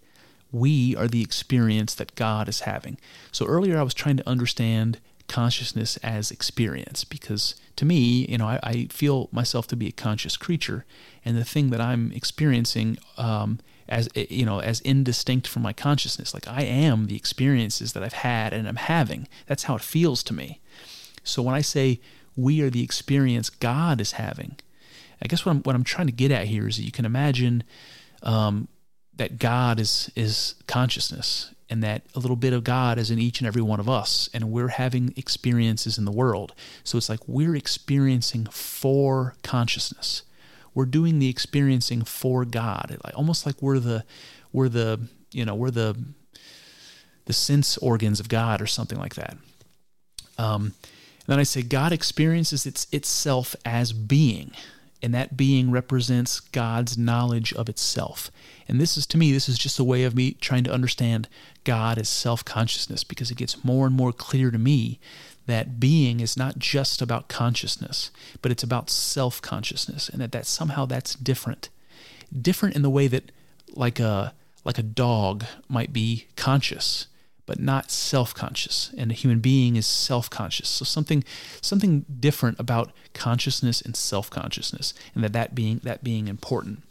[0.50, 2.98] We are the experience that God is having.
[3.30, 8.46] So earlier I was trying to understand consciousness as experience because to me, you know,
[8.46, 10.84] I, I feel myself to be a conscious creature,
[11.24, 13.58] and the thing that I'm experiencing um,
[13.92, 18.12] as you know as indistinct from my consciousness like i am the experiences that i've
[18.12, 20.60] had and i'm having that's how it feels to me
[21.22, 22.00] so when i say
[22.34, 24.56] we are the experience god is having
[25.22, 27.04] i guess what i'm, what I'm trying to get at here is that you can
[27.04, 27.62] imagine
[28.22, 28.68] um,
[29.14, 33.40] that God is is consciousness and that a little bit of God is in each
[33.40, 36.52] and every one of us and we're having experiences in the world.
[36.84, 40.22] So it's like we're experiencing for consciousness.
[40.74, 44.04] We're doing the experiencing for God, almost like we're the
[44.52, 45.96] we're the you know we're the
[47.26, 49.36] the sense organs of God or something like that.
[50.38, 50.74] Um,
[51.26, 54.52] then I say God experiences its, itself as being,
[55.02, 58.30] and that being represents God's knowledge of itself.
[58.68, 61.28] And this is, to me, this is just a way of me trying to understand
[61.64, 64.98] God as self consciousness because it gets more and more clear to me
[65.46, 68.10] that being is not just about consciousness,
[68.40, 71.68] but it's about self consciousness, and that, that somehow that's different.
[72.32, 73.32] Different in the way that,
[73.74, 77.06] like a, like a dog might be conscious
[77.46, 80.68] but not self-conscious and a human being is self-conscious.
[80.68, 81.24] So something
[81.60, 86.82] something different about consciousness and self-consciousness and that that being that being important.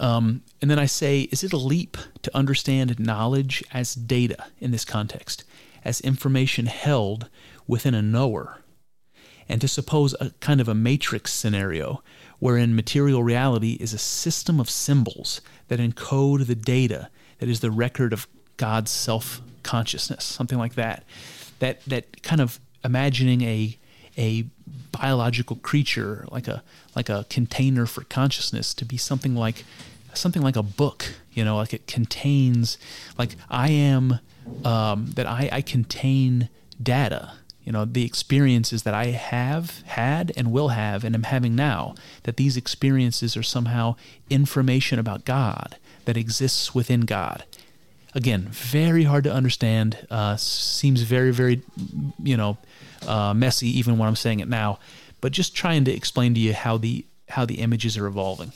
[0.00, 4.70] Um, and then I say, is it a leap to understand knowledge as data in
[4.70, 5.44] this context,
[5.88, 7.30] as information held
[7.66, 8.60] within a knower,
[9.48, 12.02] and to suppose a kind of a matrix scenario
[12.38, 17.08] wherein material reality is a system of symbols that encode the data
[17.38, 18.28] that is the record of
[18.58, 21.04] God's self consciousness, something like that.
[21.58, 23.78] That that kind of imagining a
[24.18, 24.44] a
[24.92, 26.62] biological creature like a
[26.94, 29.64] like a container for consciousness to be something like
[30.12, 32.78] something like a book you know like it contains
[33.16, 34.18] like i am
[34.64, 36.48] um, that I, I contain
[36.82, 37.32] data
[37.64, 41.94] you know the experiences that i have had and will have and am having now
[42.22, 43.96] that these experiences are somehow
[44.30, 47.44] information about god that exists within god
[48.14, 50.06] again, very hard to understand.
[50.10, 51.62] Uh, seems very, very,
[52.22, 52.58] you know,
[53.06, 54.78] uh, messy even when I'm saying it now.
[55.20, 58.52] But just trying to explain to you how the how the images are evolving.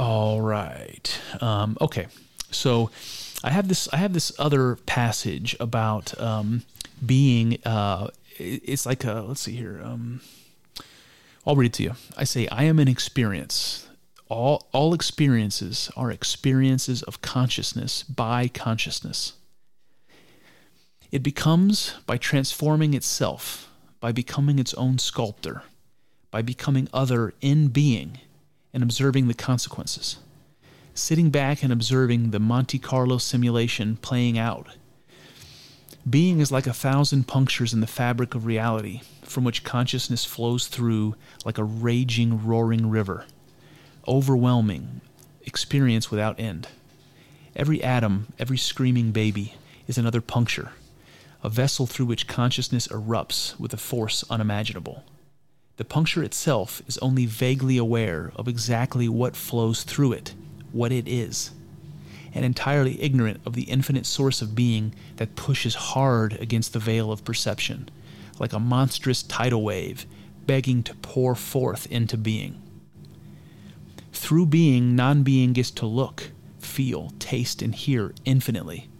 [0.00, 1.20] All right.
[1.40, 2.06] Um, okay.
[2.50, 2.90] So
[3.44, 3.88] I have this.
[3.92, 6.62] I have this other passage about um,
[7.04, 7.58] being.
[7.64, 8.08] Uh,
[8.38, 9.24] it's like a.
[9.26, 9.80] Let's see here.
[9.84, 10.20] Um,
[11.46, 11.94] I'll read it to you.
[12.16, 13.88] I say, I am an experience
[14.30, 19.34] all, all experiences are experiences of consciousness by consciousness.
[21.10, 23.68] It becomes by transforming itself,
[23.98, 25.64] by becoming its own sculptor,
[26.30, 28.18] by becoming other in being
[28.72, 30.18] and observing the consequences.
[30.94, 34.68] Sitting back and observing the Monte Carlo simulation playing out.
[36.08, 40.66] Being is like a thousand punctures in the fabric of reality, from which consciousness flows
[40.66, 41.14] through
[41.44, 43.24] like a raging, roaring river
[44.10, 45.00] overwhelming
[45.42, 46.68] experience without end.
[47.54, 49.54] Every atom, every screaming baby,
[49.86, 50.72] is another puncture,
[51.42, 55.04] a vessel through which consciousness erupts with a force unimaginable.
[55.80, 60.34] The puncture itself is only vaguely aware of exactly what flows through it,
[60.72, 61.52] what it is,
[62.34, 67.10] and entirely ignorant of the infinite source of being that pushes hard against the veil
[67.10, 67.88] of perception,
[68.38, 70.04] like a monstrous tidal wave
[70.44, 72.60] begging to pour forth into being.
[74.12, 78.90] Through being, non being gets to look, feel, taste, and hear infinitely.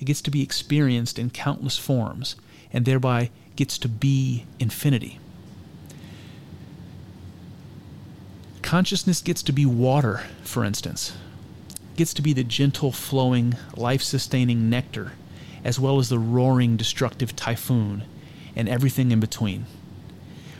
[0.00, 2.34] It gets to be experienced in countless forms,
[2.72, 5.20] and thereby gets to be infinity.
[8.68, 11.16] Consciousness gets to be water, for instance,
[11.96, 15.12] gets to be the gentle, flowing, life sustaining nectar,
[15.64, 18.04] as well as the roaring, destructive typhoon,
[18.54, 19.64] and everything in between.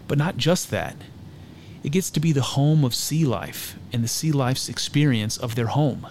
[0.06, 0.96] But not just that.
[1.84, 5.54] It gets to be the home of sea life and the sea life's experience of
[5.54, 6.06] their home.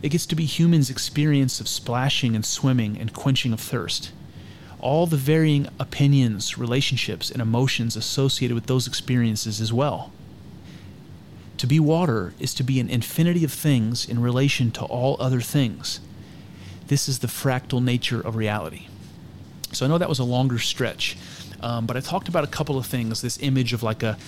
[0.00, 4.12] It gets to be humans' experience of splashing and swimming and quenching of thirst.
[4.78, 10.12] All the varying opinions, relationships, and emotions associated with those experiences as well.
[11.58, 15.40] To be water is to be an infinity of things in relation to all other
[15.40, 16.00] things.
[16.88, 18.88] This is the fractal nature of reality.
[19.72, 21.16] So I know that was a longer stretch,
[21.60, 23.22] um, but I talked about a couple of things.
[23.22, 24.18] This image of like a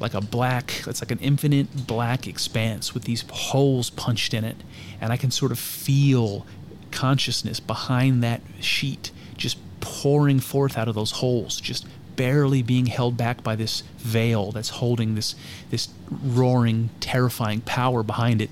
[0.00, 4.56] like a black, it's like an infinite black expanse with these holes punched in it,
[5.00, 6.46] and I can sort of feel
[6.90, 11.86] consciousness behind that sheet just pouring forth out of those holes, just
[12.16, 15.34] barely being held back by this veil that's holding this
[15.70, 18.50] this roaring, terrifying power behind it.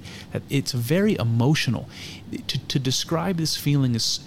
[0.48, 1.88] It's very emotional.
[2.46, 4.20] To, to describe this feeling is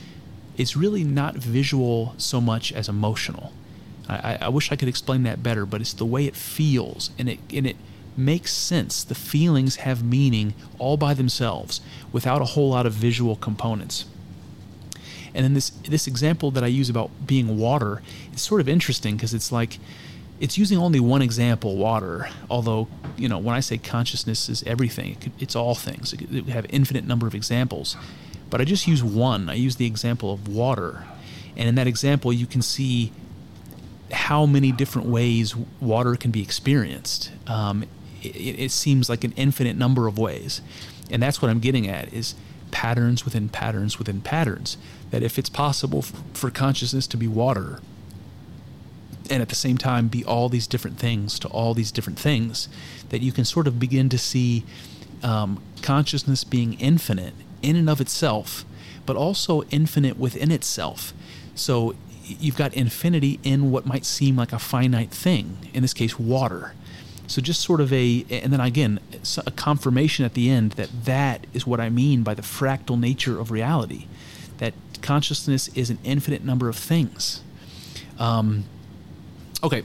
[0.57, 3.53] is really not visual so much as emotional.
[4.09, 7.29] I, I wish I could explain that better, but it's the way it feels, and
[7.29, 7.77] it and it
[8.15, 9.03] makes sense.
[9.03, 11.81] The feelings have meaning all by themselves
[12.11, 14.05] without a whole lot of visual components.
[15.37, 18.01] And then this this example that I use about being water
[18.33, 19.77] is sort of interesting because it's like
[20.39, 22.27] it's using only one example, water.
[22.49, 22.87] Although
[23.17, 26.11] you know when I say consciousness is everything, it's all things.
[26.11, 27.95] It could have infinite number of examples,
[28.49, 29.47] but I just use one.
[29.47, 31.05] I use the example of water,
[31.55, 33.11] and in that example you can see
[34.11, 37.29] how many different ways water can be experienced.
[37.45, 37.83] Um,
[38.23, 40.61] it, it seems like an infinite number of ways,
[41.11, 42.33] and that's what I'm getting at is
[42.71, 44.77] patterns within patterns within patterns.
[45.11, 47.79] That if it's possible f- for consciousness to be water,
[49.29, 52.69] and at the same time be all these different things to all these different things,
[53.09, 54.63] that you can sort of begin to see
[55.23, 58.65] um, consciousness being infinite in and of itself,
[59.05, 61.13] but also infinite within itself.
[61.55, 66.19] So you've got infinity in what might seem like a finite thing, in this case,
[66.19, 66.73] water.
[67.27, 68.99] So just sort of a, and then again,
[69.45, 73.39] a confirmation at the end that that is what I mean by the fractal nature
[73.39, 74.07] of reality,
[74.59, 77.41] that consciousness is an infinite number of things.
[78.19, 78.65] Um,
[79.63, 79.83] okay,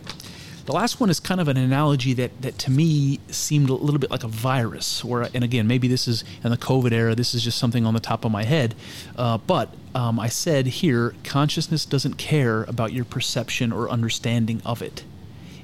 [0.65, 3.99] the last one is kind of an analogy that, that to me seemed a little
[3.99, 5.03] bit like a virus.
[5.03, 7.95] Or, and again, maybe this is in the COVID era, this is just something on
[7.95, 8.75] the top of my head.
[9.17, 14.83] Uh, but um, I said here consciousness doesn't care about your perception or understanding of
[14.83, 15.05] it,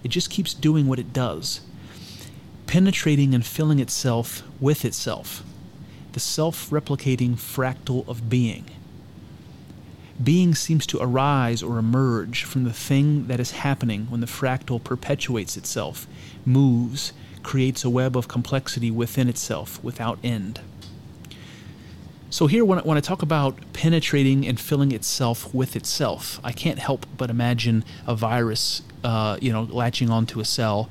[0.02, 1.60] it just keeps doing what it does,
[2.66, 5.44] penetrating and filling itself with itself,
[6.12, 8.64] the self replicating fractal of being
[10.22, 14.82] being seems to arise or emerge from the thing that is happening when the fractal
[14.82, 16.06] perpetuates itself,
[16.44, 17.12] moves,
[17.42, 20.60] creates a web of complexity within itself without end.
[22.30, 26.52] So, here, when I, when I talk about penetrating and filling itself with itself, I
[26.52, 30.90] can't help but imagine a virus uh, you know, latching onto a cell,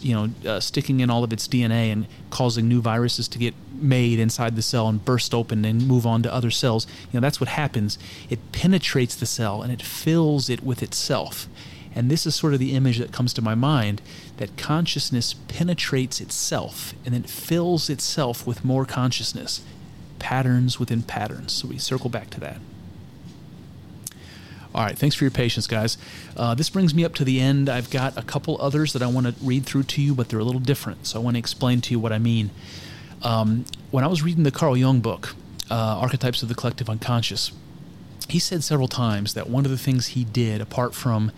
[0.00, 3.54] you know, uh, sticking in all of its DNA and causing new viruses to get
[3.72, 6.86] made inside the cell and burst open and move on to other cells.
[7.10, 7.98] You know, that's what happens.
[8.28, 11.48] It penetrates the cell and it fills it with itself.
[11.94, 14.02] And this is sort of the image that comes to my mind
[14.36, 19.62] that consciousness penetrates itself and then fills itself with more consciousness,
[20.18, 21.52] patterns within patterns.
[21.52, 22.58] So we circle back to that.
[24.74, 25.96] All right, thanks for your patience, guys.
[26.36, 27.70] Uh, this brings me up to the end.
[27.70, 30.38] I've got a couple others that I want to read through to you, but they're
[30.38, 31.06] a little different.
[31.06, 32.50] So I want to explain to you what I mean.
[33.22, 35.34] Um, when I was reading the Carl Jung book,
[35.70, 37.52] uh, Archetypes of the Collective Unconscious,
[38.28, 41.32] he said several times that one of the things he did, apart from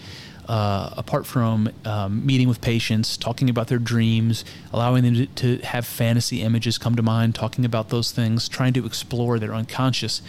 [0.48, 5.58] uh, apart from um, meeting with patients, talking about their dreams, allowing them to, to,
[5.58, 10.22] have fantasy images come to mind, talking about those things, trying to explore their unconscious,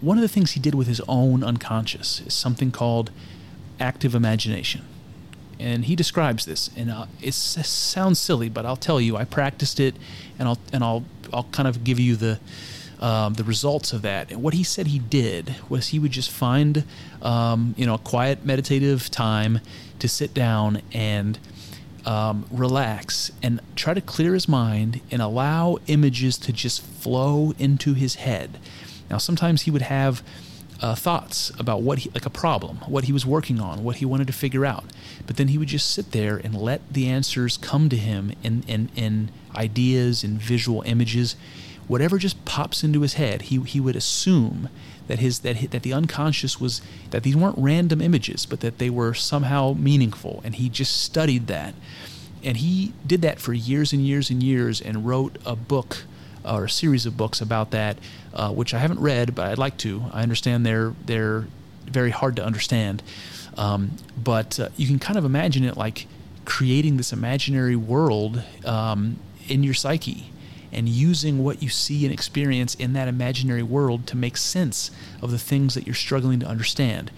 [0.00, 3.10] one of the things he did with his own unconscious is something called
[3.80, 4.84] active imagination.
[5.58, 9.78] And he describes this, and uh, it sounds silly, but I'll tell you, I practiced
[9.78, 9.94] it,
[10.38, 12.40] and I'll and I'll I'll kind of give you the
[13.04, 14.30] um, the results of that.
[14.30, 16.84] And what he said he did was he would just find
[17.22, 19.60] um, you know a quiet meditative time
[19.98, 21.38] to sit down and
[22.04, 27.94] um, relax and try to clear his mind and allow images to just flow into
[27.94, 28.58] his head
[29.10, 30.22] now, sometimes he would have
[30.80, 34.04] uh, thoughts about what he, like a problem, what he was working on, what he
[34.04, 34.84] wanted to figure out.
[35.26, 38.64] But then he would just sit there and let the answers come to him in,
[38.66, 41.36] in, in ideas and visual images.
[41.86, 44.68] Whatever just pops into his head, he, he would assume
[45.06, 46.80] that his that that the unconscious was
[47.10, 51.46] that these weren't random images, but that they were somehow meaningful, and he just studied
[51.46, 51.74] that.
[52.42, 56.04] And he did that for years and years and years, and wrote a book
[56.44, 57.98] or a series of books about that,
[58.34, 60.04] uh, which I haven't read, but I'd like to.
[60.12, 61.46] I understand they're they're
[61.84, 63.02] very hard to understand,
[63.58, 66.06] um, but uh, you can kind of imagine it like
[66.46, 70.30] creating this imaginary world um, in your psyche
[70.74, 74.90] and using what you see and experience in that imaginary world to make sense
[75.22, 77.10] of the things that you're struggling to understand.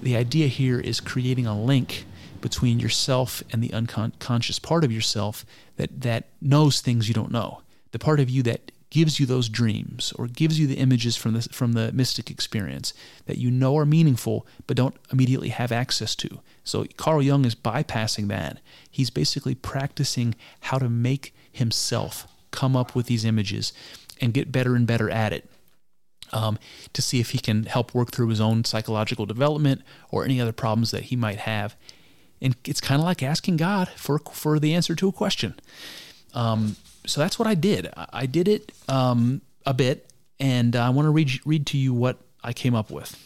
[0.00, 2.04] The idea here is creating a link
[2.40, 5.46] between yourself and the unconscious part of yourself
[5.76, 7.62] that, that knows things you don't know.
[7.92, 11.32] The part of you that gives you those dreams or gives you the images from
[11.32, 12.92] the, from the mystic experience
[13.26, 16.40] that you know are meaningful but don't immediately have access to.
[16.62, 18.60] So Carl Jung is bypassing that.
[18.90, 23.72] He's basically practicing how to make himself come up with these images
[24.20, 25.50] and get better and better at it.
[26.32, 26.58] Um,
[26.94, 30.52] to see if he can help work through his own psychological development or any other
[30.52, 31.76] problems that he might have.
[32.40, 35.54] And it's kind of like asking God for for the answer to a question.
[36.32, 36.76] Um,
[37.06, 37.88] so that's what I did.
[37.96, 40.10] I did it um, a bit,
[40.40, 43.16] and I want to read read to you what I came up with.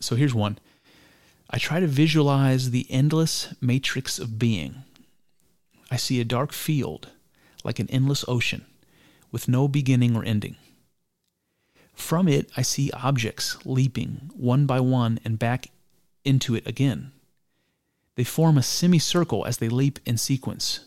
[0.00, 0.58] So here's one.
[1.50, 4.82] I try to visualize the endless matrix of being.
[5.90, 7.10] I see a dark field,
[7.64, 8.64] like an endless ocean,
[9.32, 10.56] with no beginning or ending.
[11.94, 15.70] From it, I see objects leaping one by one and back
[16.24, 17.12] into it again.
[18.16, 20.80] They form a semicircle as they leap in sequence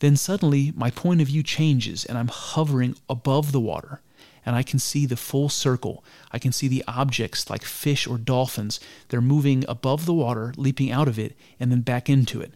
[0.00, 4.00] then suddenly my point of view changes and I'm hovering above the water
[4.46, 6.04] and I can see the full circle.
[6.30, 8.80] I can see the objects like fish or dolphins.
[9.08, 12.54] They're moving above the water, leaping out of it, and then back into it.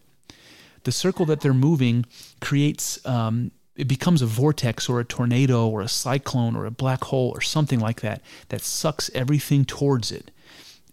[0.83, 2.05] The circle that they're moving
[2.41, 7.05] creates, um, it becomes a vortex or a tornado or a cyclone or a black
[7.05, 10.31] hole or something like that that sucks everything towards it,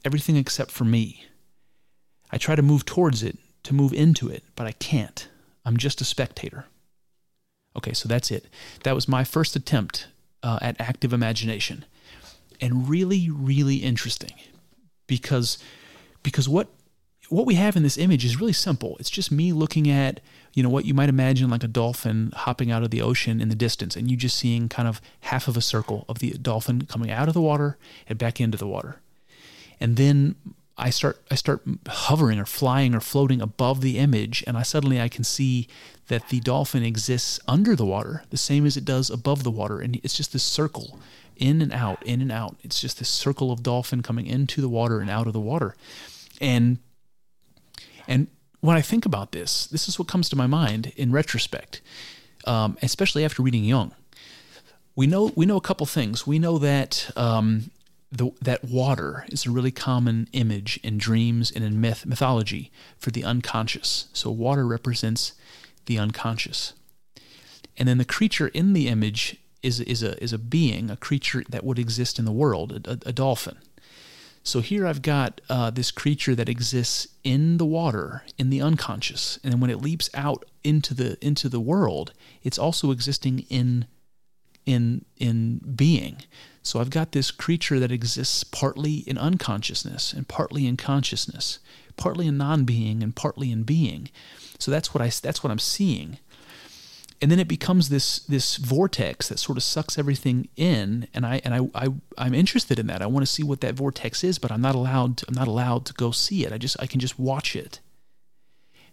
[0.05, 1.27] everything except for me.
[2.31, 5.29] I try to move towards it, to move into it, but I can't.
[5.65, 6.67] I'm just a spectator.
[7.77, 8.47] Okay, so that's it.
[8.85, 10.07] That was my first attempt
[10.43, 11.85] uh, at active imagination,
[12.61, 14.35] and really, really interesting,
[15.07, 15.59] because
[16.23, 16.69] because what
[17.31, 18.97] what we have in this image is really simple.
[18.99, 20.21] It's just me looking at
[20.53, 23.49] you know what you might imagine like a dolphin hopping out of the ocean in
[23.49, 26.83] the distance, and you just seeing kind of half of a circle of the dolphin
[26.83, 27.79] coming out of the water
[28.09, 29.01] and back into the water,
[29.79, 30.35] and then
[30.77, 35.01] I start I start hovering or flying or floating above the image, and I suddenly
[35.01, 35.69] I can see
[36.09, 39.79] that the dolphin exists under the water, the same as it does above the water,
[39.79, 40.99] and it's just this circle,
[41.37, 42.57] in and out, in and out.
[42.65, 45.77] It's just this circle of dolphin coming into the water and out of the water,
[46.41, 46.79] and
[48.09, 48.29] and
[48.61, 51.81] when I think about this, this is what comes to my mind in retrospect,
[52.47, 53.93] um, especially after reading Jung.
[54.97, 56.27] We know we know a couple things.
[56.27, 57.71] We know that um,
[58.13, 63.11] the, that water is a really common image in dreams and in myth mythology for
[63.11, 64.09] the unconscious.
[64.13, 65.33] So water represents
[65.87, 66.75] the unconscious,
[67.77, 71.45] and then the creature in the image is is a is a being, a creature
[71.49, 73.57] that would exist in the world, a, a dolphin.
[74.43, 79.39] So here I've got uh, this creature that exists in the water, in the unconscious,
[79.45, 82.13] and then when it leaps out into the into the world,
[82.43, 83.87] it's also existing in
[84.67, 86.23] in in being.
[86.63, 91.59] So I've got this creature that exists partly in unconsciousness and partly in consciousness,
[91.97, 94.11] partly in non-being and partly in being.
[94.59, 96.19] So that's what I that's what I'm seeing.
[97.23, 101.41] And then it becomes this this vortex that sort of sucks everything in, and I
[101.45, 103.03] and I, I I'm interested in that.
[103.03, 105.19] I want to see what that vortex is, but I'm not allowed.
[105.19, 106.53] To, I'm not allowed to go see it.
[106.53, 107.81] I just I can just watch it.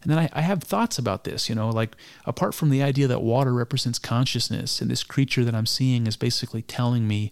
[0.02, 1.96] And then I, I have thoughts about this, you know, like
[2.26, 6.16] apart from the idea that water represents consciousness and this creature that I'm seeing is
[6.16, 7.32] basically telling me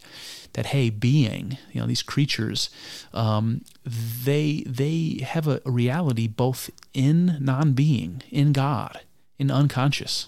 [0.54, 2.70] that, hey, being, you know, these creatures,
[3.14, 9.02] um, they, they have a, reality both in non being, in God,
[9.38, 10.28] in unconscious,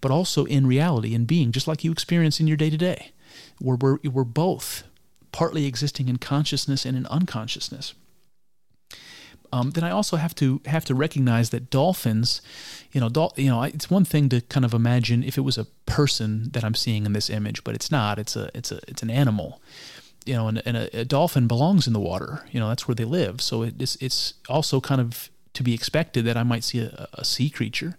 [0.00, 3.12] but also in reality, in being, just like you experience in your day to day.
[3.60, 4.84] We're, we're both
[5.32, 7.94] partly existing in consciousness and in unconsciousness
[9.52, 12.40] um, then I also have to have to recognize that dolphins,
[12.92, 15.58] you know, dol- you know, it's one thing to kind of imagine if it was
[15.58, 18.18] a person that I'm seeing in this image, but it's not.
[18.18, 19.60] It's a it's a it's an animal,
[20.24, 22.44] you know, and, and a, a, dolphin belongs in the water.
[22.52, 23.40] You know, that's where they live.
[23.40, 27.24] So it's it's also kind of to be expected that I might see a, a
[27.24, 27.98] sea creature,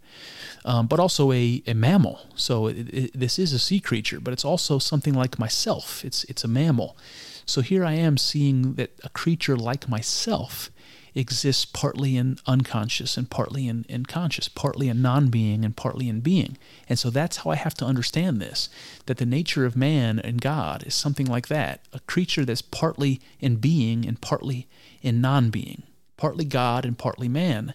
[0.65, 2.19] um, but also a, a mammal.
[2.35, 6.03] So it, it, this is a sea creature, but it's also something like myself.
[6.05, 6.97] It's it's a mammal.
[7.45, 10.69] So here I am seeing that a creature like myself
[11.13, 16.07] exists partly in unconscious and partly in, in conscious, partly in non being and partly
[16.07, 16.57] in being.
[16.87, 18.69] And so that's how I have to understand this
[19.05, 23.19] that the nature of man and God is something like that a creature that's partly
[23.39, 24.67] in being and partly
[25.01, 25.83] in non being,
[26.17, 27.73] partly God and partly man.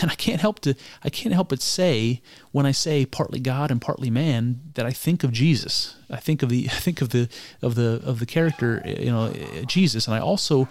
[0.00, 0.74] And I can't help to
[1.04, 4.92] I can't help but say when I say partly God and partly man that I
[4.92, 5.96] think of Jesus.
[6.10, 7.28] I think of the I think of the
[7.60, 9.32] of the of the character you know
[9.66, 10.68] Jesus, and I also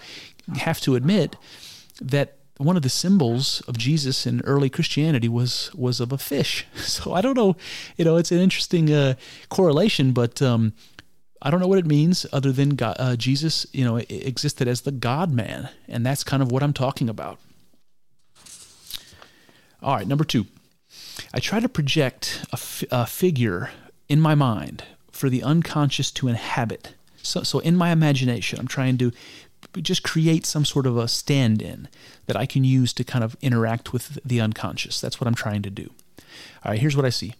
[0.56, 1.36] have to admit
[2.00, 6.66] that one of the symbols of Jesus in early Christianity was was of a fish.
[6.76, 7.56] So I don't know,
[7.96, 9.14] you know, it's an interesting uh,
[9.48, 10.74] correlation, but um,
[11.40, 14.82] I don't know what it means other than God, uh, Jesus, you know, existed as
[14.82, 17.38] the God Man, and that's kind of what I'm talking about.
[19.82, 20.46] All right, number two,
[21.34, 23.70] I try to project a, f- a figure
[24.08, 26.94] in my mind for the unconscious to inhabit.
[27.22, 29.12] So, so in my imagination, I'm trying to
[29.80, 31.88] just create some sort of a stand in
[32.26, 35.00] that I can use to kind of interact with the unconscious.
[35.00, 35.90] That's what I'm trying to do.
[36.64, 37.34] All right, here's what I see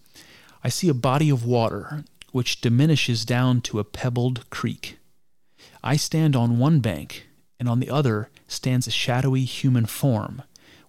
[0.65, 2.03] I see a body of water
[2.33, 4.97] which diminishes down to a pebbled creek.
[5.81, 7.27] I stand on one bank,
[7.59, 10.41] and on the other stands a shadowy human form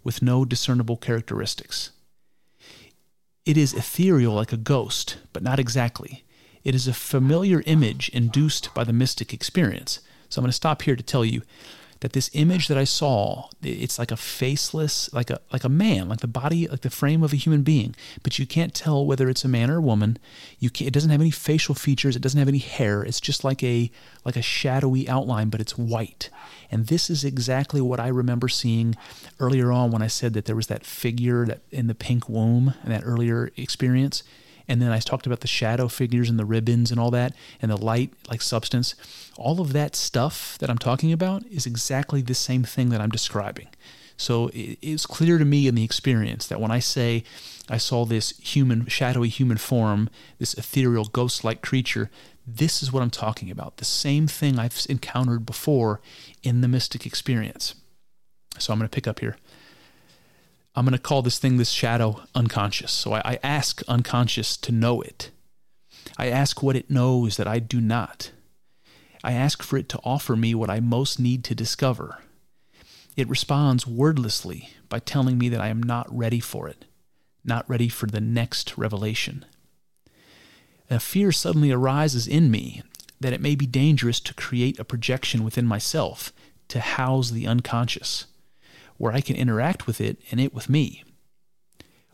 [0.04, 1.90] with no discernible characteristics.
[3.44, 6.24] It is ethereal like a ghost, but not exactly.
[6.62, 10.82] It is a familiar image induced by the mystic experience, so I'm going to stop
[10.82, 11.42] here to tell you
[12.04, 16.06] that this image that I saw, it's like a faceless, like a like a man,
[16.06, 19.26] like the body, like the frame of a human being, but you can't tell whether
[19.30, 20.18] it's a man or a woman.
[20.58, 22.14] You it doesn't have any facial features.
[22.14, 23.02] It doesn't have any hair.
[23.02, 23.90] It's just like a
[24.22, 26.28] like a shadowy outline, but it's white.
[26.70, 28.96] And this is exactly what I remember seeing
[29.40, 32.74] earlier on when I said that there was that figure that in the pink womb
[32.82, 34.22] and that earlier experience.
[34.68, 37.70] And then I talked about the shadow figures and the ribbons and all that, and
[37.70, 38.94] the light like substance.
[39.36, 43.10] All of that stuff that I'm talking about is exactly the same thing that I'm
[43.10, 43.68] describing.
[44.16, 47.24] So it's clear to me in the experience that when I say
[47.68, 50.08] I saw this human, shadowy human form,
[50.38, 52.10] this ethereal ghost like creature,
[52.46, 53.78] this is what I'm talking about.
[53.78, 56.00] The same thing I've encountered before
[56.42, 57.74] in the mystic experience.
[58.58, 59.36] So I'm going to pick up here.
[60.74, 62.90] I'm going to call this thing, this shadow, unconscious.
[62.90, 65.30] So I, I ask unconscious to know it.
[66.18, 68.32] I ask what it knows that I do not.
[69.22, 72.18] I ask for it to offer me what I most need to discover.
[73.16, 76.84] It responds wordlessly by telling me that I am not ready for it,
[77.44, 79.44] not ready for the next revelation.
[80.90, 82.82] A fear suddenly arises in me
[83.20, 86.32] that it may be dangerous to create a projection within myself
[86.68, 88.26] to house the unconscious
[88.96, 91.04] where I can interact with it and it with me?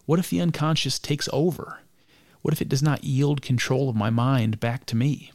[0.07, 1.81] What if the unconscious takes over?
[2.43, 5.33] What if it does not yield control of my mind back to me?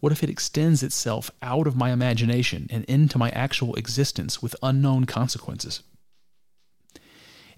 [0.00, 4.54] What if it extends itself out of my imagination and into my actual existence with
[4.62, 5.82] unknown consequences?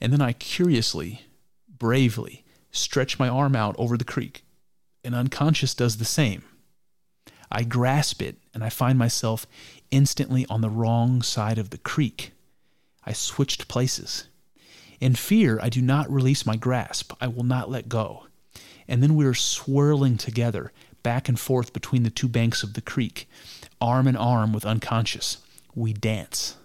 [0.01, 1.23] And then I curiously,
[1.69, 4.45] bravely, stretch my arm out over the creek,
[5.03, 6.45] and unconscious does the same.
[7.51, 9.47] I grasp it, and I find myself
[9.91, 12.33] instantly on the wrong side of the creek.
[13.09, 14.25] I switched places.
[15.01, 17.15] In fear, I do not release my grasp.
[17.23, 18.27] I will not let go.
[18.87, 20.73] And then we are swirling together,
[21.03, 23.27] back and forth between the two banks of the creek,
[23.81, 25.39] arm in arm with unconscious.
[25.75, 26.57] We dance.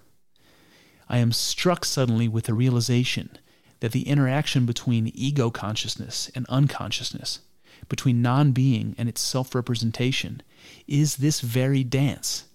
[1.08, 3.38] I am struck suddenly with the realization
[3.80, 7.40] that the interaction between ego consciousness and unconsciousness,
[7.88, 10.42] between non being and its self representation,
[10.90, 12.48] is this very dance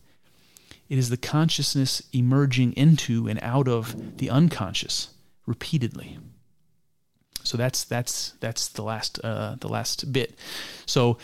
[0.89, 5.09] it is the consciousness emerging into and out of the unconscious
[5.47, 6.19] repeatedly.
[7.45, 10.39] So that's that's that's the last uh, the last bit.
[10.87, 11.19] So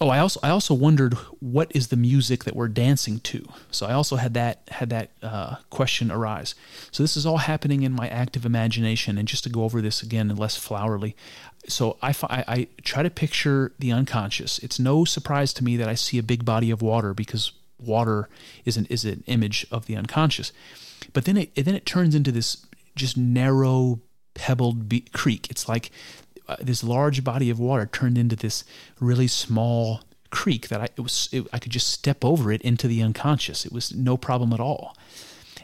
[0.00, 3.46] oh, I also I also wondered what is the music that we're dancing to.
[3.70, 6.54] So I also had that had that uh, question arise.
[6.90, 9.18] So this is all happening in my active imagination.
[9.18, 11.14] And just to go over this again and less flowery,
[11.68, 14.58] so I, I, I try to picture the unconscious.
[14.60, 18.28] It's no surprise to me that I see a big body of water because water
[18.64, 20.52] is an is an image of the unconscious.
[21.12, 24.00] But then it then it turns into this just narrow
[24.34, 25.50] pebbled be- creek.
[25.50, 25.90] It's like
[26.48, 28.64] uh, this large body of water turned into this
[29.00, 32.88] really small creek that I it was it, I could just step over it into
[32.88, 33.64] the unconscious.
[33.66, 34.96] It was no problem at all.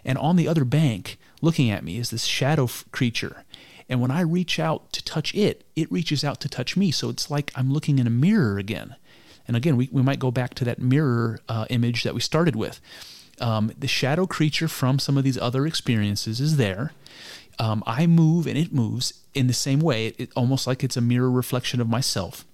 [0.04, 3.44] And on the other bank, looking at me, is this shadow f- creature.
[3.88, 6.90] And when I reach out to touch it, it reaches out to touch me.
[6.90, 8.96] So it's like I'm looking in a mirror again.
[9.46, 12.56] And again, we, we might go back to that mirror uh, image that we started
[12.56, 12.80] with.
[13.40, 16.92] Um, the shadow creature from some of these other experiences is there.
[17.58, 20.96] Um, I move and it moves in the same way, it, it, almost like it's
[20.96, 22.44] a mirror reflection of myself.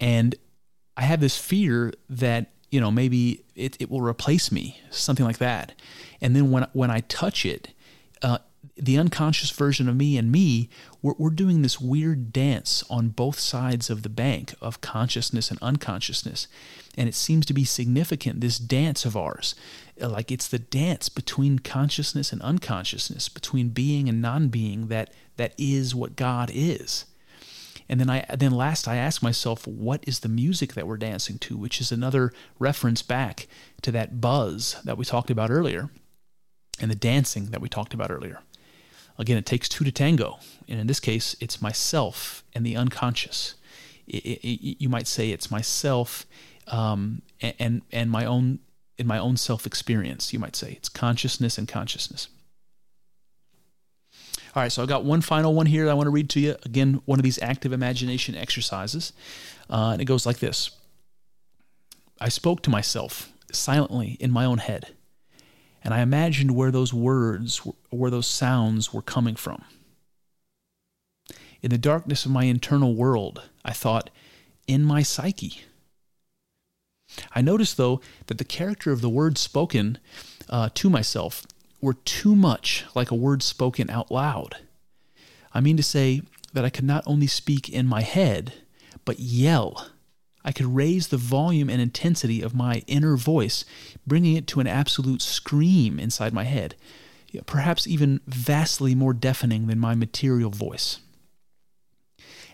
[0.00, 0.34] And
[0.96, 5.38] I have this fear that you know maybe it, it will replace me, something like
[5.38, 5.74] that.
[6.20, 7.68] And then when when I touch it,
[8.22, 8.38] uh,
[8.78, 10.68] the unconscious version of me and me,
[11.02, 15.60] we're, we're doing this weird dance on both sides of the bank of consciousness and
[15.60, 16.46] unconsciousness.
[16.96, 19.54] And it seems to be significant, this dance of ours.
[20.00, 25.54] Like it's the dance between consciousness and unconsciousness, between being and non being, that, that
[25.58, 27.04] is what God is.
[27.88, 31.38] And then I then last I ask myself, what is the music that we're dancing
[31.38, 31.56] to?
[31.56, 33.48] Which is another reference back
[33.82, 35.88] to that buzz that we talked about earlier
[36.80, 38.40] and the dancing that we talked about earlier.
[39.18, 40.38] Again, it takes two to tango.
[40.68, 43.54] And in this case, it's myself and the unconscious.
[44.06, 46.24] It, it, you might say it's myself
[46.68, 48.60] um, and, and my own
[48.96, 50.32] in my own self experience.
[50.32, 52.28] You might say it's consciousness and consciousness.
[54.54, 56.40] All right, so I've got one final one here that I want to read to
[56.40, 56.56] you.
[56.64, 59.12] Again, one of these active imagination exercises.
[59.70, 60.70] Uh, and it goes like this
[62.20, 64.94] I spoke to myself silently in my own head
[65.82, 67.58] and I imagined where those words,
[67.90, 69.64] where those sounds were coming from.
[71.62, 74.10] In the darkness of my internal world, I thought,
[74.66, 75.62] in my psyche.
[77.34, 79.98] I noticed, though, that the character of the words spoken
[80.48, 81.46] uh, to myself
[81.80, 84.56] were too much like a word spoken out loud.
[85.52, 86.22] I mean to say
[86.52, 88.52] that I could not only speak in my head,
[89.04, 89.88] but yell
[90.44, 93.64] I could raise the volume and intensity of my inner voice,
[94.06, 96.76] bringing it to an absolute scream inside my head,
[97.46, 101.00] perhaps even vastly more deafening than my material voice.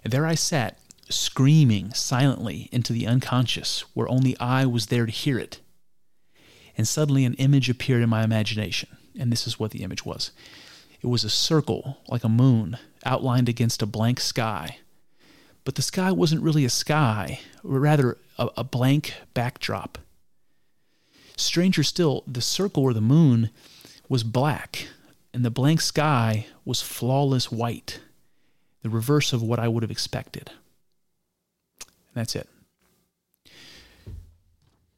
[0.03, 0.79] And there I sat,
[1.09, 5.61] screaming silently into the unconscious, where only I was there to hear it.
[6.77, 8.89] And suddenly an image appeared in my imagination,
[9.19, 10.33] and this is what the image was.
[11.01, 14.79] It was a circle, like a moon, outlined against a blank sky
[15.65, 19.99] but the sky wasn't really a sky, or rather a, a blank backdrop.
[21.37, 23.51] Stranger still, the circle or the moon
[24.09, 24.89] was black,
[25.33, 28.01] and the blank sky was flawless white,
[28.83, 30.51] the reverse of what I would have expected.
[31.81, 32.49] And that's it.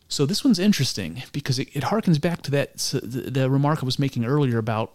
[0.09, 3.87] So this one's interesting because it, it harkens back to that the, the remark I
[3.87, 4.93] was making earlier about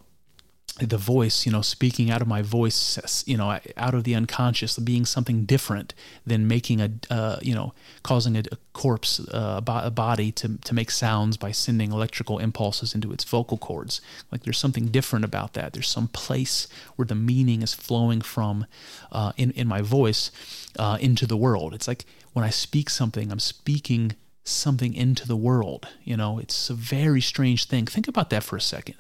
[0.80, 4.80] the voice, you know, speaking out of my voice, you know, out of the unconscious,
[4.80, 5.94] being something different
[6.26, 7.74] than making a, uh, you know,
[8.04, 12.96] causing a, a corpse, uh, a body to, to make sounds by sending electrical impulses
[12.96, 14.02] into its vocal cords.
[14.32, 15.74] Like there's something different about that.
[15.74, 18.66] There's some place where the meaning is flowing from
[19.12, 20.32] uh, in, in my voice
[20.80, 21.74] uh, into the world.
[21.74, 25.88] It's like when I speak something, I'm speaking something into the world.
[26.04, 27.86] You know, it's a very strange thing.
[27.86, 28.96] Think about that for a second.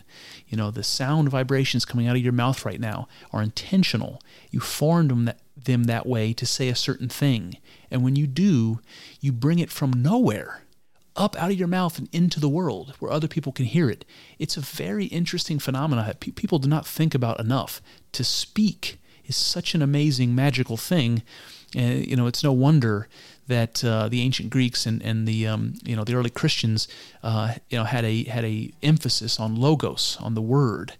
[0.47, 4.22] You know, the sound vibrations coming out of your mouth right now are intentional.
[4.49, 7.57] You formed them that, them that way to say a certain thing.
[7.89, 8.80] And when you do,
[9.19, 10.61] you bring it from nowhere
[11.15, 14.05] up out of your mouth and into the world where other people can hear it.
[14.39, 17.81] It's a very interesting phenomenon that people do not think about enough.
[18.13, 21.23] To speak is such an amazing, magical thing.
[21.76, 23.07] Uh, you know, it's no wonder
[23.52, 26.88] that uh, the ancient Greeks and, and the um, you know the early Christians
[27.22, 30.94] uh, you know had a had a emphasis on logos on the word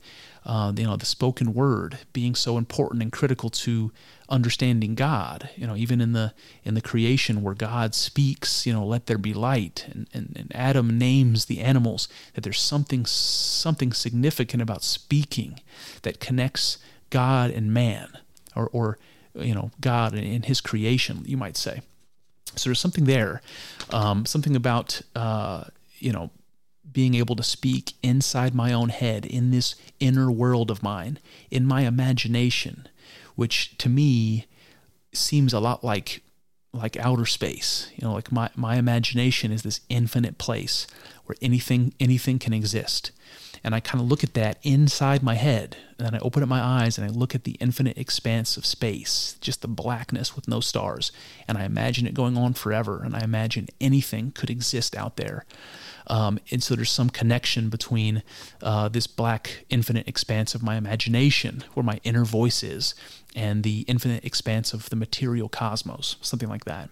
[0.46, 3.92] uh, you know the spoken word being so important and critical to
[4.28, 5.50] understanding God.
[5.56, 6.34] You know even in the
[6.64, 10.52] in the creation where God speaks you know let there be light and, and, and
[10.54, 15.62] Adam names the animals that there's something something significant about speaking
[16.02, 16.80] that connects
[17.10, 18.10] God and man
[18.56, 18.98] or or
[19.36, 21.82] you know God and his creation you might say
[22.56, 23.42] so there's something there,
[23.92, 25.66] um, something about uh,
[26.00, 26.32] you know
[26.92, 31.20] being able to speak inside my own head in this inner world of mine,
[31.50, 32.88] in my imagination,
[33.36, 34.46] which to me
[35.14, 36.24] seems a lot like
[36.74, 37.90] like outer space.
[37.96, 40.88] You know, like my, my imagination is this infinite place
[41.26, 43.12] where anything anything can exist
[43.64, 45.78] and I kind of look at that inside my head.
[45.98, 48.66] And then I open up my eyes and I look at the infinite expanse of
[48.66, 51.12] space, just the blackness with no stars.
[51.48, 53.04] And I imagine it going on forever.
[53.04, 55.46] And I imagine anything could exist out there.
[56.08, 58.24] Um, and so there's some connection between
[58.62, 62.96] uh, this black infinite expanse of my imagination, where my inner voice is,
[63.36, 66.90] and the infinite expanse of the material cosmos, something like that.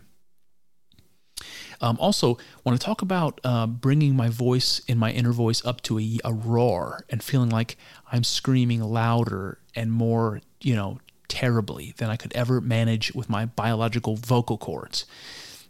[1.82, 5.82] Um, also, want to talk about uh, bringing my voice in my inner voice up
[5.84, 7.78] to a, a roar and feeling like
[8.12, 13.46] I'm screaming louder and more, you know, terribly than I could ever manage with my
[13.46, 15.06] biological vocal cords.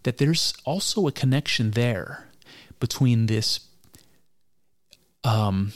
[0.04, 2.30] That there's also a connection there
[2.80, 3.60] between this
[5.24, 5.74] um,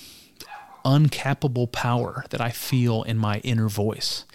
[0.85, 4.25] uncappable power that I feel in my inner voice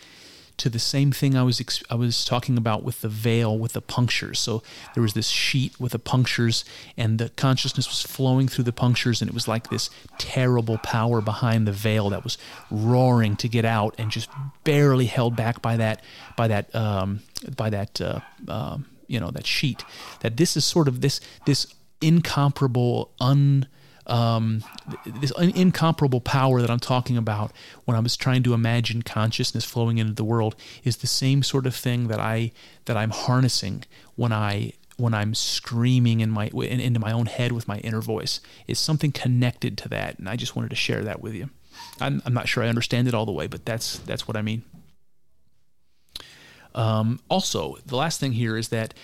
[0.59, 3.81] to the same thing I was I was talking about with the veil with the
[3.81, 4.39] punctures.
[4.39, 4.63] So
[4.95, 6.65] there was this sheet with the punctures,
[6.97, 11.21] and the consciousness was flowing through the punctures, and it was like this terrible power
[11.21, 12.39] behind the veil that was
[12.71, 14.29] roaring to get out, and just
[14.65, 16.03] barely held back by that
[16.37, 17.21] by that um,
[17.57, 19.85] by that uh, uh, you know that sheet.
[20.21, 21.67] That this is sort of this this
[22.01, 23.67] incomparable un
[24.09, 24.65] um,
[25.05, 27.53] this incomparable power that I'm talking about
[27.85, 31.67] when I was trying to imagine consciousness flowing into the world is the same sort
[31.67, 32.53] of thing that I
[32.87, 33.85] that I'm harnessing
[34.17, 38.01] when I when I'm screaming in my in, into my own head with my inner
[38.01, 38.41] voice.
[38.67, 41.51] Is something connected to that, and I just wanted to share that with you.
[42.01, 44.43] I'm, I'm not sure I understand it all the way, but that's that's what I
[44.43, 44.63] mean.
[46.75, 48.95] Um, also, the last thing here is that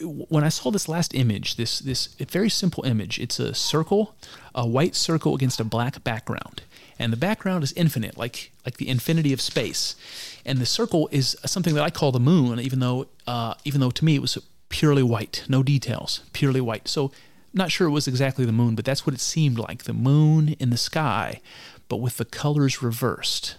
[0.00, 4.14] when I saw this last image, this this very simple image, it's a circle,
[4.54, 6.62] a white circle against a black background,
[6.98, 9.96] and the background is infinite, like like the infinity of space,
[10.44, 13.90] and the circle is something that I call the moon, even though uh, even though
[13.90, 14.38] to me it was
[14.68, 16.88] purely white, no details, purely white.
[16.88, 17.10] So
[17.54, 20.50] not sure it was exactly the moon, but that's what it seemed like, the moon
[20.60, 21.40] in the sky,
[21.88, 23.56] but with the colors reversed,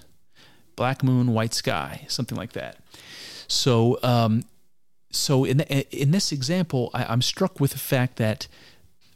[0.76, 2.78] black moon, white sky, something like that.
[3.48, 4.44] So um,
[5.12, 8.48] so in the, in this example, I, am struck with the fact that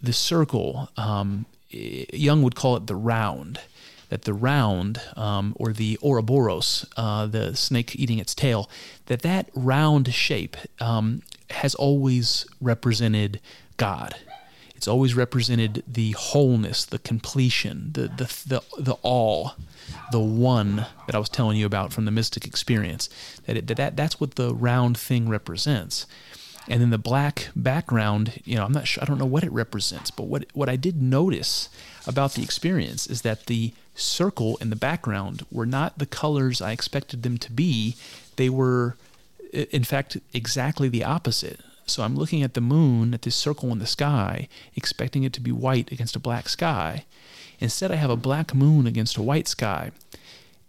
[0.02, 3.60] the circle, um, Jung would call it the round,
[4.10, 8.70] that the round um, or the Ouroboros, uh, the snake eating its tail,
[9.06, 13.40] that that round shape um, has always represented
[13.78, 14.16] God.
[14.76, 19.54] It's always represented the wholeness, the completion, the the the, the all
[20.12, 23.10] the one that I was telling you about from the mystic experience.
[23.46, 26.06] That, it, that, that that's what the round thing represents.
[26.68, 29.52] And then the black background, you know, I'm not sure, I don't know what it
[29.52, 31.70] represents, but what what I did notice
[32.08, 36.72] about the experience is that the circle in the background were not the colors I
[36.72, 37.96] expected them to be.
[38.38, 38.96] They were
[39.54, 41.60] in fact, exactly the opposite.
[41.86, 45.42] So I'm looking at the moon, at this circle in the sky, expecting it to
[45.42, 47.06] be white against a black sky.
[47.64, 49.92] Instead, I have a black moon against a white sky.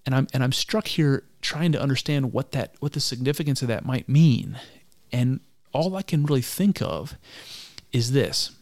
[0.06, 3.68] And I'm, and I'm struck here trying to understand what that what the significance of
[3.68, 4.60] that might mean.
[5.10, 5.40] And
[5.72, 7.16] all I can really think of
[7.92, 8.52] is this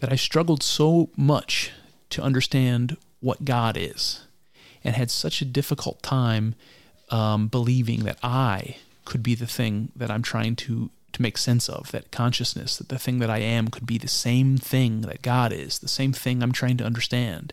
[0.00, 1.72] that I struggled so much
[2.10, 4.26] to understand what God is
[4.84, 6.56] and had such a difficult time
[7.10, 8.76] um, believing that I
[9.06, 12.88] could be the thing that I'm trying to to make sense of that consciousness that
[12.88, 16.12] the thing that I am could be the same thing that God is the same
[16.12, 17.52] thing I'm trying to understand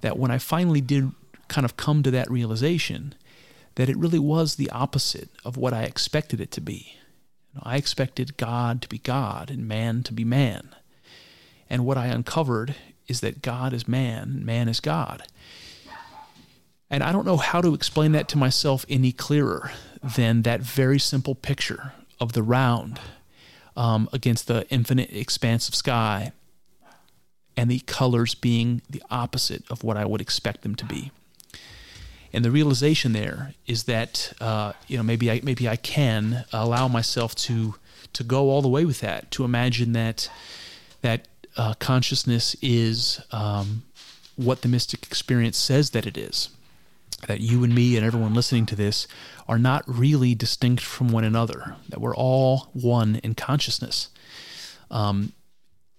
[0.00, 1.12] that when I finally did
[1.48, 3.14] kind of come to that realization
[3.74, 6.96] that it really was the opposite of what I expected it to be.
[7.52, 10.74] You know, I expected God to be God and man to be man.
[11.70, 12.74] And what I uncovered
[13.06, 15.22] is that God is man and man is God.
[16.90, 19.72] And I don't know how to explain that to myself any clearer
[20.02, 23.00] than that very simple picture of the round
[23.76, 26.32] um, against the infinite expanse of sky
[27.56, 31.10] and the colors being the opposite of what I would expect them to be.
[32.32, 36.86] And the realization there is that uh, you know maybe I maybe I can allow
[36.88, 37.76] myself to
[38.12, 40.30] to go all the way with that to imagine that
[41.00, 41.26] that
[41.56, 43.82] uh, consciousness is um,
[44.36, 46.50] what the mystic experience says that it is.
[47.26, 49.08] That you and me and everyone listening to this
[49.48, 51.76] are not really distinct from one another.
[51.88, 54.08] That we're all one in consciousness.
[54.90, 55.32] Um,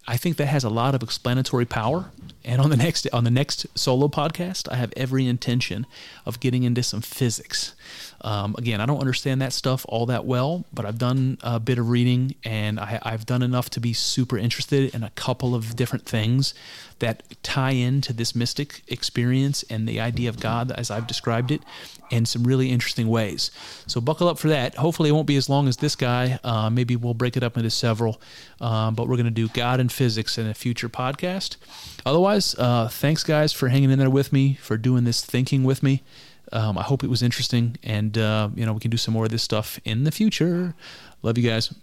[0.10, 2.10] I think that has a lot of explanatory power.
[2.44, 5.86] And on the next on the next solo podcast, I have every intention
[6.26, 7.76] of getting into some physics.
[8.22, 11.78] Um, again, I don't understand that stuff all that well, but I've done a bit
[11.78, 15.76] of reading and I, I've done enough to be super interested in a couple of
[15.76, 16.56] different things
[17.00, 21.62] that tie into this mystic experience and the idea of God as I've described it
[22.10, 23.52] in some really interesting ways.
[23.88, 24.76] So buckle up for that.
[24.76, 26.40] Hopefully, it won't be as long as this guy.
[26.44, 28.22] Uh, maybe we'll break it up into several,
[28.62, 31.58] um, but we're going to do God and physics in a future podcast.
[32.06, 35.84] Otherwise, uh, thanks, guys, for hanging in there with me, for doing this thinking with
[35.84, 36.04] me.
[36.52, 39.26] Um, I hope it was interesting, and uh, you know we can do some more
[39.26, 40.74] of this stuff in the future.
[41.22, 41.74] Love you guys.